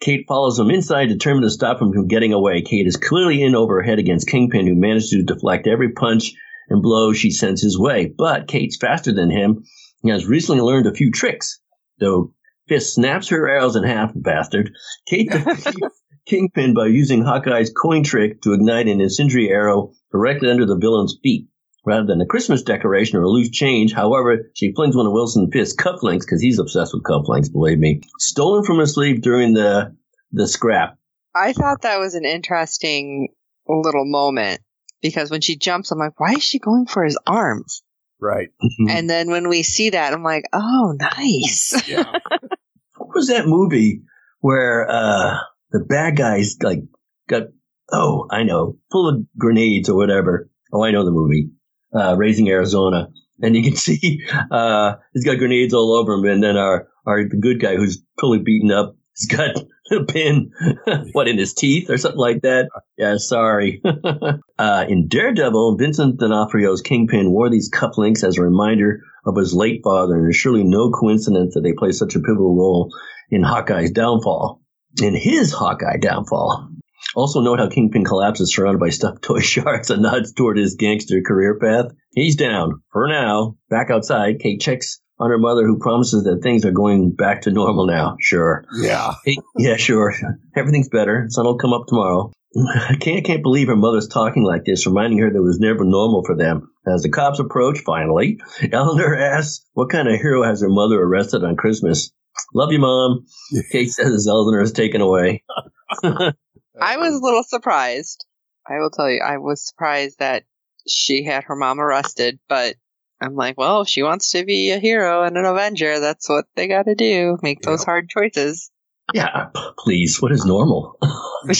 Kate 0.01 0.25
follows 0.27 0.59
him 0.59 0.69
inside, 0.69 1.07
determined 1.07 1.43
to 1.43 1.49
stop 1.49 1.81
him 1.81 1.93
from 1.93 2.09
getting 2.09 2.33
away. 2.33 2.61
Kate 2.61 2.85
is 2.85 2.97
clearly 2.97 3.41
in 3.41 3.55
over 3.55 3.75
her 3.75 3.83
head 3.83 3.99
against 3.99 4.27
Kingpin, 4.27 4.67
who 4.67 4.75
managed 4.75 5.11
to 5.11 5.23
deflect 5.23 5.67
every 5.67 5.93
punch 5.93 6.33
and 6.69 6.81
blow 6.81 7.13
she 7.13 7.31
sends 7.31 7.61
his 7.61 7.77
way. 7.77 8.13
But 8.15 8.47
Kate's 8.47 8.77
faster 8.77 9.13
than 9.13 9.31
him 9.31 9.63
and 10.03 10.11
has 10.11 10.25
recently 10.25 10.61
learned 10.61 10.87
a 10.87 10.93
few 10.93 11.11
tricks. 11.11 11.59
Though 11.99 12.33
Fisk 12.67 12.93
snaps 12.93 13.29
her 13.29 13.47
arrows 13.47 13.75
in 13.75 13.83
half, 13.83 14.11
bastard. 14.15 14.71
Kate 15.07 15.29
defeats 15.31 16.01
Kingpin 16.25 16.73
by 16.73 16.87
using 16.87 17.23
Hawkeye's 17.23 17.71
coin 17.71 18.03
trick 18.03 18.41
to 18.41 18.53
ignite 18.53 18.87
an 18.87 19.01
incendiary 19.01 19.49
arrow 19.49 19.91
directly 20.11 20.49
under 20.49 20.65
the 20.65 20.77
villain's 20.77 21.17
feet. 21.21 21.47
Rather 21.85 22.05
than 22.07 22.21
a 22.21 22.25
Christmas 22.25 22.63
decoration 22.63 23.17
or 23.17 23.23
a 23.23 23.27
loose 23.27 23.49
change, 23.49 23.91
however, 23.91 24.49
she 24.53 24.71
flings 24.73 24.95
one 24.95 25.05
of 25.05 25.11
Wilson 25.11 25.51
Fisk's 25.51 25.75
cufflinks, 25.75 26.21
because 26.21 26.41
he's 26.41 26.57
obsessed 26.57 26.93
with 26.93 27.03
cufflinks, 27.03 27.51
believe 27.51 27.77
me, 27.77 27.99
stolen 28.19 28.63
from 28.63 28.77
her 28.77 28.85
sleeve 28.85 29.21
during 29.21 29.53
the 29.53 29.93
the 30.31 30.47
scrap. 30.47 30.97
I 31.35 31.51
thought 31.51 31.81
that 31.81 31.99
was 31.99 32.15
an 32.15 32.23
interesting 32.23 33.27
little 33.67 34.05
moment 34.05 34.61
because 35.03 35.29
when 35.29 35.41
she 35.41 35.55
jumps, 35.57 35.91
I'm 35.91 35.99
like, 35.99 36.19
why 36.19 36.31
is 36.31 36.43
she 36.43 36.57
going 36.57 36.87
for 36.87 37.03
his 37.03 37.19
arms? 37.27 37.83
Right. 38.19 38.49
And 38.89 39.09
then 39.09 39.29
when 39.29 39.49
we 39.49 39.63
see 39.63 39.91
that, 39.91 40.13
I'm 40.13 40.23
like, 40.23 40.45
oh, 40.53 40.95
nice. 40.97 41.87
Yeah. 41.87 42.09
what 42.97 43.13
was 43.13 43.27
that 43.27 43.45
movie 43.45 44.01
where 44.39 44.89
uh 44.89 45.37
the 45.71 45.79
bad 45.79 46.15
guys 46.15 46.57
like 46.61 46.79
got 47.27 47.43
oh 47.91 48.27
I 48.31 48.43
know 48.43 48.77
full 48.91 49.09
of 49.09 49.25
grenades 49.37 49.89
or 49.89 49.97
whatever. 49.97 50.49
Oh, 50.71 50.83
I 50.83 50.91
know 50.91 51.03
the 51.03 51.11
movie. 51.11 51.49
Uh, 51.93 52.15
Raising 52.17 52.49
Arizona. 52.49 53.09
and 53.41 53.55
you 53.55 53.61
can 53.61 53.75
see 53.87 54.25
uh, 54.49 54.93
he's 55.13 55.25
got 55.25 55.37
grenades 55.37 55.73
all 55.73 55.93
over 55.93 56.13
him. 56.13 56.23
And 56.23 56.41
then 56.41 56.55
our 56.55 56.87
our 57.05 57.27
the 57.27 57.37
good 57.37 57.59
guy 57.59 57.75
who's 57.75 58.01
totally 58.19 58.39
beaten 58.39 58.71
up, 58.71 58.95
he's 59.15 59.27
got 59.27 59.49
a 59.49 59.67
pin, 60.07 60.51
what 61.11 61.27
in 61.27 61.37
his 61.37 61.53
teeth 61.53 61.89
or 61.89 61.97
something 61.97 62.19
like 62.19 62.41
that. 62.41 62.69
Yeah, 62.97 63.17
sorry. 63.17 63.81
uh, 64.59 64.85
in 64.87 65.07
Daredevil, 65.07 65.77
Vincent 65.77 66.19
D'Onofrio's 66.19 66.81
Kingpin 66.81 67.31
wore 67.31 67.49
these 67.49 67.71
cufflinks 67.71 68.23
as 68.23 68.37
a 68.37 68.43
reminder 68.43 69.01
of 69.25 69.37
his 69.37 69.53
late 69.53 69.81
father, 69.83 70.15
and 70.15 70.27
it's 70.27 70.37
surely 70.37 70.63
no 70.63 70.91
coincidence 70.91 71.53
that 71.53 71.61
they 71.61 71.73
play 71.73 71.91
such 71.91 72.15
a 72.15 72.19
pivotal 72.19 72.55
role 72.55 72.93
in 73.29 73.43
Hawkeye's 73.43 73.91
downfall. 73.91 74.61
In 75.01 75.15
his 75.15 75.51
Hawkeye 75.51 75.97
downfall. 75.97 76.69
Also 77.15 77.41
note 77.41 77.59
how 77.59 77.69
Kingpin 77.69 78.05
collapses 78.05 78.53
surrounded 78.53 78.79
by 78.79 78.89
stuffed 78.89 79.21
toy 79.21 79.39
sharks 79.39 79.89
and 79.89 80.01
nods 80.01 80.33
toward 80.33 80.57
his 80.57 80.75
gangster 80.75 81.21
career 81.21 81.57
path. 81.59 81.91
He's 82.11 82.35
down. 82.35 82.81
For 82.91 83.07
now. 83.07 83.57
Back 83.69 83.89
outside, 83.89 84.39
Kate 84.39 84.59
checks 84.59 84.99
on 85.23 85.29
her 85.29 85.37
mother 85.37 85.65
who 85.65 85.79
promises 85.79 86.25
that 86.25 86.43
things 86.43 86.65
are 86.65 86.71
going 86.71 87.11
back 87.11 87.43
to 87.43 87.51
normal 87.51 87.87
now. 87.87 88.17
Sure. 88.19 88.65
Yeah. 88.73 89.13
Hey, 89.23 89.37
yeah, 89.57 89.77
sure. 89.77 90.13
Everything's 90.55 90.89
better. 90.89 91.27
Sun 91.29 91.45
will 91.45 91.57
come 91.57 91.71
up 91.71 91.87
tomorrow. 91.87 92.31
I 92.55 92.95
can't, 92.99 93.25
can't 93.25 93.41
believe 93.41 93.67
her 93.67 93.75
mother's 93.75 94.09
talking 94.09 94.43
like 94.43 94.65
this, 94.65 94.85
reminding 94.85 95.19
her 95.19 95.31
that 95.31 95.37
it 95.37 95.41
was 95.41 95.59
never 95.59 95.85
normal 95.85 96.23
for 96.25 96.35
them. 96.35 96.69
As 96.85 97.01
the 97.01 97.09
cops 97.09 97.39
approach, 97.39 97.79
finally, 97.79 98.39
Eleanor 98.71 99.17
asks 99.17 99.65
what 99.73 99.89
kind 99.89 100.09
of 100.09 100.19
hero 100.19 100.43
has 100.43 100.61
her 100.61 100.69
mother 100.69 101.01
arrested 101.01 101.43
on 101.43 101.55
Christmas. 101.55 102.11
Love 102.53 102.73
you, 102.73 102.79
Mom. 102.79 103.25
Kate 103.71 103.89
says 103.89 104.27
Eleanor 104.27 104.61
is 104.61 104.73
taken 104.73 104.99
away. 104.99 105.43
I 106.03 106.97
was 106.97 107.15
a 107.15 107.23
little 107.23 107.43
surprised. 107.43 108.25
I 108.67 108.79
will 108.79 108.91
tell 108.91 109.09
you, 109.09 109.21
I 109.25 109.37
was 109.37 109.65
surprised 109.65 110.19
that 110.19 110.43
she 110.87 111.23
had 111.23 111.45
her 111.45 111.55
mom 111.55 111.79
arrested, 111.79 112.39
but 112.49 112.75
I'm 113.23 113.35
like, 113.35 113.57
well, 113.57 113.81
if 113.81 113.87
she 113.89 114.03
wants 114.03 114.31
to 114.31 114.45
be 114.45 114.71
a 114.71 114.79
hero 114.79 115.23
and 115.23 115.37
an 115.37 115.45
Avenger, 115.45 115.99
that's 115.99 116.27
what 116.29 116.45
they 116.55 116.67
got 116.67 116.83
to 116.83 116.95
do. 116.95 117.37
Make 117.41 117.61
those 117.61 117.81
Yep. 117.81 117.85
hard 117.85 118.09
choices. 118.09 118.69
Yeah, 119.13 119.47
p- 119.53 119.61
please. 119.79 120.21
What 120.21 120.31
is 120.31 120.45
normal? 120.45 120.97
Yeah. 121.45 121.51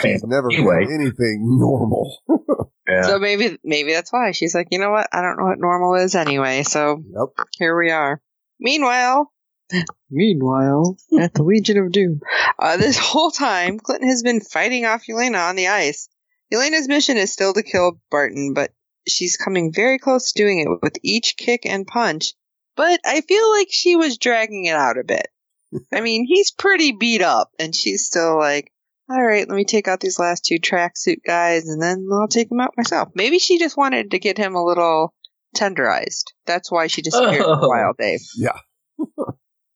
She's 0.00 0.24
never 0.24 0.50
Anyway. 0.52 0.84
been 0.86 1.00
anything 1.00 1.42
normal. 1.60 2.18
Yeah. 2.88 3.02
So 3.02 3.18
maybe 3.18 3.58
maybe 3.62 3.92
that's 3.92 4.10
why 4.10 4.32
she's 4.32 4.54
like, 4.54 4.68
you 4.70 4.78
know 4.78 4.90
what? 4.90 5.08
I 5.12 5.20
don't 5.20 5.36
know 5.36 5.44
what 5.44 5.58
normal 5.58 5.94
is 5.96 6.14
anyway. 6.14 6.62
So 6.62 7.02
Yep. 7.06 7.46
here 7.58 7.78
we 7.78 7.90
are. 7.90 8.20
Meanwhile, 8.58 9.30
meanwhile, 10.10 10.96
at 11.18 11.34
the 11.34 11.42
Legion 11.42 11.78
of 11.78 11.92
Doom, 11.92 12.20
uh, 12.58 12.76
this 12.78 12.98
whole 12.98 13.30
time, 13.30 13.78
Clinton 13.78 14.08
has 14.08 14.22
been 14.22 14.40
fighting 14.40 14.86
off 14.86 15.04
Yelena 15.08 15.48
on 15.50 15.56
the 15.56 15.68
ice. 15.68 16.08
Yelena's 16.52 16.88
mission 16.88 17.16
is 17.18 17.30
still 17.32 17.52
to 17.52 17.62
kill 17.62 18.00
Barton, 18.10 18.54
but 18.54 18.72
she's 19.10 19.36
coming 19.36 19.72
very 19.72 19.98
close 19.98 20.32
to 20.32 20.42
doing 20.42 20.60
it 20.60 20.68
with 20.82 20.96
each 21.02 21.36
kick 21.36 21.66
and 21.66 21.86
punch. 21.86 22.34
But 22.76 23.00
I 23.04 23.20
feel 23.22 23.50
like 23.52 23.68
she 23.70 23.96
was 23.96 24.18
dragging 24.18 24.64
it 24.66 24.74
out 24.76 24.98
a 24.98 25.04
bit. 25.04 25.28
I 25.92 26.00
mean, 26.00 26.24
he's 26.26 26.50
pretty 26.52 26.92
beat 26.92 27.22
up, 27.22 27.50
and 27.58 27.74
she's 27.74 28.06
still 28.06 28.38
like, 28.38 28.72
all 29.10 29.22
right, 29.24 29.48
let 29.48 29.56
me 29.56 29.64
take 29.64 29.88
out 29.88 30.00
these 30.00 30.18
last 30.18 30.44
two 30.44 30.58
tracksuit 30.58 31.18
guys, 31.26 31.66
and 31.68 31.80
then 31.82 32.06
I'll 32.12 32.28
take 32.28 32.48
them 32.50 32.60
out 32.60 32.74
myself. 32.76 33.08
Maybe 33.14 33.38
she 33.38 33.58
just 33.58 33.76
wanted 33.76 34.10
to 34.12 34.18
get 34.18 34.38
him 34.38 34.54
a 34.54 34.64
little 34.64 35.14
tenderized. 35.56 36.24
That's 36.46 36.70
why 36.70 36.86
she 36.88 37.02
disappeared 37.02 37.42
for 37.42 37.50
a 37.52 37.64
Oh. 37.64 37.68
while, 37.68 37.94
Dave. 37.98 38.20
Yeah. 38.36 38.58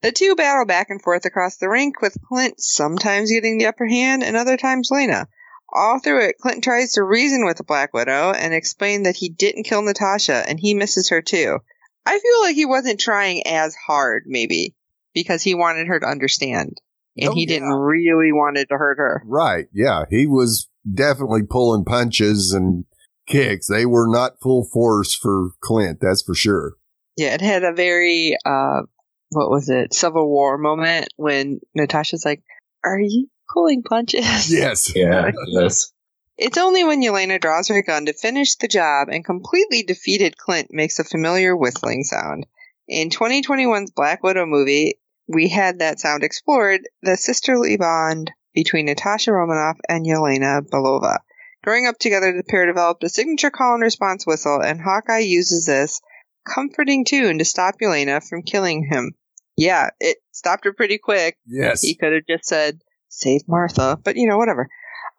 The 0.02 0.10
two 0.10 0.34
battle 0.34 0.64
back 0.66 0.90
and 0.90 1.00
forth 1.00 1.26
across 1.26 1.58
the 1.58 1.68
rink, 1.68 2.02
with 2.02 2.16
Clint 2.28 2.54
sometimes 2.58 3.30
getting 3.30 3.56
the 3.58 3.66
upper 3.66 3.86
hand 3.86 4.24
and 4.24 4.36
other 4.36 4.56
times 4.56 4.88
Lena. 4.90 5.28
All 5.72 5.98
through 5.98 6.26
it, 6.26 6.36
Clint 6.38 6.62
tries 6.62 6.92
to 6.92 7.02
reason 7.02 7.44
with 7.46 7.56
the 7.56 7.64
Black 7.64 7.94
Widow 7.94 8.32
and 8.32 8.52
explain 8.52 9.04
that 9.04 9.16
he 9.16 9.30
didn't 9.30 9.64
kill 9.64 9.82
Natasha 9.82 10.44
and 10.48 10.58
he 10.60 10.74
misses 10.74 11.08
her 11.10 11.22
too. 11.22 11.58
I 12.04 12.18
feel 12.18 12.40
like 12.42 12.54
he 12.56 12.66
wasn't 12.66 13.00
trying 13.00 13.46
as 13.46 13.74
hard, 13.74 14.24
maybe, 14.26 14.74
because 15.14 15.42
he 15.42 15.54
wanted 15.54 15.86
her 15.86 16.00
to 16.00 16.06
understand. 16.06 16.76
And 17.16 17.30
Oh, 17.30 17.34
he 17.34 17.42
yeah. 17.42 17.46
didn't 17.48 17.72
really 17.72 18.32
wanted 18.32 18.68
to 18.68 18.76
hurt 18.76 18.98
her. 18.98 19.22
Right. 19.26 19.66
Yeah. 19.72 20.04
He 20.10 20.26
was 20.26 20.68
definitely 20.92 21.42
pulling 21.48 21.84
punches 21.84 22.52
and 22.52 22.84
kicks. 23.26 23.68
They 23.68 23.86
were 23.86 24.08
not 24.08 24.40
full 24.42 24.68
force 24.72 25.14
for 25.14 25.50
Clint. 25.60 25.98
That's 26.00 26.22
for 26.22 26.34
sure. 26.34 26.74
Yeah, 27.16 27.34
it 27.34 27.40
had 27.40 27.62
a 27.64 27.72
very 27.72 28.36
uh 28.44 28.82
what 29.30 29.50
was 29.50 29.68
it, 29.70 29.94
Civil 29.94 30.28
War 30.28 30.58
moment 30.58 31.08
when 31.16 31.60
Natasha's 31.74 32.24
like, 32.24 32.42
Are 32.84 32.98
you 32.98 33.28
pulling 33.52 33.82
punches? 33.82 34.52
Yes. 34.52 34.94
yeah. 34.96 35.30
Yes. 35.48 35.92
It's 36.38 36.58
only 36.58 36.82
when 36.82 37.02
Yelena 37.02 37.40
draws 37.40 37.68
her 37.68 37.82
gun 37.82 38.06
to 38.06 38.12
finish 38.12 38.56
the 38.56 38.68
job 38.68 39.08
and 39.10 39.24
completely 39.24 39.82
defeated 39.82 40.36
Clint 40.36 40.68
makes 40.72 40.98
a 40.98 41.04
familiar 41.04 41.56
whistling 41.56 42.04
sound. 42.04 42.46
In 42.88 43.10
2021's 43.10 43.92
Black 43.92 44.22
Widow 44.22 44.46
movie, 44.46 44.98
we 45.28 45.48
had 45.48 45.78
that 45.78 46.00
sound 46.00 46.24
explored, 46.24 46.80
the 47.02 47.16
sisterly 47.16 47.76
bond 47.76 48.32
between 48.54 48.86
Natasha 48.86 49.32
Romanoff 49.32 49.78
and 49.88 50.04
Yelena 50.04 50.62
Belova. 50.62 51.18
Growing 51.62 51.86
up 51.86 51.98
together, 51.98 52.32
the 52.32 52.42
pair 52.42 52.66
developed 52.66 53.04
a 53.04 53.08
signature 53.08 53.50
call 53.50 53.74
and 53.74 53.82
response 53.82 54.26
whistle, 54.26 54.60
and 54.60 54.80
Hawkeye 54.80 55.18
uses 55.18 55.66
this 55.66 56.00
comforting 56.44 57.04
tune 57.04 57.38
to 57.38 57.44
stop 57.44 57.76
Yelena 57.80 58.26
from 58.26 58.42
killing 58.42 58.88
him. 58.90 59.14
Yeah, 59.56 59.90
it 60.00 60.18
stopped 60.32 60.64
her 60.64 60.72
pretty 60.72 60.98
quick. 60.98 61.38
Yes. 61.46 61.82
He 61.82 61.94
could 61.94 62.12
have 62.12 62.26
just 62.26 62.46
said, 62.46 62.80
save 63.12 63.42
Martha, 63.46 63.98
but 64.02 64.16
you 64.16 64.26
know, 64.26 64.38
whatever. 64.38 64.68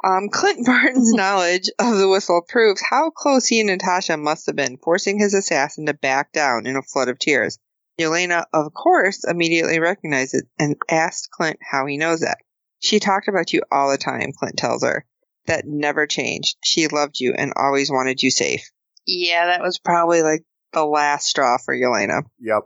Um, 0.03 0.29
Clint 0.29 0.65
Barton's 0.65 1.13
knowledge 1.13 1.69
of 1.79 1.97
the 1.97 2.09
whistle 2.09 2.41
proves 2.47 2.81
how 2.81 3.11
close 3.11 3.45
he 3.47 3.61
and 3.61 3.69
Natasha 3.69 4.17
must 4.17 4.47
have 4.47 4.55
been, 4.55 4.77
forcing 4.77 5.19
his 5.19 5.33
assassin 5.33 5.85
to 5.85 5.93
back 5.93 6.31
down 6.31 6.65
in 6.65 6.75
a 6.75 6.81
flood 6.81 7.09
of 7.09 7.19
tears. 7.19 7.57
Yelena, 7.99 8.45
of 8.51 8.73
course, 8.73 9.23
immediately 9.23 9.79
recognized 9.79 10.33
it 10.33 10.45
and 10.57 10.75
asked 10.89 11.29
Clint 11.29 11.59
how 11.61 11.85
he 11.85 11.97
knows 11.97 12.21
that. 12.21 12.39
She 12.79 12.99
talked 12.99 13.27
about 13.27 13.53
you 13.53 13.61
all 13.71 13.91
the 13.91 13.97
time, 13.97 14.31
Clint 14.37 14.57
tells 14.57 14.83
her. 14.83 15.05
That 15.45 15.65
never 15.67 16.07
changed. 16.07 16.57
She 16.63 16.87
loved 16.87 17.19
you 17.19 17.33
and 17.37 17.53
always 17.55 17.91
wanted 17.91 18.23
you 18.23 18.31
safe. 18.31 18.71
Yeah, 19.05 19.45
that 19.45 19.61
was 19.61 19.77
probably 19.77 20.21
like 20.23 20.43
the 20.71 20.85
last 20.85 21.27
straw 21.27 21.57
for 21.63 21.75
Yelena. 21.75 22.23
Yep. 22.39 22.63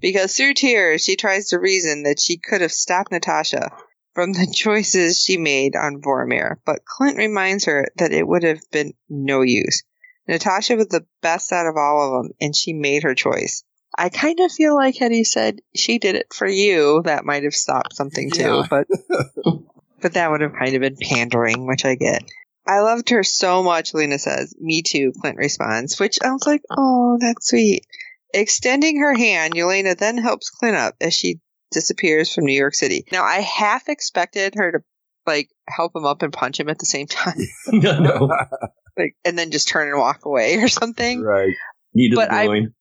Because 0.00 0.36
through 0.36 0.54
tears, 0.54 1.02
she 1.02 1.16
tries 1.16 1.48
to 1.48 1.58
reason 1.58 2.02
that 2.02 2.20
she 2.20 2.36
could 2.36 2.60
have 2.60 2.72
stopped 2.72 3.12
Natasha 3.12 3.70
from 4.16 4.32
the 4.32 4.50
choices 4.52 5.22
she 5.22 5.36
made 5.36 5.76
on 5.76 6.00
Vormir, 6.00 6.56
but 6.64 6.86
Clint 6.86 7.18
reminds 7.18 7.66
her 7.66 7.86
that 7.98 8.12
it 8.12 8.26
would 8.26 8.44
have 8.44 8.60
been 8.72 8.94
no 9.10 9.42
use. 9.42 9.84
Natasha 10.26 10.74
was 10.74 10.88
the 10.88 11.04
best 11.20 11.52
out 11.52 11.66
of 11.66 11.76
all 11.76 12.02
of 12.18 12.24
them, 12.24 12.32
and 12.40 12.56
she 12.56 12.72
made 12.72 13.02
her 13.02 13.14
choice. 13.14 13.62
I 13.96 14.08
kind 14.08 14.40
of 14.40 14.50
feel 14.50 14.74
like 14.74 14.96
had 14.96 15.12
he 15.12 15.22
said 15.22 15.60
she 15.74 15.98
did 15.98 16.14
it 16.14 16.32
for 16.32 16.48
you, 16.48 17.02
that 17.04 17.26
might 17.26 17.44
have 17.44 17.54
stopped 17.54 17.94
something 17.94 18.30
too, 18.30 18.42
Yeah. 18.42 18.66
but 18.70 18.86
but 20.00 20.14
that 20.14 20.30
would 20.30 20.40
have 20.40 20.54
kind 20.54 20.74
of 20.74 20.80
been 20.80 20.96
pandering, 20.96 21.66
which 21.66 21.84
I 21.84 21.94
get. 21.94 22.22
I 22.66 22.80
loved 22.80 23.10
her 23.10 23.22
so 23.22 23.62
much, 23.62 23.92
Lena 23.92 24.18
says. 24.18 24.54
Me 24.58 24.80
too, 24.82 25.12
Clint 25.20 25.36
responds, 25.36 26.00
which 26.00 26.18
I 26.24 26.32
was 26.32 26.46
like, 26.46 26.62
oh, 26.70 27.18
that's 27.20 27.48
sweet. 27.50 27.84
Extending 28.34 28.98
her 29.00 29.14
hand, 29.14 29.54
Yelena 29.54 29.96
then 29.96 30.18
helps 30.18 30.50
Clint 30.50 30.76
up 30.76 30.94
as 31.02 31.14
she 31.14 31.40
disappears 31.70 32.32
from 32.32 32.44
New 32.44 32.56
York 32.58 32.74
City. 32.74 33.04
Now, 33.12 33.24
I 33.24 33.40
half 33.40 33.88
expected 33.88 34.54
her 34.56 34.72
to 34.72 34.78
like 35.26 35.50
help 35.68 35.94
him 35.94 36.04
up 36.04 36.22
and 36.22 36.32
punch 36.32 36.60
him 36.60 36.68
at 36.68 36.78
the 36.78 36.86
same 36.86 37.06
time, 37.06 37.38
no, 37.72 37.98
no. 37.98 38.30
like, 38.96 39.14
and 39.24 39.38
then 39.38 39.50
just 39.50 39.68
turn 39.68 39.88
and 39.88 39.98
walk 39.98 40.24
away 40.24 40.56
or 40.56 40.68
something. 40.68 41.22
right. 41.22 41.52
But 42.14 42.30
I- 42.32 42.46
join. 42.46 42.74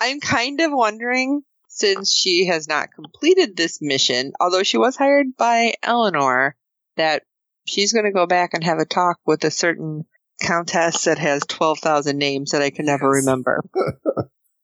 I'm 0.00 0.20
kind 0.20 0.60
of 0.60 0.70
wondering 0.72 1.42
since 1.68 2.12
she 2.12 2.46
has 2.46 2.68
not 2.68 2.92
completed 2.94 3.56
this 3.56 3.78
mission, 3.82 4.32
although 4.40 4.62
she 4.62 4.78
was 4.78 4.96
hired 4.96 5.36
by 5.36 5.74
Eleanor, 5.82 6.54
that 6.96 7.24
she's 7.66 7.92
going 7.92 8.04
to 8.04 8.12
go 8.12 8.26
back 8.26 8.50
and 8.54 8.62
have 8.62 8.78
a 8.78 8.84
talk 8.84 9.18
with 9.26 9.42
a 9.44 9.50
certain 9.50 10.04
countess 10.40 11.04
that 11.04 11.18
has 11.18 11.42
12,000 11.48 12.16
names 12.16 12.50
that 12.50 12.62
I 12.62 12.70
can 12.70 12.86
never 12.86 13.08
remember. 13.08 13.62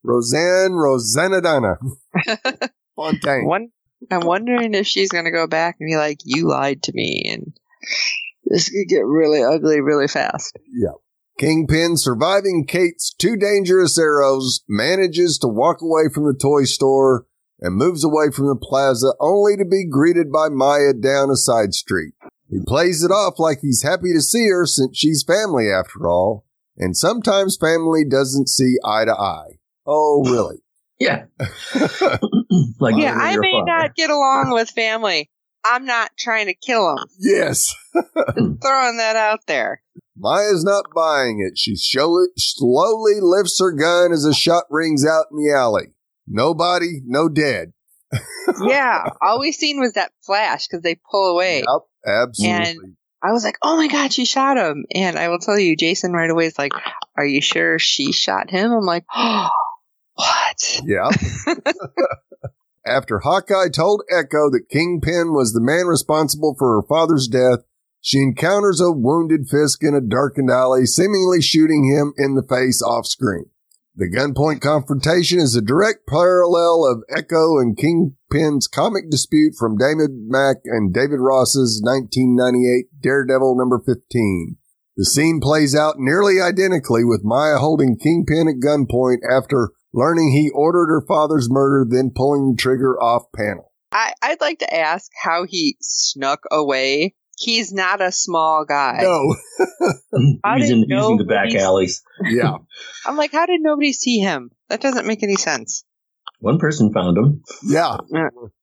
Roseanne 0.02 0.72
Roseannadanna 0.72 1.76
Fontaine. 2.96 3.46
One, 3.46 3.68
I'm 4.10 4.26
wondering 4.26 4.74
if 4.74 4.86
she's 4.86 5.10
going 5.10 5.26
to 5.26 5.30
go 5.30 5.46
back 5.46 5.76
and 5.80 5.88
be 5.88 5.96
like, 5.96 6.18
you 6.24 6.48
lied 6.48 6.82
to 6.84 6.92
me 6.94 7.24
and 7.30 7.52
this 8.44 8.68
could 8.68 8.88
get 8.88 9.04
really 9.04 9.42
ugly 9.42 9.80
really 9.80 10.08
fast. 10.08 10.58
Yeah. 10.72 10.92
Kingpin, 11.38 11.96
surviving 11.96 12.66
Kate's 12.66 13.14
two 13.14 13.36
dangerous 13.36 13.98
arrows, 13.98 14.62
manages 14.68 15.38
to 15.38 15.48
walk 15.48 15.80
away 15.80 16.12
from 16.12 16.24
the 16.24 16.38
toy 16.38 16.64
store 16.64 17.26
and 17.60 17.76
moves 17.76 18.04
away 18.04 18.30
from 18.34 18.46
the 18.46 18.56
plaza 18.56 19.14
only 19.20 19.56
to 19.56 19.64
be 19.64 19.86
greeted 19.88 20.30
by 20.30 20.48
Maya 20.50 20.92
down 20.92 21.30
a 21.30 21.36
side 21.36 21.72
street. 21.72 22.12
He 22.50 22.58
plays 22.66 23.04
it 23.04 23.10
off 23.10 23.38
like 23.38 23.60
he's 23.60 23.82
happy 23.82 24.12
to 24.12 24.20
see 24.20 24.48
her 24.48 24.66
since 24.66 24.98
she's 24.98 25.22
family 25.22 25.70
after 25.70 26.08
all, 26.08 26.44
and 26.76 26.96
sometimes 26.96 27.56
family 27.56 28.04
doesn't 28.04 28.48
see 28.48 28.76
eye 28.84 29.04
to 29.04 29.14
eye. 29.14 29.59
Oh, 29.86 30.22
really? 30.24 30.58
Yeah. 30.98 31.24
like 32.78 32.94
Yeah, 32.96 33.14
I 33.14 33.36
may 33.38 33.52
father. 33.52 33.64
not 33.66 33.94
get 33.96 34.10
along 34.10 34.50
with 34.52 34.70
family, 34.70 35.30
I'm 35.64 35.84
not 35.84 36.10
trying 36.18 36.46
to 36.46 36.54
kill 36.54 36.90
him. 36.90 37.04
Yes. 37.18 37.74
Hmm. 37.94 38.54
Throwing 38.62 38.96
that 38.98 39.16
out 39.16 39.40
there. 39.46 39.82
Maya's 40.16 40.64
not 40.64 40.86
buying 40.94 41.44
it. 41.46 41.58
She 41.58 41.76
slowly, 41.76 42.26
slowly 42.36 43.14
lifts 43.20 43.58
her 43.60 43.72
gun 43.72 44.12
as 44.12 44.24
a 44.24 44.34
shot 44.34 44.64
rings 44.70 45.06
out 45.06 45.26
in 45.30 45.38
the 45.38 45.54
alley. 45.56 45.94
Nobody, 46.26 47.00
no 47.06 47.28
dead. 47.28 47.72
yeah, 48.66 49.04
all 49.22 49.38
we 49.40 49.52
seen 49.52 49.78
was 49.78 49.92
that 49.92 50.12
flash 50.24 50.66
because 50.66 50.82
they 50.82 50.98
pull 51.10 51.30
away. 51.32 51.58
Yep, 51.58 51.82
absolutely. 52.06 52.70
And 52.70 52.96
I 53.22 53.32
was 53.32 53.44
like, 53.44 53.56
oh 53.62 53.76
my 53.76 53.88
God, 53.88 54.12
she 54.12 54.24
shot 54.24 54.56
him. 54.56 54.84
And 54.94 55.18
I 55.18 55.28
will 55.28 55.38
tell 55.38 55.58
you, 55.58 55.76
Jason 55.76 56.12
right 56.12 56.30
away 56.30 56.46
is 56.46 56.58
like, 56.58 56.72
are 57.16 57.24
you 57.24 57.40
sure 57.40 57.78
she 57.78 58.12
shot 58.12 58.50
him? 58.50 58.72
I'm 58.72 58.84
like, 58.84 59.04
oh, 59.14 59.48
what? 60.20 60.80
Yeah. 60.84 61.10
After 62.86 63.20
Hawkeye 63.20 63.68
told 63.68 64.02
Echo 64.10 64.50
that 64.50 64.68
Kingpin 64.70 65.32
was 65.32 65.52
the 65.52 65.60
man 65.60 65.86
responsible 65.86 66.54
for 66.58 66.76
her 66.76 66.86
father's 66.86 67.28
death, 67.28 67.60
she 68.00 68.18
encounters 68.18 68.80
a 68.80 68.90
wounded 68.90 69.48
Fisk 69.48 69.82
in 69.82 69.94
a 69.94 70.00
darkened 70.00 70.50
alley, 70.50 70.86
seemingly 70.86 71.42
shooting 71.42 71.84
him 71.84 72.14
in 72.16 72.34
the 72.34 72.42
face 72.42 72.82
off 72.82 73.06
screen. 73.06 73.46
The 73.94 74.08
gunpoint 74.08 74.62
confrontation 74.62 75.40
is 75.40 75.54
a 75.54 75.60
direct 75.60 76.06
parallel 76.06 76.86
of 76.86 77.04
Echo 77.14 77.58
and 77.58 77.76
Kingpin's 77.76 78.66
comic 78.66 79.10
dispute 79.10 79.54
from 79.58 79.76
David 79.76 80.10
Mack 80.28 80.58
and 80.64 80.94
David 80.94 81.20
Ross's 81.20 81.82
1998 81.84 83.02
Daredevil 83.02 83.58
number 83.58 83.78
15. 83.78 84.56
The 84.96 85.04
scene 85.04 85.40
plays 85.40 85.74
out 85.74 85.96
nearly 85.98 86.40
identically 86.40 87.04
with 87.04 87.24
Maya 87.24 87.58
holding 87.58 87.96
Kingpin 87.96 88.48
at 88.48 88.64
gunpoint 88.64 89.18
after 89.30 89.70
learning 89.92 90.32
he 90.32 90.50
ordered 90.50 90.88
her 90.88 91.04
father's 91.06 91.48
murder, 91.50 91.86
then 91.88 92.12
pulling 92.14 92.52
the 92.52 92.56
trigger 92.56 93.00
off 93.00 93.24
panel. 93.34 93.72
I, 93.92 94.12
I'd 94.22 94.40
like 94.40 94.60
to 94.60 94.74
ask 94.74 95.10
how 95.20 95.44
he 95.44 95.76
snuck 95.80 96.44
away 96.50 97.14
He's 97.40 97.72
not 97.72 98.02
a 98.02 98.12
small 98.12 98.66
guy. 98.66 98.98
No. 99.00 99.34
using, 100.58 100.84
using 100.86 101.16
the 101.16 101.24
back 101.26 101.54
alleys. 101.54 102.02
Yeah. 102.22 102.58
I'm 103.06 103.16
like, 103.16 103.32
how 103.32 103.46
did 103.46 103.62
nobody 103.62 103.94
see 103.94 104.18
him? 104.18 104.50
That 104.68 104.82
doesn't 104.82 105.06
make 105.06 105.22
any 105.22 105.36
sense. 105.36 105.82
One 106.40 106.58
person 106.58 106.92
found 106.92 107.16
him. 107.16 107.42
Yeah. 107.64 107.96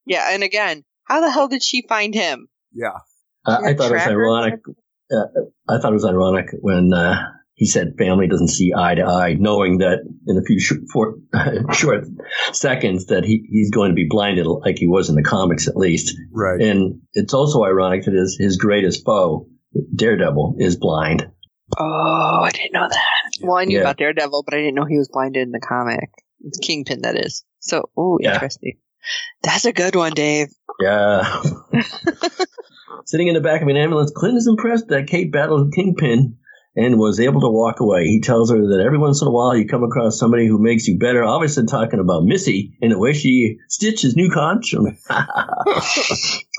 Yeah, 0.06 0.32
and 0.32 0.44
again, 0.44 0.84
how 1.06 1.22
the 1.22 1.32
hell 1.32 1.48
did 1.48 1.64
she 1.64 1.88
find 1.90 2.14
him? 2.14 2.50
Yeah. 2.72 3.00
Uh, 3.44 3.58
I 3.66 3.74
thought 3.74 3.92
it 3.92 3.96
was 3.96 4.08
ironic. 4.08 4.60
Uh, 5.12 5.26
I 5.68 5.80
thought 5.80 5.92
it 5.92 5.96
was 5.96 6.06
ironic 6.06 6.50
when 6.62 6.94
uh, 6.94 7.16
he 7.58 7.66
said 7.66 7.96
family 7.98 8.28
doesn't 8.28 8.50
see 8.50 8.72
eye 8.78 8.94
to 8.94 9.02
eye, 9.02 9.34
knowing 9.34 9.80
that 9.80 10.08
in 10.28 10.38
a 10.38 10.44
few 10.44 10.60
short, 10.60 10.82
for, 10.94 11.16
short 11.74 12.06
seconds 12.54 13.08
that 13.08 13.26
he, 13.26 13.44
he's 13.50 13.72
going 13.72 13.90
to 13.90 13.96
be 13.96 14.06
blinded 14.08 14.46
like 14.46 14.78
he 14.78 14.86
was 14.86 15.10
in 15.10 15.16
the 15.16 15.24
comics 15.24 15.68
at 15.68 15.76
least. 15.76 16.16
Right. 16.32 16.62
And 16.62 17.02
it's 17.14 17.34
also 17.34 17.64
ironic 17.64 18.06
that 18.06 18.14
his, 18.14 18.38
his 18.40 18.58
greatest 18.58 19.04
foe, 19.04 19.48
Daredevil, 19.96 20.58
is 20.60 20.76
blind. 20.76 21.28
Oh, 21.76 22.42
I 22.44 22.52
didn't 22.52 22.74
know 22.74 22.88
that. 22.88 23.32
Well, 23.42 23.58
I 23.58 23.66
knew 23.66 23.78
yeah. 23.78 23.82
about 23.82 23.98
Daredevil, 23.98 24.44
but 24.44 24.54
I 24.54 24.58
didn't 24.58 24.76
know 24.76 24.86
he 24.86 25.00
was 25.00 25.10
blinded 25.12 25.42
in 25.42 25.52
the 25.52 25.60
comic. 25.60 26.12
It's 26.42 26.60
Kingpin, 26.60 27.02
that 27.02 27.18
is. 27.18 27.44
So, 27.60 27.90
oh, 27.98 28.20
yeah. 28.22 28.36
interesting. 28.36 28.78
That's 29.42 29.66
a 29.66 29.74
good 29.74 29.96
one, 29.96 30.14
Dave. 30.14 30.50
Yeah. 30.80 31.42
Sitting 33.06 33.30
in 33.30 33.34
the 33.34 33.42
back 33.42 33.64
of 33.64 33.68
an 33.68 33.78
ambulance, 33.78 34.12
Clint 34.16 34.38
is 34.38 34.48
impressed 34.48 34.90
that 34.90 35.08
Kate 35.08 35.32
battled 35.32 35.74
Kingpin 35.74 36.38
and 36.78 37.00
was 37.00 37.20
able 37.20 37.42
to 37.42 37.50
walk 37.50 37.80
away. 37.80 38.06
He 38.06 38.22
tells 38.22 38.52
her 38.52 38.68
that 38.68 38.84
every 38.86 39.00
once 39.00 39.24
in 39.24 39.28
a 39.28 39.32
while 39.32 39.58
you 39.58 39.68
come 39.68 39.84
across 39.84 40.20
somebody 40.20 40.46
who 40.46 40.60
makes 40.60 40.88
you 40.88 41.00
better. 41.00 41.24
Obviously, 41.24 41.66
talking 41.66 42.00
about 42.00 42.24
Missy 42.24 42.78
and 42.82 42.92
the 42.92 43.00
way 43.00 43.14
she 43.14 43.58
stitches 43.68 44.16
new 44.16 44.30
costume. 44.30 44.96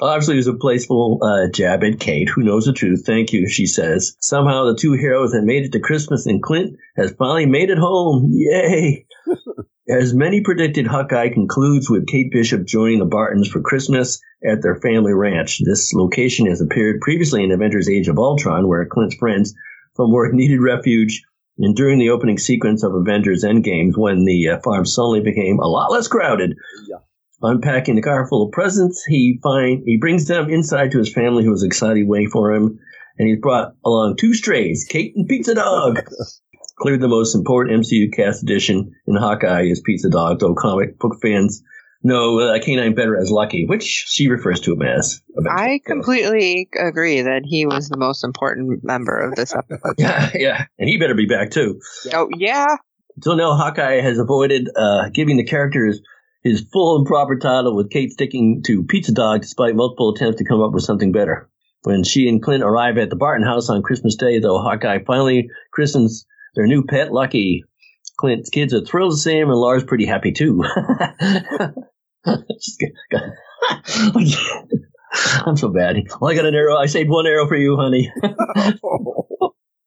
Obviously, 0.01 0.35
it 0.35 0.39
was 0.39 0.49
a 0.49 0.55
playful 0.55 1.21
uh, 1.23 1.51
jab 1.53 1.85
at 1.85 2.01
Kate, 2.01 2.29
who 2.29 2.43
knows 2.43 2.65
the 2.65 2.73
truth. 2.73 3.05
Thank 3.07 3.33
you, 3.33 3.49
she 3.49 3.67
says. 3.67 4.17
Somehow 4.21 4.65
the 4.65 4.77
two 4.77 4.93
heroes 4.95 5.33
have 5.35 5.45
made 5.45 5.65
it 5.65 5.73
to 5.73 5.81
Christmas, 5.81 6.27
and 6.27 6.43
Clint 6.43 6.77
has 6.97 7.13
finally 7.13 7.47
made 7.47 7.71
it 7.71 7.79
home. 7.79 8.29
Yay! 8.33 9.07
As 9.91 10.13
many 10.13 10.43
predicted, 10.43 10.87
Hawkeye 10.87 11.31
concludes 11.31 11.89
with 11.89 12.09
Kate 12.09 12.31
Bishop 12.31 12.67
joining 12.67 12.99
the 12.99 13.07
Bartons 13.07 13.49
for 13.49 13.63
Christmas 13.63 14.21
at 14.45 14.61
their 14.61 14.77
family 14.77 15.15
ranch. 15.15 15.63
This 15.65 15.95
location 15.95 16.47
has 16.47 16.61
appeared 16.61 17.01
previously 17.01 17.43
in 17.43 17.53
Avengers 17.53 17.89
Age 17.89 18.09
of 18.09 18.19
Ultron, 18.19 18.69
where 18.69 18.85
Clint's 18.85 19.17
friends 19.17 19.55
from 19.99 20.13
where 20.13 20.27
it 20.27 20.35
needed 20.35 20.63
refuge. 20.63 21.25
And 21.59 21.75
during 21.75 21.99
the 21.99 22.11
opening 22.11 22.39
sequence 22.39 22.85
of 22.85 22.95
Avengers 22.95 23.45
Endgames, 23.45 23.99
when 23.99 24.25
the 24.25 24.51
uh, 24.51 24.61
farm 24.61 24.87
suddenly 24.87 25.21
became 25.21 25.59
a 25.59 25.67
lot 25.67 25.91
less 25.91 26.07
crowded, 26.07 26.55
yeah. 26.89 26.99
unpacking 27.43 27.97
the 27.97 28.03
car 28.03 28.29
full 28.29 28.47
of 28.47 28.53
presents, 28.53 29.05
he 29.05 29.41
find 29.43 29.83
he 29.85 29.99
brings 29.99 30.29
them 30.29 30.49
inside 30.49 30.93
to 30.93 30.99
his 30.99 31.13
family, 31.13 31.45
who 31.45 31.53
is 31.53 31.65
excited 31.65 32.07
waiting 32.07 32.31
for 32.31 32.55
him, 32.55 32.79
and 33.19 33.29
he's 33.29 33.41
brought 33.41 33.75
along 33.85 34.17
two 34.17 34.35
strays, 34.35 34.87
Kate 34.89 35.13
and 35.17 35.29
Pizza 35.29 35.57
Dog. 35.57 36.01
Clearly, 36.79 37.01
the 37.01 37.09
most 37.09 37.35
important 37.35 37.85
MCU 37.85 38.13
cast 38.15 38.45
addition 38.45 38.93
in 39.09 39.17
Hawkeye 39.17 39.65
is 39.65 39.83
Pizza 39.85 40.09
Dog, 40.09 40.39
though 40.39 40.55
comic 40.55 40.97
book 41.01 41.17
fans 41.21 41.61
no, 42.03 42.39
uh, 42.39 42.59
Canine 42.61 42.95
better 42.95 43.17
as 43.17 43.31
Lucky, 43.31 43.67
which 43.67 43.83
she 43.83 44.29
refers 44.29 44.61
to 44.61 44.73
him 44.73 44.83
as. 44.83 45.21
I 45.51 45.81
completely 45.85 46.69
agree 46.79 47.23
that 47.23 47.43
he 47.45 47.67
was 47.67 47.89
the 47.89 47.97
most 47.97 48.25
important 48.25 48.85
member 48.85 49.19
of 49.19 49.35
this 49.35 49.55
episode. 49.57 49.95
yeah, 49.99 50.31
yeah, 50.35 50.65
and 50.79 50.89
he 50.89 50.99
better 50.99 51.15
be 51.15 51.27
back 51.27 51.51
too. 51.51 51.81
Oh 52.13 52.29
yeah. 52.37 52.77
So 53.21 53.35
now 53.35 53.57
Hawkeye 53.57 54.01
has 54.01 54.19
avoided 54.19 54.71
uh, 54.77 55.09
giving 55.09 55.37
the 55.39 55.45
characters 55.45 56.01
his 56.43 56.61
full 56.73 56.99
and 56.99 57.07
proper 57.07 57.37
title, 57.37 57.75
with 57.75 57.91
Kate 57.91 58.13
sticking 58.13 58.63
to 58.67 58.85
Pizza 58.85 59.13
Dog 59.13 59.43
despite 59.43 59.75
multiple 59.75 60.15
attempts 60.15 60.39
to 60.39 60.45
come 60.45 60.61
up 60.61 60.73
with 60.73 60.85
something 60.85 61.13
better. 61.13 61.51
When 61.83 62.05
she 62.05 62.29
and 62.29 62.43
Clint 62.43 62.63
arrive 62.63 62.99
at 62.99 63.11
the 63.11 63.17
Barton 63.17 63.47
house 63.47 63.71
on 63.71 63.83
Christmas 63.83 64.17
Day, 64.17 64.39
though, 64.41 64.61
Hawkeye 64.61 65.05
finally 65.05 65.51
christens 65.73 66.27
their 66.55 66.67
new 66.67 66.85
pet 66.85 67.13
Lucky. 67.13 67.65
Clint's 68.19 68.51
kids 68.51 68.75
are 68.75 68.85
thrilled 68.85 69.13
to 69.13 69.17
see 69.17 69.39
him, 69.39 69.49
and 69.49 69.59
Laura's 69.59 69.85
pretty 69.85 70.07
happy 70.07 70.33
too. 70.33 70.63
I'm 75.47 75.57
so 75.57 75.69
bad. 75.71 75.97
Well, 76.21 76.31
I 76.31 76.35
got 76.35 76.45
an 76.45 76.55
arrow. 76.55 76.77
I 76.77 76.87
saved 76.87 77.09
one 77.09 77.27
arrow 77.27 77.47
for 77.47 77.57
you, 77.57 77.77
honey. 77.77 78.13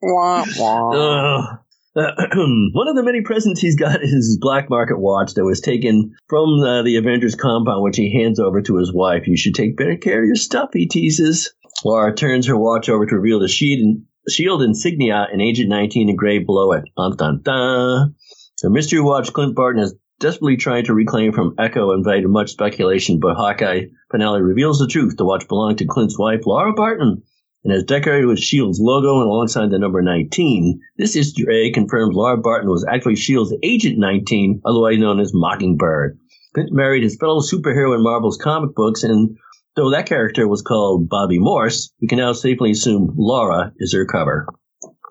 wah, 0.01 0.45
wah. 0.57 1.57
Uh, 1.93 2.11
one 2.73 2.87
of 2.87 2.95
the 2.95 3.03
many 3.03 3.21
presents 3.21 3.59
he's 3.59 3.75
got 3.75 4.01
is 4.01 4.11
his 4.11 4.37
black 4.39 4.69
market 4.69 4.97
watch 4.97 5.33
that 5.33 5.43
was 5.43 5.59
taken 5.59 6.15
from 6.29 6.59
uh, 6.61 6.83
the 6.83 6.95
Avengers 6.95 7.35
compound, 7.35 7.83
which 7.83 7.97
he 7.97 8.13
hands 8.13 8.39
over 8.39 8.61
to 8.61 8.77
his 8.77 8.93
wife. 8.93 9.27
You 9.27 9.35
should 9.35 9.55
take 9.55 9.77
better 9.77 9.97
care 9.97 10.21
of 10.21 10.27
your 10.27 10.35
stuff, 10.35 10.69
he 10.73 10.87
teases. 10.87 11.53
Laura 11.83 12.15
turns 12.15 12.47
her 12.47 12.57
watch 12.57 12.87
over 12.87 13.05
to 13.05 13.15
reveal 13.15 13.39
the 13.39 13.47
shield, 13.47 14.01
shield 14.29 14.61
insignia 14.61 15.27
and 15.31 15.41
Agent 15.41 15.69
19 15.69 16.09
engraved 16.09 16.45
below 16.45 16.73
it. 16.73 16.83
Dun, 16.97 17.15
dun, 17.15 17.41
dun. 17.43 18.15
The 18.61 18.69
mystery 18.69 19.01
watch 19.01 19.33
Clint 19.33 19.55
Barton 19.55 19.81
is 19.81 19.95
desperately 20.19 20.55
trying 20.55 20.85
to 20.85 20.93
reclaim 20.93 21.31
from 21.33 21.55
Echo 21.57 21.91
invited 21.91 22.27
much 22.27 22.51
speculation, 22.51 23.19
but 23.19 23.35
Hawkeye 23.35 23.85
finale 24.11 24.41
reveals 24.41 24.79
the 24.79 24.87
truth. 24.87 25.17
The 25.17 25.25
watch 25.25 25.47
belonged 25.47 25.79
to 25.79 25.85
Clint's 25.85 26.17
wife, 26.17 26.45
Laura 26.45 26.73
Barton, 26.73 27.23
and 27.63 27.73
is 27.73 27.83
decorated 27.83 28.27
with 28.27 28.37
S.H.I.E.L.D.'s 28.37 28.79
logo 28.79 29.19
and 29.19 29.27
alongside 29.27 29.71
the 29.71 29.79
number 29.79 30.01
19. 30.01 30.79
This 30.97 31.15
Easter 31.15 31.51
egg 31.51 31.73
confirms 31.73 32.15
Laura 32.15 32.37
Barton 32.37 32.69
was 32.69 32.85
actually 32.87 33.13
S.H.I.E.L.D.'s 33.13 33.57
Agent 33.63 33.97
19, 33.97 34.61
otherwise 34.63 34.99
known 34.99 35.19
as 35.19 35.33
Mockingbird. 35.33 36.19
Clint 36.53 36.71
married 36.71 37.03
his 37.03 37.17
fellow 37.17 37.39
superhero 37.39 37.95
in 37.95 38.03
Marvel's 38.03 38.37
comic 38.37 38.75
books, 38.75 39.03
and 39.03 39.37
though 39.75 39.91
that 39.91 40.05
character 40.05 40.47
was 40.47 40.61
called 40.61 41.09
Bobbi 41.09 41.39
Morse, 41.39 41.91
we 42.01 42.07
can 42.07 42.17
now 42.17 42.33
safely 42.33 42.71
assume 42.71 43.13
Laura 43.17 43.73
is 43.77 43.93
her 43.93 44.05
cover. 44.05 44.47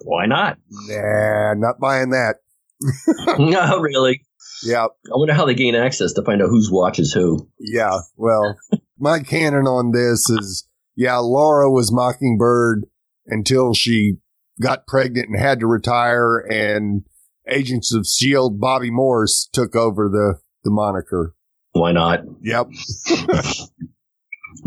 Why 0.02 0.26
not? 0.26 0.58
Nah, 0.70 1.54
not 1.54 1.78
buying 1.80 2.10
that. 2.10 2.36
no, 3.38 3.78
really. 3.80 4.22
Yeah. 4.62 4.84
I 4.84 5.16
wonder 5.16 5.34
how 5.34 5.46
they 5.46 5.54
gain 5.54 5.74
access 5.74 6.12
to 6.14 6.22
find 6.22 6.42
out 6.42 6.48
whose 6.48 6.70
watch 6.70 6.98
is 6.98 7.12
who. 7.12 7.48
Yeah. 7.58 7.98
Well, 8.16 8.56
my 8.98 9.20
canon 9.20 9.66
on 9.66 9.92
this 9.92 10.28
is, 10.30 10.66
yeah, 10.96 11.16
Laura 11.16 11.70
was 11.70 11.92
Mockingbird 11.92 12.86
until 13.26 13.74
she 13.74 14.16
got 14.60 14.86
pregnant 14.86 15.28
and 15.28 15.38
had 15.40 15.60
to 15.60 15.66
retire 15.66 16.38
and 16.38 17.04
Agents 17.48 17.92
of 17.92 18.00
S.H.I.E.L.D. 18.02 18.58
Bobbi 18.60 18.90
Morse 18.90 19.48
took 19.52 19.74
over 19.74 20.08
the, 20.08 20.38
the 20.62 20.70
moniker. 20.70 21.34
Why 21.72 21.92
not? 21.92 22.20
Yep. 22.42 22.68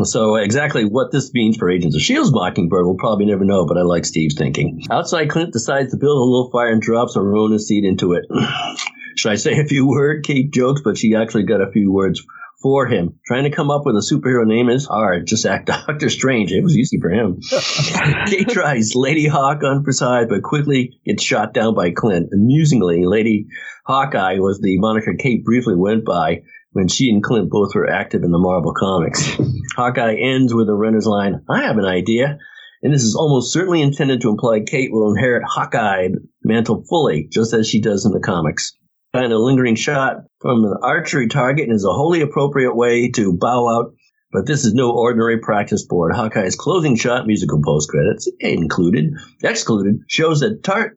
So 0.02 0.36
exactly 0.36 0.84
what 0.84 1.12
this 1.12 1.32
means 1.32 1.56
for 1.56 1.70
Agents 1.70 1.94
of 1.94 2.00
S.H.I.E.L.D.'s 2.00 2.32
Mockingbird, 2.32 2.84
we'll 2.84 2.96
probably 2.96 3.26
never 3.26 3.44
know, 3.44 3.66
but 3.66 3.78
I 3.78 3.82
like 3.82 4.04
Steve's 4.04 4.34
thinking. 4.34 4.82
Outside, 4.90 5.30
Clint 5.30 5.52
decides 5.52 5.92
to 5.92 5.96
build 5.96 6.16
a 6.16 6.24
little 6.24 6.50
fire 6.50 6.72
and 6.72 6.82
drops 6.82 7.16
a 7.16 7.20
Ronin 7.20 7.58
suit 7.58 7.84
into 7.84 8.14
it. 8.14 8.24
Should 9.16 9.32
I 9.32 9.36
say 9.36 9.60
a 9.60 9.64
few 9.64 9.86
words? 9.86 10.26
Kate 10.26 10.52
jokes, 10.52 10.80
but 10.82 10.98
she 10.98 11.14
actually 11.14 11.44
got 11.44 11.60
a 11.60 11.70
few 11.70 11.92
words 11.92 12.24
for 12.60 12.86
him. 12.86 13.18
Trying 13.26 13.44
to 13.44 13.50
come 13.50 13.70
up 13.70 13.82
with 13.84 13.94
a 13.94 13.98
superhero 13.98 14.46
name 14.46 14.70
is 14.70 14.86
hard. 14.86 15.26
Just 15.26 15.46
act 15.46 15.66
Doctor 15.86 16.08
Strange. 16.08 16.50
It 16.50 16.62
was 16.62 16.76
easy 16.76 16.98
for 16.98 17.10
him. 17.10 17.40
Kate 18.26 18.48
tries 18.48 18.94
Lady 18.94 19.26
Hawk 19.28 19.62
on 19.62 19.84
Prasad, 19.84 20.28
but 20.28 20.42
quickly 20.42 20.98
gets 21.04 21.22
shot 21.22 21.54
down 21.54 21.74
by 21.74 21.90
Clint. 21.90 22.30
Amusingly, 22.32 23.04
Lady 23.04 23.46
Hawkeye 23.86 24.38
was 24.38 24.60
the 24.60 24.78
moniker 24.78 25.14
Kate 25.14 25.44
briefly 25.44 25.76
went 25.76 26.04
by 26.04 26.42
when 26.72 26.88
she 26.88 27.10
and 27.10 27.22
Clint 27.22 27.50
both 27.50 27.74
were 27.74 27.88
active 27.88 28.22
in 28.24 28.32
the 28.32 28.38
Marvel 28.38 28.74
comics. 28.74 29.36
Hawkeye 29.74 30.16
ends 30.16 30.54
with 30.54 30.68
a 30.68 30.74
runner's 30.74 31.06
line, 31.06 31.42
I 31.48 31.62
have 31.62 31.78
an 31.78 31.84
idea. 31.84 32.38
And 32.82 32.92
this 32.92 33.02
is 33.02 33.16
almost 33.16 33.52
certainly 33.52 33.80
intended 33.80 34.20
to 34.20 34.28
imply 34.28 34.60
Kate 34.60 34.92
will 34.92 35.12
inherit 35.12 35.42
Hawkeye 35.46 36.08
mantle 36.42 36.84
fully, 36.88 37.28
just 37.32 37.54
as 37.54 37.68
she 37.68 37.80
does 37.80 38.04
in 38.04 38.12
the 38.12 38.20
comics. 38.20 38.76
Kind 39.14 39.32
of 39.32 39.40
lingering 39.40 39.76
shot 39.76 40.16
from 40.40 40.64
an 40.64 40.74
archery 40.82 41.28
target 41.28 41.70
is 41.70 41.84
a 41.84 41.92
wholly 41.92 42.20
appropriate 42.20 42.74
way 42.74 43.10
to 43.12 43.32
bow 43.32 43.68
out 43.68 43.94
but 44.34 44.46
this 44.46 44.64
is 44.64 44.74
no 44.74 44.90
ordinary 44.90 45.38
practice 45.38 45.86
board. 45.86 46.12
Hawkeye's 46.12 46.56
closing 46.56 46.96
shot, 46.96 47.24
musical 47.24 47.62
post 47.62 47.88
credits 47.88 48.28
included, 48.40 49.14
excluded, 49.44 50.00
shows 50.08 50.40
that 50.40 50.64
Tar- 50.64 50.96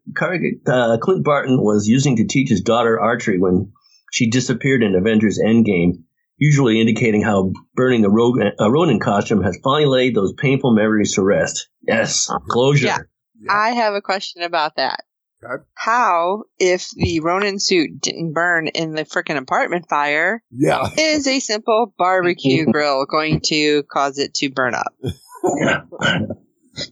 uh, 0.65 0.97
Clint 0.97 1.23
Barton 1.23 1.61
was 1.61 1.87
using 1.87 2.15
to 2.15 2.25
teach 2.25 2.49
his 2.49 2.61
daughter 2.61 2.99
archery 2.99 3.37
when 3.37 3.71
she 4.11 4.27
disappeared 4.27 4.81
in 4.81 4.95
Avengers 4.95 5.39
Endgame, 5.39 6.01
usually 6.37 6.79
indicating 6.79 7.21
how 7.21 7.51
burning 7.75 8.01
the 8.01 8.53
uh, 8.59 8.69
Ronin 8.69 8.99
costume 8.99 9.43
has 9.43 9.57
finally 9.63 9.85
laid 9.85 10.15
those 10.15 10.33
painful 10.33 10.73
memories 10.73 11.13
to 11.15 11.23
rest. 11.23 11.69
Yes, 11.81 12.29
closure. 12.49 12.87
Yeah. 12.87 12.97
yeah. 13.39 13.53
I 13.53 13.69
have 13.71 13.93
a 13.93 14.01
question 14.01 14.43
about 14.43 14.75
that. 14.77 15.03
Okay. 15.43 15.63
How, 15.75 16.43
if 16.57 16.89
the 16.95 17.19
Ronin 17.19 17.59
suit 17.59 18.01
didn't 18.01 18.33
burn 18.33 18.67
in 18.67 18.93
the 18.93 19.03
freaking 19.05 19.37
apartment 19.37 19.87
fire, 19.87 20.43
yeah. 20.51 20.89
is 20.97 21.27
a 21.27 21.39
simple 21.39 21.93
barbecue 21.97 22.65
grill 22.71 23.05
going 23.05 23.41
to 23.45 23.83
cause 23.83 24.17
it 24.17 24.33
to 24.35 24.49
burn 24.49 24.73
up? 24.73 24.93
Yeah. 25.03 25.81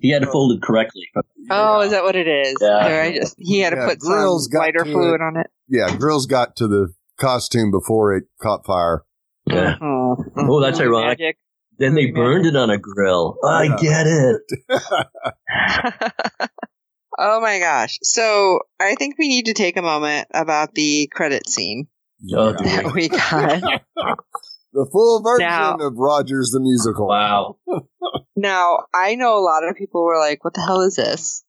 He 0.02 0.10
had 0.10 0.24
to 0.24 0.32
fold 0.32 0.58
it 0.58 0.64
correctly. 0.64 1.04
Oh, 1.50 1.82
is 1.82 1.92
that 1.92 2.04
what 2.04 2.16
it 2.16 2.28
is? 2.28 2.56
Yeah. 2.60 3.12
Just, 3.12 3.36
he 3.38 3.60
had 3.60 3.72
to 3.72 3.78
yeah, 3.78 3.88
put 3.88 4.02
some 4.02 4.40
lighter 4.54 4.84
fluid 4.84 5.22
on 5.22 5.38
it. 5.38 5.48
Yeah, 5.68 5.96
grills 5.96 6.26
got 6.26 6.56
to 6.58 6.68
the 6.68 6.94
costume 7.20 7.72
before 7.72 8.16
it 8.16 8.26
caught 8.42 8.66
fire. 8.66 9.04
Yeah. 9.48 9.76
Mm-hmm. 9.82 10.50
Oh, 10.50 10.62
that's 10.62 10.80
ironic. 10.80 11.20
Magic. 11.20 11.38
Then 11.78 11.94
they 11.94 12.12
burned 12.12 12.46
it 12.46 12.56
on 12.56 12.70
a 12.70 12.78
grill. 12.78 13.38
I 13.44 13.76
get 13.78 14.08
it. 14.08 14.42
Oh 17.18 17.40
my 17.40 17.60
gosh. 17.60 17.98
So 18.04 18.60
I 18.80 18.96
think 18.96 19.16
we 19.18 19.28
need 19.28 19.46
to 19.46 19.54
take 19.54 19.78
a 19.78 19.82
moment 19.82 20.28
about 20.34 20.74
the 20.74 21.10
credit 21.14 21.50
scene 21.50 21.88
oh, 22.36 22.52
that 22.52 22.92
we 22.94 23.08
got. 23.08 23.62
the 24.74 24.88
full 24.92 25.22
version 25.24 25.48
now, 25.48 25.76
of 25.76 25.94
Rogers 25.96 26.52
the 26.52 26.60
Musical. 26.60 27.08
Wow. 27.08 27.58
now, 28.36 28.80
I 28.94 29.16
know 29.16 29.38
a 29.38 29.40
lot 29.40 29.68
of 29.68 29.78
people 29.78 30.04
were 30.04 30.20
like, 30.20 30.44
what 30.44 30.54
the 30.54 30.62
hell 30.62 30.82
is 30.82 30.96
this? 30.96 31.44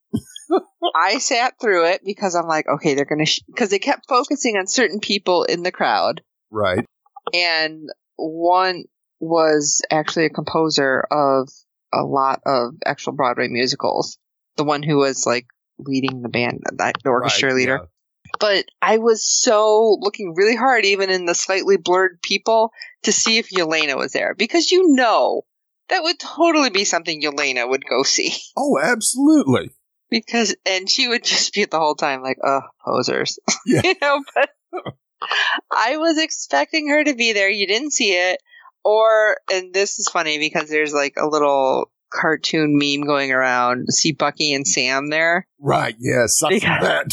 I 0.95 1.19
sat 1.19 1.55
through 1.61 1.87
it 1.87 2.03
because 2.05 2.37
I'm 2.37 2.47
like, 2.47 2.67
okay, 2.69 2.95
they're 2.95 3.05
going 3.05 3.25
to, 3.25 3.43
because 3.49 3.71
they 3.71 3.81
kept 3.81 4.09
focusing 4.09 4.57
on 4.57 4.69
certain 4.69 5.01
people 5.01 5.43
in 5.43 5.65
the 5.65 5.73
crowd. 5.73 6.23
Right. 6.53 6.87
And 7.35 7.89
one 8.17 8.85
was 9.21 9.83
actually 9.91 10.27
a 10.27 10.31
composer 10.31 11.07
of 11.11 11.49
a 11.93 12.03
lot 12.03 12.41
of 12.47 12.75
actual 12.85 13.13
Broadway 13.13 13.49
musicals. 13.49 14.19
The 14.57 14.65
one 14.65 14.83
who 14.83 14.97
was 14.97 15.27
like 15.27 15.47
leading 15.79 16.23
the 16.23 16.29
band, 16.29 16.61
the 16.73 16.93
orchestra 17.11 17.51
right, 17.51 17.57
leader. 17.57 17.79
Yeah. 17.83 17.87
But 18.41 18.67
I 18.83 18.99
was 18.99 19.25
so 19.25 19.97
looking 20.01 20.35
really 20.35 20.57
hard, 20.57 20.85
even 20.85 21.11
in 21.11 21.27
the 21.27 21.35
slightly 21.35 21.77
blurred 21.77 22.21
people, 22.23 22.73
to 23.05 23.13
see 23.13 23.39
if 23.39 23.51
Yelena 23.51 23.97
was 23.97 24.13
there 24.13 24.35
because 24.35 24.71
you 24.71 24.95
know 24.95 25.43
that 25.89 26.03
would 26.03 26.19
totally 26.19 26.71
be 26.71 26.85
something 26.85 27.23
Yelena 27.23 27.69
would 27.69 27.85
go 27.85 28.03
see. 28.03 28.35
Oh, 28.57 28.79
absolutely. 28.83 29.71
Because 30.11 30.55
and 30.65 30.89
she 30.89 31.09
would 31.09 31.25
just 31.25 31.53
be 31.53 31.65
the 31.65 31.79
whole 31.79 31.95
time 31.95 32.23
like, 32.23 32.39
"Oh, 32.43 32.63
posers," 32.85 33.39
yeah. 33.67 33.83
you 33.83 33.95
know. 34.01 34.23
But 34.35 34.51
I 35.73 35.97
was 35.97 36.19
expecting 36.19 36.89
her 36.89 37.03
to 37.05 37.15
be 37.15 37.33
there. 37.33 37.51
You 37.51 37.67
didn't 37.67 37.93
see 37.93 38.13
it, 38.13 38.41
or 38.85 39.39
and 39.53 39.73
this 39.73 39.99
is 39.99 40.09
funny 40.09 40.39
because 40.39 40.69
there's 40.69 40.93
like 40.93 41.15
a 41.17 41.27
little 41.27 41.91
cartoon 42.13 42.79
meme 42.79 43.07
going 43.07 43.33
around. 43.33 43.87
See 43.91 44.13
Bucky 44.13 44.53
and 44.53 44.67
Sam 44.67 45.09
there. 45.09 45.47
Right. 45.61 45.97
Yes. 45.99 46.39
that. 46.41 47.11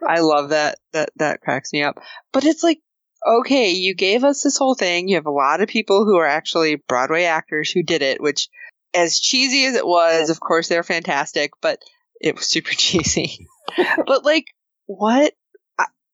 I 0.08 0.20
love 0.20 0.50
that. 0.50 0.78
That 0.92 1.10
that 1.16 1.40
cracks 1.40 1.72
me 1.72 1.82
up. 1.82 2.00
But 2.32 2.44
it's 2.44 2.62
like, 2.62 2.80
okay, 3.26 3.70
you 3.70 3.94
gave 3.94 4.24
us 4.24 4.42
this 4.42 4.56
whole 4.56 4.74
thing. 4.74 5.08
You 5.08 5.16
have 5.16 5.26
a 5.26 5.30
lot 5.30 5.60
of 5.60 5.68
people 5.68 6.04
who 6.04 6.16
are 6.16 6.26
actually 6.26 6.76
Broadway 6.76 7.24
actors 7.24 7.70
who 7.70 7.82
did 7.82 8.02
it, 8.02 8.20
which, 8.20 8.48
as 8.94 9.18
cheesy 9.20 9.66
as 9.66 9.74
it 9.74 9.86
was, 9.86 10.30
of 10.30 10.40
course 10.40 10.68
they're 10.68 10.82
fantastic, 10.82 11.52
but 11.60 11.80
it 12.20 12.36
was 12.36 12.46
super 12.46 12.70
cheesy. 12.76 13.46
but 14.06 14.24
like, 14.24 14.46
what? 14.86 15.34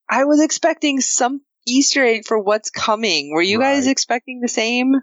I, 0.08 0.22
I 0.22 0.24
was 0.24 0.42
expecting 0.42 1.00
some 1.00 1.40
Easter 1.66 2.04
egg 2.04 2.26
for 2.26 2.38
what's 2.38 2.70
coming. 2.70 3.32
Were 3.32 3.42
you 3.42 3.60
right. 3.60 3.74
guys 3.74 3.86
expecting 3.86 4.40
the 4.40 4.48
same? 4.48 4.94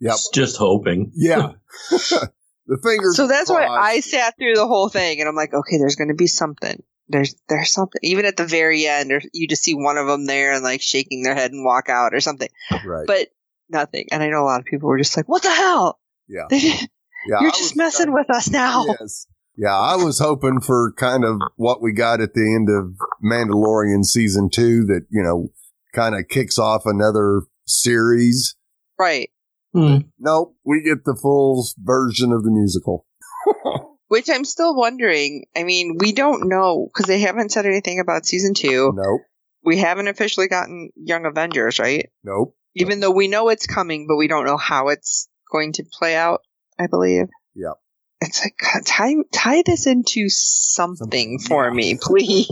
Yep. 0.00 0.16
Just 0.32 0.56
hoping. 0.56 1.12
Yeah. 1.14 1.52
the 1.90 2.78
fingers. 2.82 3.16
So 3.16 3.26
that's 3.26 3.50
crossed. 3.50 3.68
why 3.68 3.76
I 3.76 4.00
sat 4.00 4.36
through 4.38 4.54
the 4.54 4.66
whole 4.66 4.88
thing, 4.88 5.20
and 5.20 5.28
I'm 5.28 5.34
like, 5.34 5.52
okay, 5.52 5.78
there's 5.78 5.96
going 5.96 6.08
to 6.08 6.14
be 6.14 6.26
something. 6.26 6.82
There's 7.08 7.34
there's 7.48 7.72
something. 7.72 8.00
Even 8.02 8.24
at 8.24 8.36
the 8.36 8.46
very 8.46 8.86
end, 8.86 9.12
or 9.12 9.20
you 9.32 9.48
just 9.48 9.64
see 9.64 9.74
one 9.74 9.98
of 9.98 10.06
them 10.06 10.26
there 10.26 10.52
and 10.52 10.62
like 10.62 10.80
shaking 10.80 11.22
their 11.22 11.34
head 11.34 11.52
and 11.52 11.64
walk 11.64 11.88
out 11.88 12.14
or 12.14 12.20
something. 12.20 12.48
Right. 12.84 13.06
But 13.06 13.28
nothing. 13.68 14.06
And 14.12 14.22
I 14.22 14.28
know 14.28 14.42
a 14.42 14.46
lot 14.46 14.60
of 14.60 14.66
people 14.66 14.88
were 14.88 14.98
just 14.98 15.16
like, 15.16 15.28
"What 15.28 15.42
the 15.42 15.52
hell? 15.52 15.98
Yeah, 16.28 16.46
yeah 16.50 16.80
you're 17.26 17.48
I 17.48 17.50
just 17.50 17.74
was, 17.74 17.76
messing 17.76 18.12
with 18.12 18.30
us 18.30 18.48
now." 18.48 18.86
Yes. 18.86 19.26
Yeah, 19.56 19.76
I 19.76 19.96
was 19.96 20.18
hoping 20.18 20.60
for 20.60 20.92
kind 20.96 21.24
of 21.24 21.40
what 21.56 21.82
we 21.82 21.92
got 21.92 22.20
at 22.20 22.34
the 22.34 22.54
end 22.54 22.68
of 22.70 22.94
Mandalorian 23.22 24.04
season 24.04 24.48
two 24.50 24.84
that, 24.86 25.06
you 25.10 25.22
know, 25.22 25.52
kind 25.94 26.14
of 26.14 26.28
kicks 26.28 26.58
off 26.58 26.82
another 26.86 27.42
series. 27.66 28.56
Right. 28.98 29.30
Hmm. 29.72 29.98
Nope, 30.18 30.56
we 30.64 30.82
get 30.82 31.04
the 31.04 31.14
full 31.20 31.64
version 31.78 32.32
of 32.32 32.42
the 32.42 32.50
musical. 32.50 33.06
Which 34.08 34.28
I'm 34.28 34.44
still 34.44 34.74
wondering. 34.74 35.44
I 35.56 35.62
mean, 35.62 35.96
we 35.98 36.12
don't 36.12 36.48
know 36.48 36.88
because 36.92 37.06
they 37.06 37.20
haven't 37.20 37.52
said 37.52 37.66
anything 37.66 38.00
about 38.00 38.26
season 38.26 38.54
two. 38.54 38.92
Nope. 38.94 39.20
We 39.62 39.76
haven't 39.76 40.08
officially 40.08 40.48
gotten 40.48 40.90
Young 40.96 41.26
Avengers, 41.26 41.78
right? 41.78 42.08
Nope. 42.24 42.56
Even 42.74 43.00
though 43.00 43.10
we 43.10 43.28
know 43.28 43.48
it's 43.48 43.66
coming, 43.66 44.06
but 44.08 44.16
we 44.16 44.26
don't 44.26 44.46
know 44.46 44.56
how 44.56 44.88
it's 44.88 45.28
going 45.52 45.72
to 45.74 45.84
play 45.84 46.16
out, 46.16 46.40
I 46.78 46.86
believe. 46.86 47.26
Yep. 47.54 47.74
It's 48.20 48.44
like, 48.44 48.56
God, 48.58 48.84
tie, 48.84 49.14
tie 49.32 49.62
this 49.64 49.86
into 49.86 50.28
something, 50.28 50.96
something 50.96 51.38
for 51.38 51.68
yeah. 51.68 51.70
me, 51.70 51.98
please. 52.00 52.48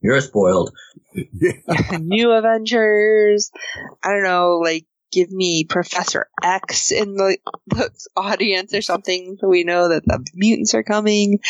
You're 0.00 0.20
spoiled. 0.20 0.72
Yeah. 1.12 1.52
New 2.00 2.30
Avengers. 2.30 3.50
I 4.02 4.12
don't 4.12 4.22
know, 4.22 4.60
like 4.62 4.86
give 5.12 5.30
me 5.30 5.64
Professor 5.64 6.28
X 6.42 6.92
in 6.92 7.14
the, 7.14 7.38
the 7.68 7.90
audience 8.16 8.74
or 8.74 8.82
something 8.82 9.36
so 9.40 9.48
we 9.48 9.64
know 9.64 9.88
that 9.88 10.04
the 10.04 10.24
mutants 10.34 10.74
are 10.74 10.82
coming. 10.82 11.40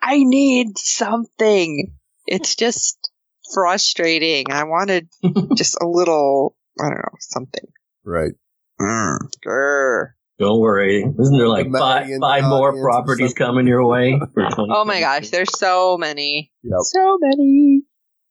I 0.00 0.18
need 0.22 0.78
something. 0.78 1.92
It's 2.26 2.54
just 2.54 3.10
frustrating. 3.52 4.46
I 4.50 4.64
wanted 4.64 5.08
just 5.56 5.76
a 5.80 5.86
little, 5.86 6.56
I 6.80 6.84
don't 6.84 6.98
know, 6.98 7.18
something. 7.20 7.64
Right. 8.04 8.32
Mm. 8.80 9.18
Grr. 9.44 10.10
Don't 10.38 10.60
worry. 10.60 11.02
Isn't 11.18 11.38
there 11.38 11.48
like 11.48 11.72
five, 11.72 12.08
five 12.20 12.44
more 12.44 12.78
properties 12.80 13.32
coming 13.32 13.66
your 13.66 13.86
way? 13.86 14.20
oh 14.58 14.84
my 14.84 15.00
gosh, 15.00 15.30
there's 15.30 15.56
so 15.58 15.96
many. 15.96 16.52
Yep. 16.62 16.78
So 16.82 17.18
many. 17.20 17.82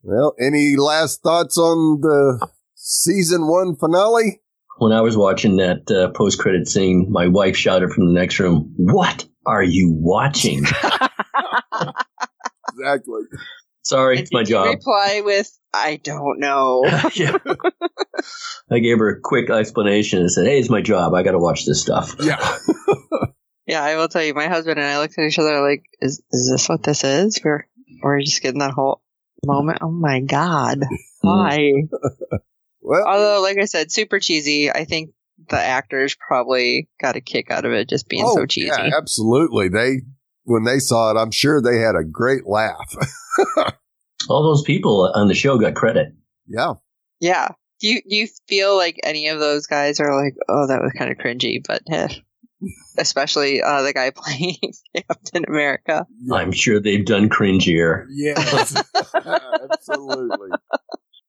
Well, 0.03 0.36
any 0.39 0.76
last 0.78 1.24
thoughts 1.24 1.58
on 1.58 2.01
the 2.01 2.47
season 2.76 3.47
one 3.47 3.76
finale? 3.76 4.41
when 4.78 4.91
I 4.91 5.01
was 5.01 5.18
watching 5.18 5.58
that 5.58 5.89
uh, 5.89 6.10
post 6.12 6.39
credit 6.39 6.68
scene, 6.68 7.08
my 7.10 7.28
wife 7.28 7.56
shouted 7.56 7.91
from 7.91 8.08
the 8.08 8.14
next 8.14 8.39
room, 8.39 8.74
"What 8.78 9.26
are 9.45 9.64
you 9.64 9.91
watching?" 9.91 10.60
exactly. 12.70 13.22
Sorry, 13.84 14.20
it's 14.20 14.34
my 14.34 14.43
job. 14.43 14.68
Reply 14.68 15.22
with, 15.24 15.49
"I 15.74 15.99
don't 16.03 16.39
know." 16.39 16.84
yeah. 17.14 17.38
I 18.71 18.80
gave 18.80 18.99
her 18.99 19.09
a 19.09 19.19
quick 19.21 19.49
explanation 19.49 20.19
and 20.19 20.32
said, 20.32 20.47
"Hey, 20.47 20.59
it's 20.59 20.69
my 20.69 20.82
job. 20.82 21.13
I 21.13 21.23
got 21.23 21.32
to 21.32 21.39
watch 21.39 21.65
this 21.65 21.82
stuff." 21.82 22.15
Yeah. 22.19 22.57
yeah, 23.67 23.84
I 23.84 23.95
will 23.95 24.07
tell 24.07 24.23
you. 24.23 24.34
My 24.34 24.47
husband 24.47 24.80
and 24.80 24.88
I 24.88 24.99
looked 24.99 25.17
at 25.17 25.26
each 25.26 25.39
other 25.39 25.61
like, 25.61 25.84
"Is 26.01 26.21
is 26.32 26.49
this 26.51 26.67
what 26.67 26.84
this 26.84 27.03
is?" 27.03 27.39
We're 27.43 27.67
we're 28.01 28.21
just 28.21 28.41
getting 28.41 28.59
that 28.59 28.73
whole 28.73 29.01
moment. 29.45 29.80
Oh 29.82 29.91
my 29.91 30.21
god! 30.21 30.80
Hmm. 31.21 31.28
Why? 31.28 31.71
Well, 32.82 33.03
although, 33.07 33.41
like 33.41 33.57
I 33.57 33.65
said, 33.65 33.91
super 33.91 34.19
cheesy. 34.19 34.69
I 34.69 34.86
think 34.86 35.11
the 35.49 35.59
actors 35.59 36.15
probably 36.15 36.88
got 37.01 37.15
a 37.15 37.21
kick 37.21 37.49
out 37.49 37.65
of 37.65 37.71
it 37.71 37.89
just 37.89 38.07
being 38.07 38.23
oh, 38.26 38.36
so 38.36 38.45
cheesy. 38.45 38.67
Yeah, 38.67 38.91
absolutely. 38.95 39.69
They 39.69 40.01
when 40.43 40.63
they 40.63 40.80
saw 40.80 41.11
it, 41.11 41.19
I'm 41.19 41.32
sure 41.32 41.61
they 41.61 41.80
had 41.80 41.95
a 41.95 42.03
great 42.03 42.45
laugh. 42.45 42.95
All 44.30 44.43
those 44.43 44.63
people 44.63 45.11
on 45.13 45.28
the 45.28 45.34
show 45.34 45.57
got 45.57 45.76
credit. 45.76 46.13
Yeah. 46.47 46.73
Yeah. 47.19 47.49
Do 47.86 47.91
you 47.91 48.01
do 48.01 48.15
you 48.15 48.27
feel 48.47 48.75
like 48.75 48.99
any 49.03 49.27
of 49.27 49.38
those 49.38 49.67
guys 49.67 49.99
are 49.99 50.19
like, 50.19 50.33
oh, 50.49 50.65
that 50.65 50.81
was 50.81 50.91
kind 50.97 51.11
of 51.11 51.19
cringy, 51.19 51.61
but 51.63 51.83
eh. 51.91 52.07
especially 52.97 53.61
uh, 53.61 53.83
the 53.83 53.93
guy 53.93 54.09
playing 54.15 54.57
Captain 54.95 55.45
America. 55.47 56.07
I'm 56.33 56.51
sure 56.51 56.79
they've 56.79 57.05
done 57.05 57.29
cringier. 57.29 58.07
Yeah, 58.09 58.39
absolutely. 59.71 60.49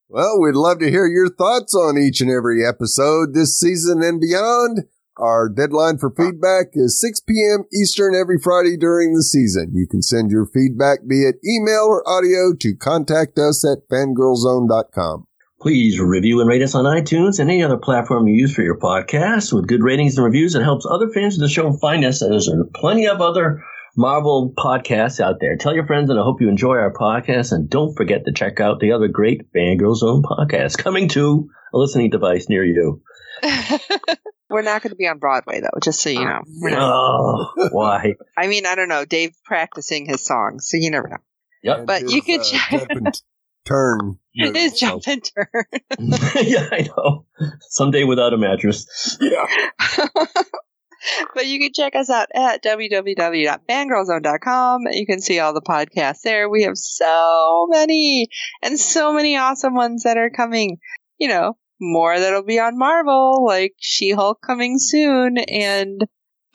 Well, 0.09 0.41
we'd 0.41 0.55
love 0.55 0.79
to 0.79 0.89
hear 0.89 1.07
your 1.07 1.29
thoughts 1.29 1.75
on 1.75 1.99
each 1.99 2.23
and 2.23 2.31
every 2.31 2.67
episode 2.67 3.35
this 3.35 3.61
season 3.61 4.03
and 4.03 4.19
beyond. 4.19 4.85
Our 5.19 5.51
deadline 5.51 5.99
for 5.99 6.11
feedback 6.11 6.69
is 6.73 6.99
6 7.03 7.21
p.m. 7.21 7.65
Eastern 7.75 8.15
every 8.15 8.39
Friday 8.43 8.79
during 8.79 9.13
the 9.13 9.23
season. 9.23 9.73
You 9.75 9.87
can 9.87 10.01
send 10.01 10.31
your 10.31 10.47
feedback 10.47 11.01
via 11.05 11.33
email 11.45 11.85
or 11.85 12.03
audio 12.09 12.55
to 12.61 12.75
contact 12.75 13.39
us 13.39 13.63
at 13.63 13.87
fangirlzone.com. 13.91 15.27
Please 15.61 15.99
review 15.99 16.41
and 16.41 16.49
rate 16.49 16.63
us 16.63 16.75
on 16.75 16.85
iTunes 16.85 17.39
and 17.39 17.51
any 17.51 17.63
other 17.63 17.79
platform 17.79 18.29
you 18.29 18.35
use 18.35 18.55
for 18.55 18.63
your 18.63 18.79
podcast. 18.79 19.53
With 19.55 19.67
good 19.67 19.83
ratings 19.83 20.17
and 20.17 20.25
reviews, 20.25 20.55
it 20.55 20.63
helps 20.63 20.87
other 20.87 21.09
fans 21.09 21.37
of 21.37 21.41
the 21.41 21.49
show 21.49 21.73
find 21.73 22.05
us. 22.05 22.21
There's 22.21 22.51
plenty 22.75 23.07
of 23.07 23.23
other 23.23 23.65
Marvel 23.97 24.53
podcasts 24.57 25.19
out 25.19 25.37
there. 25.41 25.57
Tell 25.57 25.75
your 25.75 25.87
friends, 25.87 26.11
and 26.11 26.21
I 26.21 26.23
hope 26.23 26.43
you 26.43 26.51
enjoy 26.51 26.77
our 26.77 26.93
podcast. 26.93 27.53
And 27.53 27.71
don't 27.71 27.97
forget 27.97 28.27
to 28.27 28.33
check 28.33 28.61
out 28.61 28.81
the 28.81 28.93
other 28.93 29.09
great 29.09 29.51
Fangirl 29.53 29.97
Zone 29.97 30.23
podcast 30.23 30.77
coming 30.77 31.09
to 31.11 31.49
a 31.73 31.79
listening 31.79 32.11
device 32.11 32.51
near 32.51 32.65
you. 32.65 33.03
We're 34.51 34.63
not 34.63 34.83
going 34.83 34.91
to 34.91 34.97
be 34.97 35.09
on 35.09 35.19
Broadway, 35.19 35.61
though, 35.61 35.79
just 35.83 36.01
so 36.03 36.11
you 36.11 36.25
know. 36.25 36.43
Oh, 36.71 37.69
why? 37.73 38.15
I 38.37 38.47
mean, 38.47 38.67
I 38.67 38.75
don't 38.75 38.89
know. 38.89 39.07
Dave 39.07 39.33
practicing 39.45 40.07
his 40.07 40.25
songs, 40.25 40.69
so 40.69 40.77
you 40.77 40.91
never 40.91 41.09
know. 41.09 41.17
Yep. 41.63 41.87
But 41.87 42.11
you 42.11 42.21
can 42.21 42.41
uh, 42.41 42.45
check- 42.45 42.89
jump 42.89 43.17
and 44.37 44.55
turn. 44.55 44.63
His 44.63 44.79
jump 44.79 45.03
and 45.07 45.25
turn. 45.25 45.65
yeah, 46.43 46.69
I 46.73 46.89
know. 46.97 47.25
Someday 47.61 48.05
without 48.05 48.35
a 48.35 48.39
mattress. 48.39 49.17
Yeah. 49.21 49.47
but 51.35 51.47
you 51.47 51.59
can 51.61 51.73
check 51.75 51.97
us 51.97 52.09
out 52.11 52.29
at 52.35 52.63
www.fangirlzone.com. 52.63 54.83
You 54.93 55.07
can 55.07 55.21
see 55.21 55.41
all 55.41 55.55
the 55.55 55.63
podcasts 55.63 56.23
there. 56.23 56.49
We 56.49 56.63
have 56.65 56.77
so 56.77 57.67
many 57.71 58.29
and 58.63 58.79
so 58.79 59.13
many 59.13 59.37
awesome 59.37 59.75
ones 59.75 60.05
that 60.05 60.17
are 60.17 60.31
coming. 60.31 60.79
You 61.19 61.29
know, 61.29 61.57
more 61.81 62.19
that'll 62.19 62.43
be 62.43 62.59
on 62.59 62.79
Marvel, 62.79 63.45
like 63.45 63.75
She 63.79 64.11
Hulk 64.11 64.41
coming 64.45 64.79
soon, 64.79 65.39
and 65.39 66.01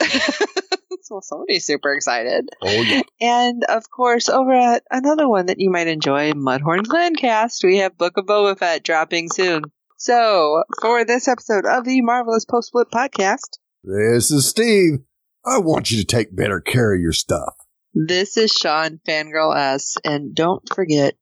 so 1.02 1.20
somebody's 1.22 1.66
super 1.66 1.92
excited. 1.94 2.48
Oh, 2.62 2.70
yeah. 2.82 3.02
And 3.20 3.62
of 3.64 3.88
course, 3.90 4.28
over 4.28 4.52
at 4.52 4.82
another 4.90 5.28
one 5.28 5.46
that 5.46 5.60
you 5.60 5.70
might 5.70 5.86
enjoy, 5.86 6.32
Mudhorn 6.32 6.86
Clancast, 6.86 7.62
we 7.64 7.78
have 7.78 7.96
Book 7.96 8.16
of 8.16 8.26
Boba 8.26 8.58
Fett 8.58 8.82
dropping 8.82 9.28
soon. 9.30 9.62
So, 9.96 10.64
for 10.80 11.04
this 11.04 11.28
episode 11.28 11.64
of 11.64 11.84
the 11.84 12.00
Marvelous 12.00 12.44
Post 12.44 12.68
Split 12.68 12.88
podcast, 12.92 13.58
This 13.84 14.30
is 14.32 14.48
Steve. 14.48 15.00
I 15.46 15.58
want 15.58 15.90
you 15.92 15.98
to 15.98 16.04
take 16.04 16.34
better 16.34 16.60
care 16.60 16.94
of 16.94 17.00
your 17.00 17.12
stuff. 17.12 17.54
this 17.94 18.36
is 18.36 18.50
Shawn 18.52 19.00
Fangirl 19.06 19.56
S, 19.56 19.96
and 20.04 20.34
don't 20.34 20.62
forget 20.74 21.14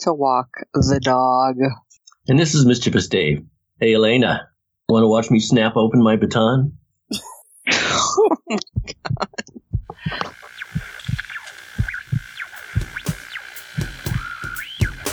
to 0.00 0.12
walk 0.12 0.48
the 0.74 1.00
dog. 1.02 1.56
And 2.28 2.38
this 2.38 2.54
is 2.54 2.66
Mischievous 2.66 3.08
Dave. 3.08 3.44
Hey, 3.80 3.92
Yelena, 3.92 4.40
want 4.88 5.04
to 5.04 5.08
watch 5.08 5.30
me 5.30 5.40
snap 5.40 5.74
open 5.76 6.02
my 6.02 6.16
baton? 6.16 6.76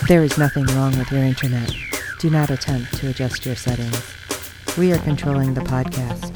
There 0.10 0.22
is 0.22 0.38
nothing 0.38 0.66
wrong 0.66 0.98
with 0.98 1.10
your 1.14 1.24
internet. 1.24 1.74
Do 2.20 2.30
not 2.30 2.50
attempt 2.50 2.94
to 2.98 3.10
adjust 3.10 3.46
your 3.46 3.56
settings. 3.56 4.04
We 4.78 4.92
are 4.92 4.98
controlling 5.00 5.54
the 5.54 5.62
podcast. 5.62 6.30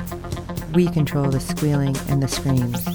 We 0.74 0.88
control 0.88 1.30
the 1.30 1.42
squealing 1.42 1.96
and 2.08 2.24
the 2.24 2.30
screams. 2.30 2.86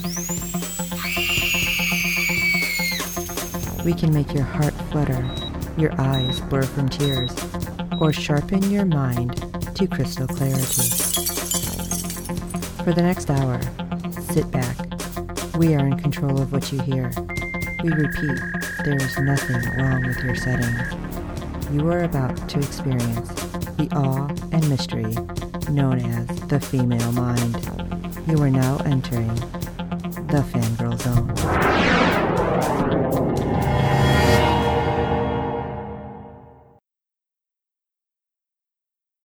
We 3.84 3.92
can 3.92 4.14
make 4.14 4.32
your 4.32 4.44
heart 4.44 4.72
flutter, 4.90 5.30
your 5.76 5.92
eyes 6.00 6.40
blur 6.40 6.62
from 6.62 6.88
tears, 6.88 7.36
or 8.00 8.12
sharpen 8.14 8.70
your 8.70 8.86
mind 8.86 9.36
to 9.76 9.86
crystal 9.86 10.26
clarity. 10.26 11.01
For 12.84 12.92
the 12.92 13.02
next 13.02 13.30
hour, 13.30 13.60
sit 14.32 14.50
back. 14.50 14.76
We 15.56 15.76
are 15.76 15.86
in 15.86 15.96
control 15.98 16.40
of 16.40 16.50
what 16.50 16.72
you 16.72 16.80
hear. 16.80 17.12
We 17.84 17.90
repeat, 17.90 18.40
there 18.84 18.96
is 18.96 19.16
nothing 19.18 19.62
wrong 19.78 20.04
with 20.04 20.18
your 20.24 20.34
settings. 20.34 20.80
You 21.70 21.88
are 21.92 22.02
about 22.02 22.48
to 22.48 22.58
experience 22.58 23.28
the 23.76 23.88
awe 23.92 24.26
and 24.50 24.68
mystery 24.68 25.14
known 25.70 26.00
as 26.00 26.26
the 26.48 26.58
female 26.58 27.12
mind. 27.12 27.54
You 28.26 28.42
are 28.42 28.50
now 28.50 28.78
entering 28.78 29.32
the 30.26 30.44
fangirl 30.50 31.00
zone. 31.00 31.91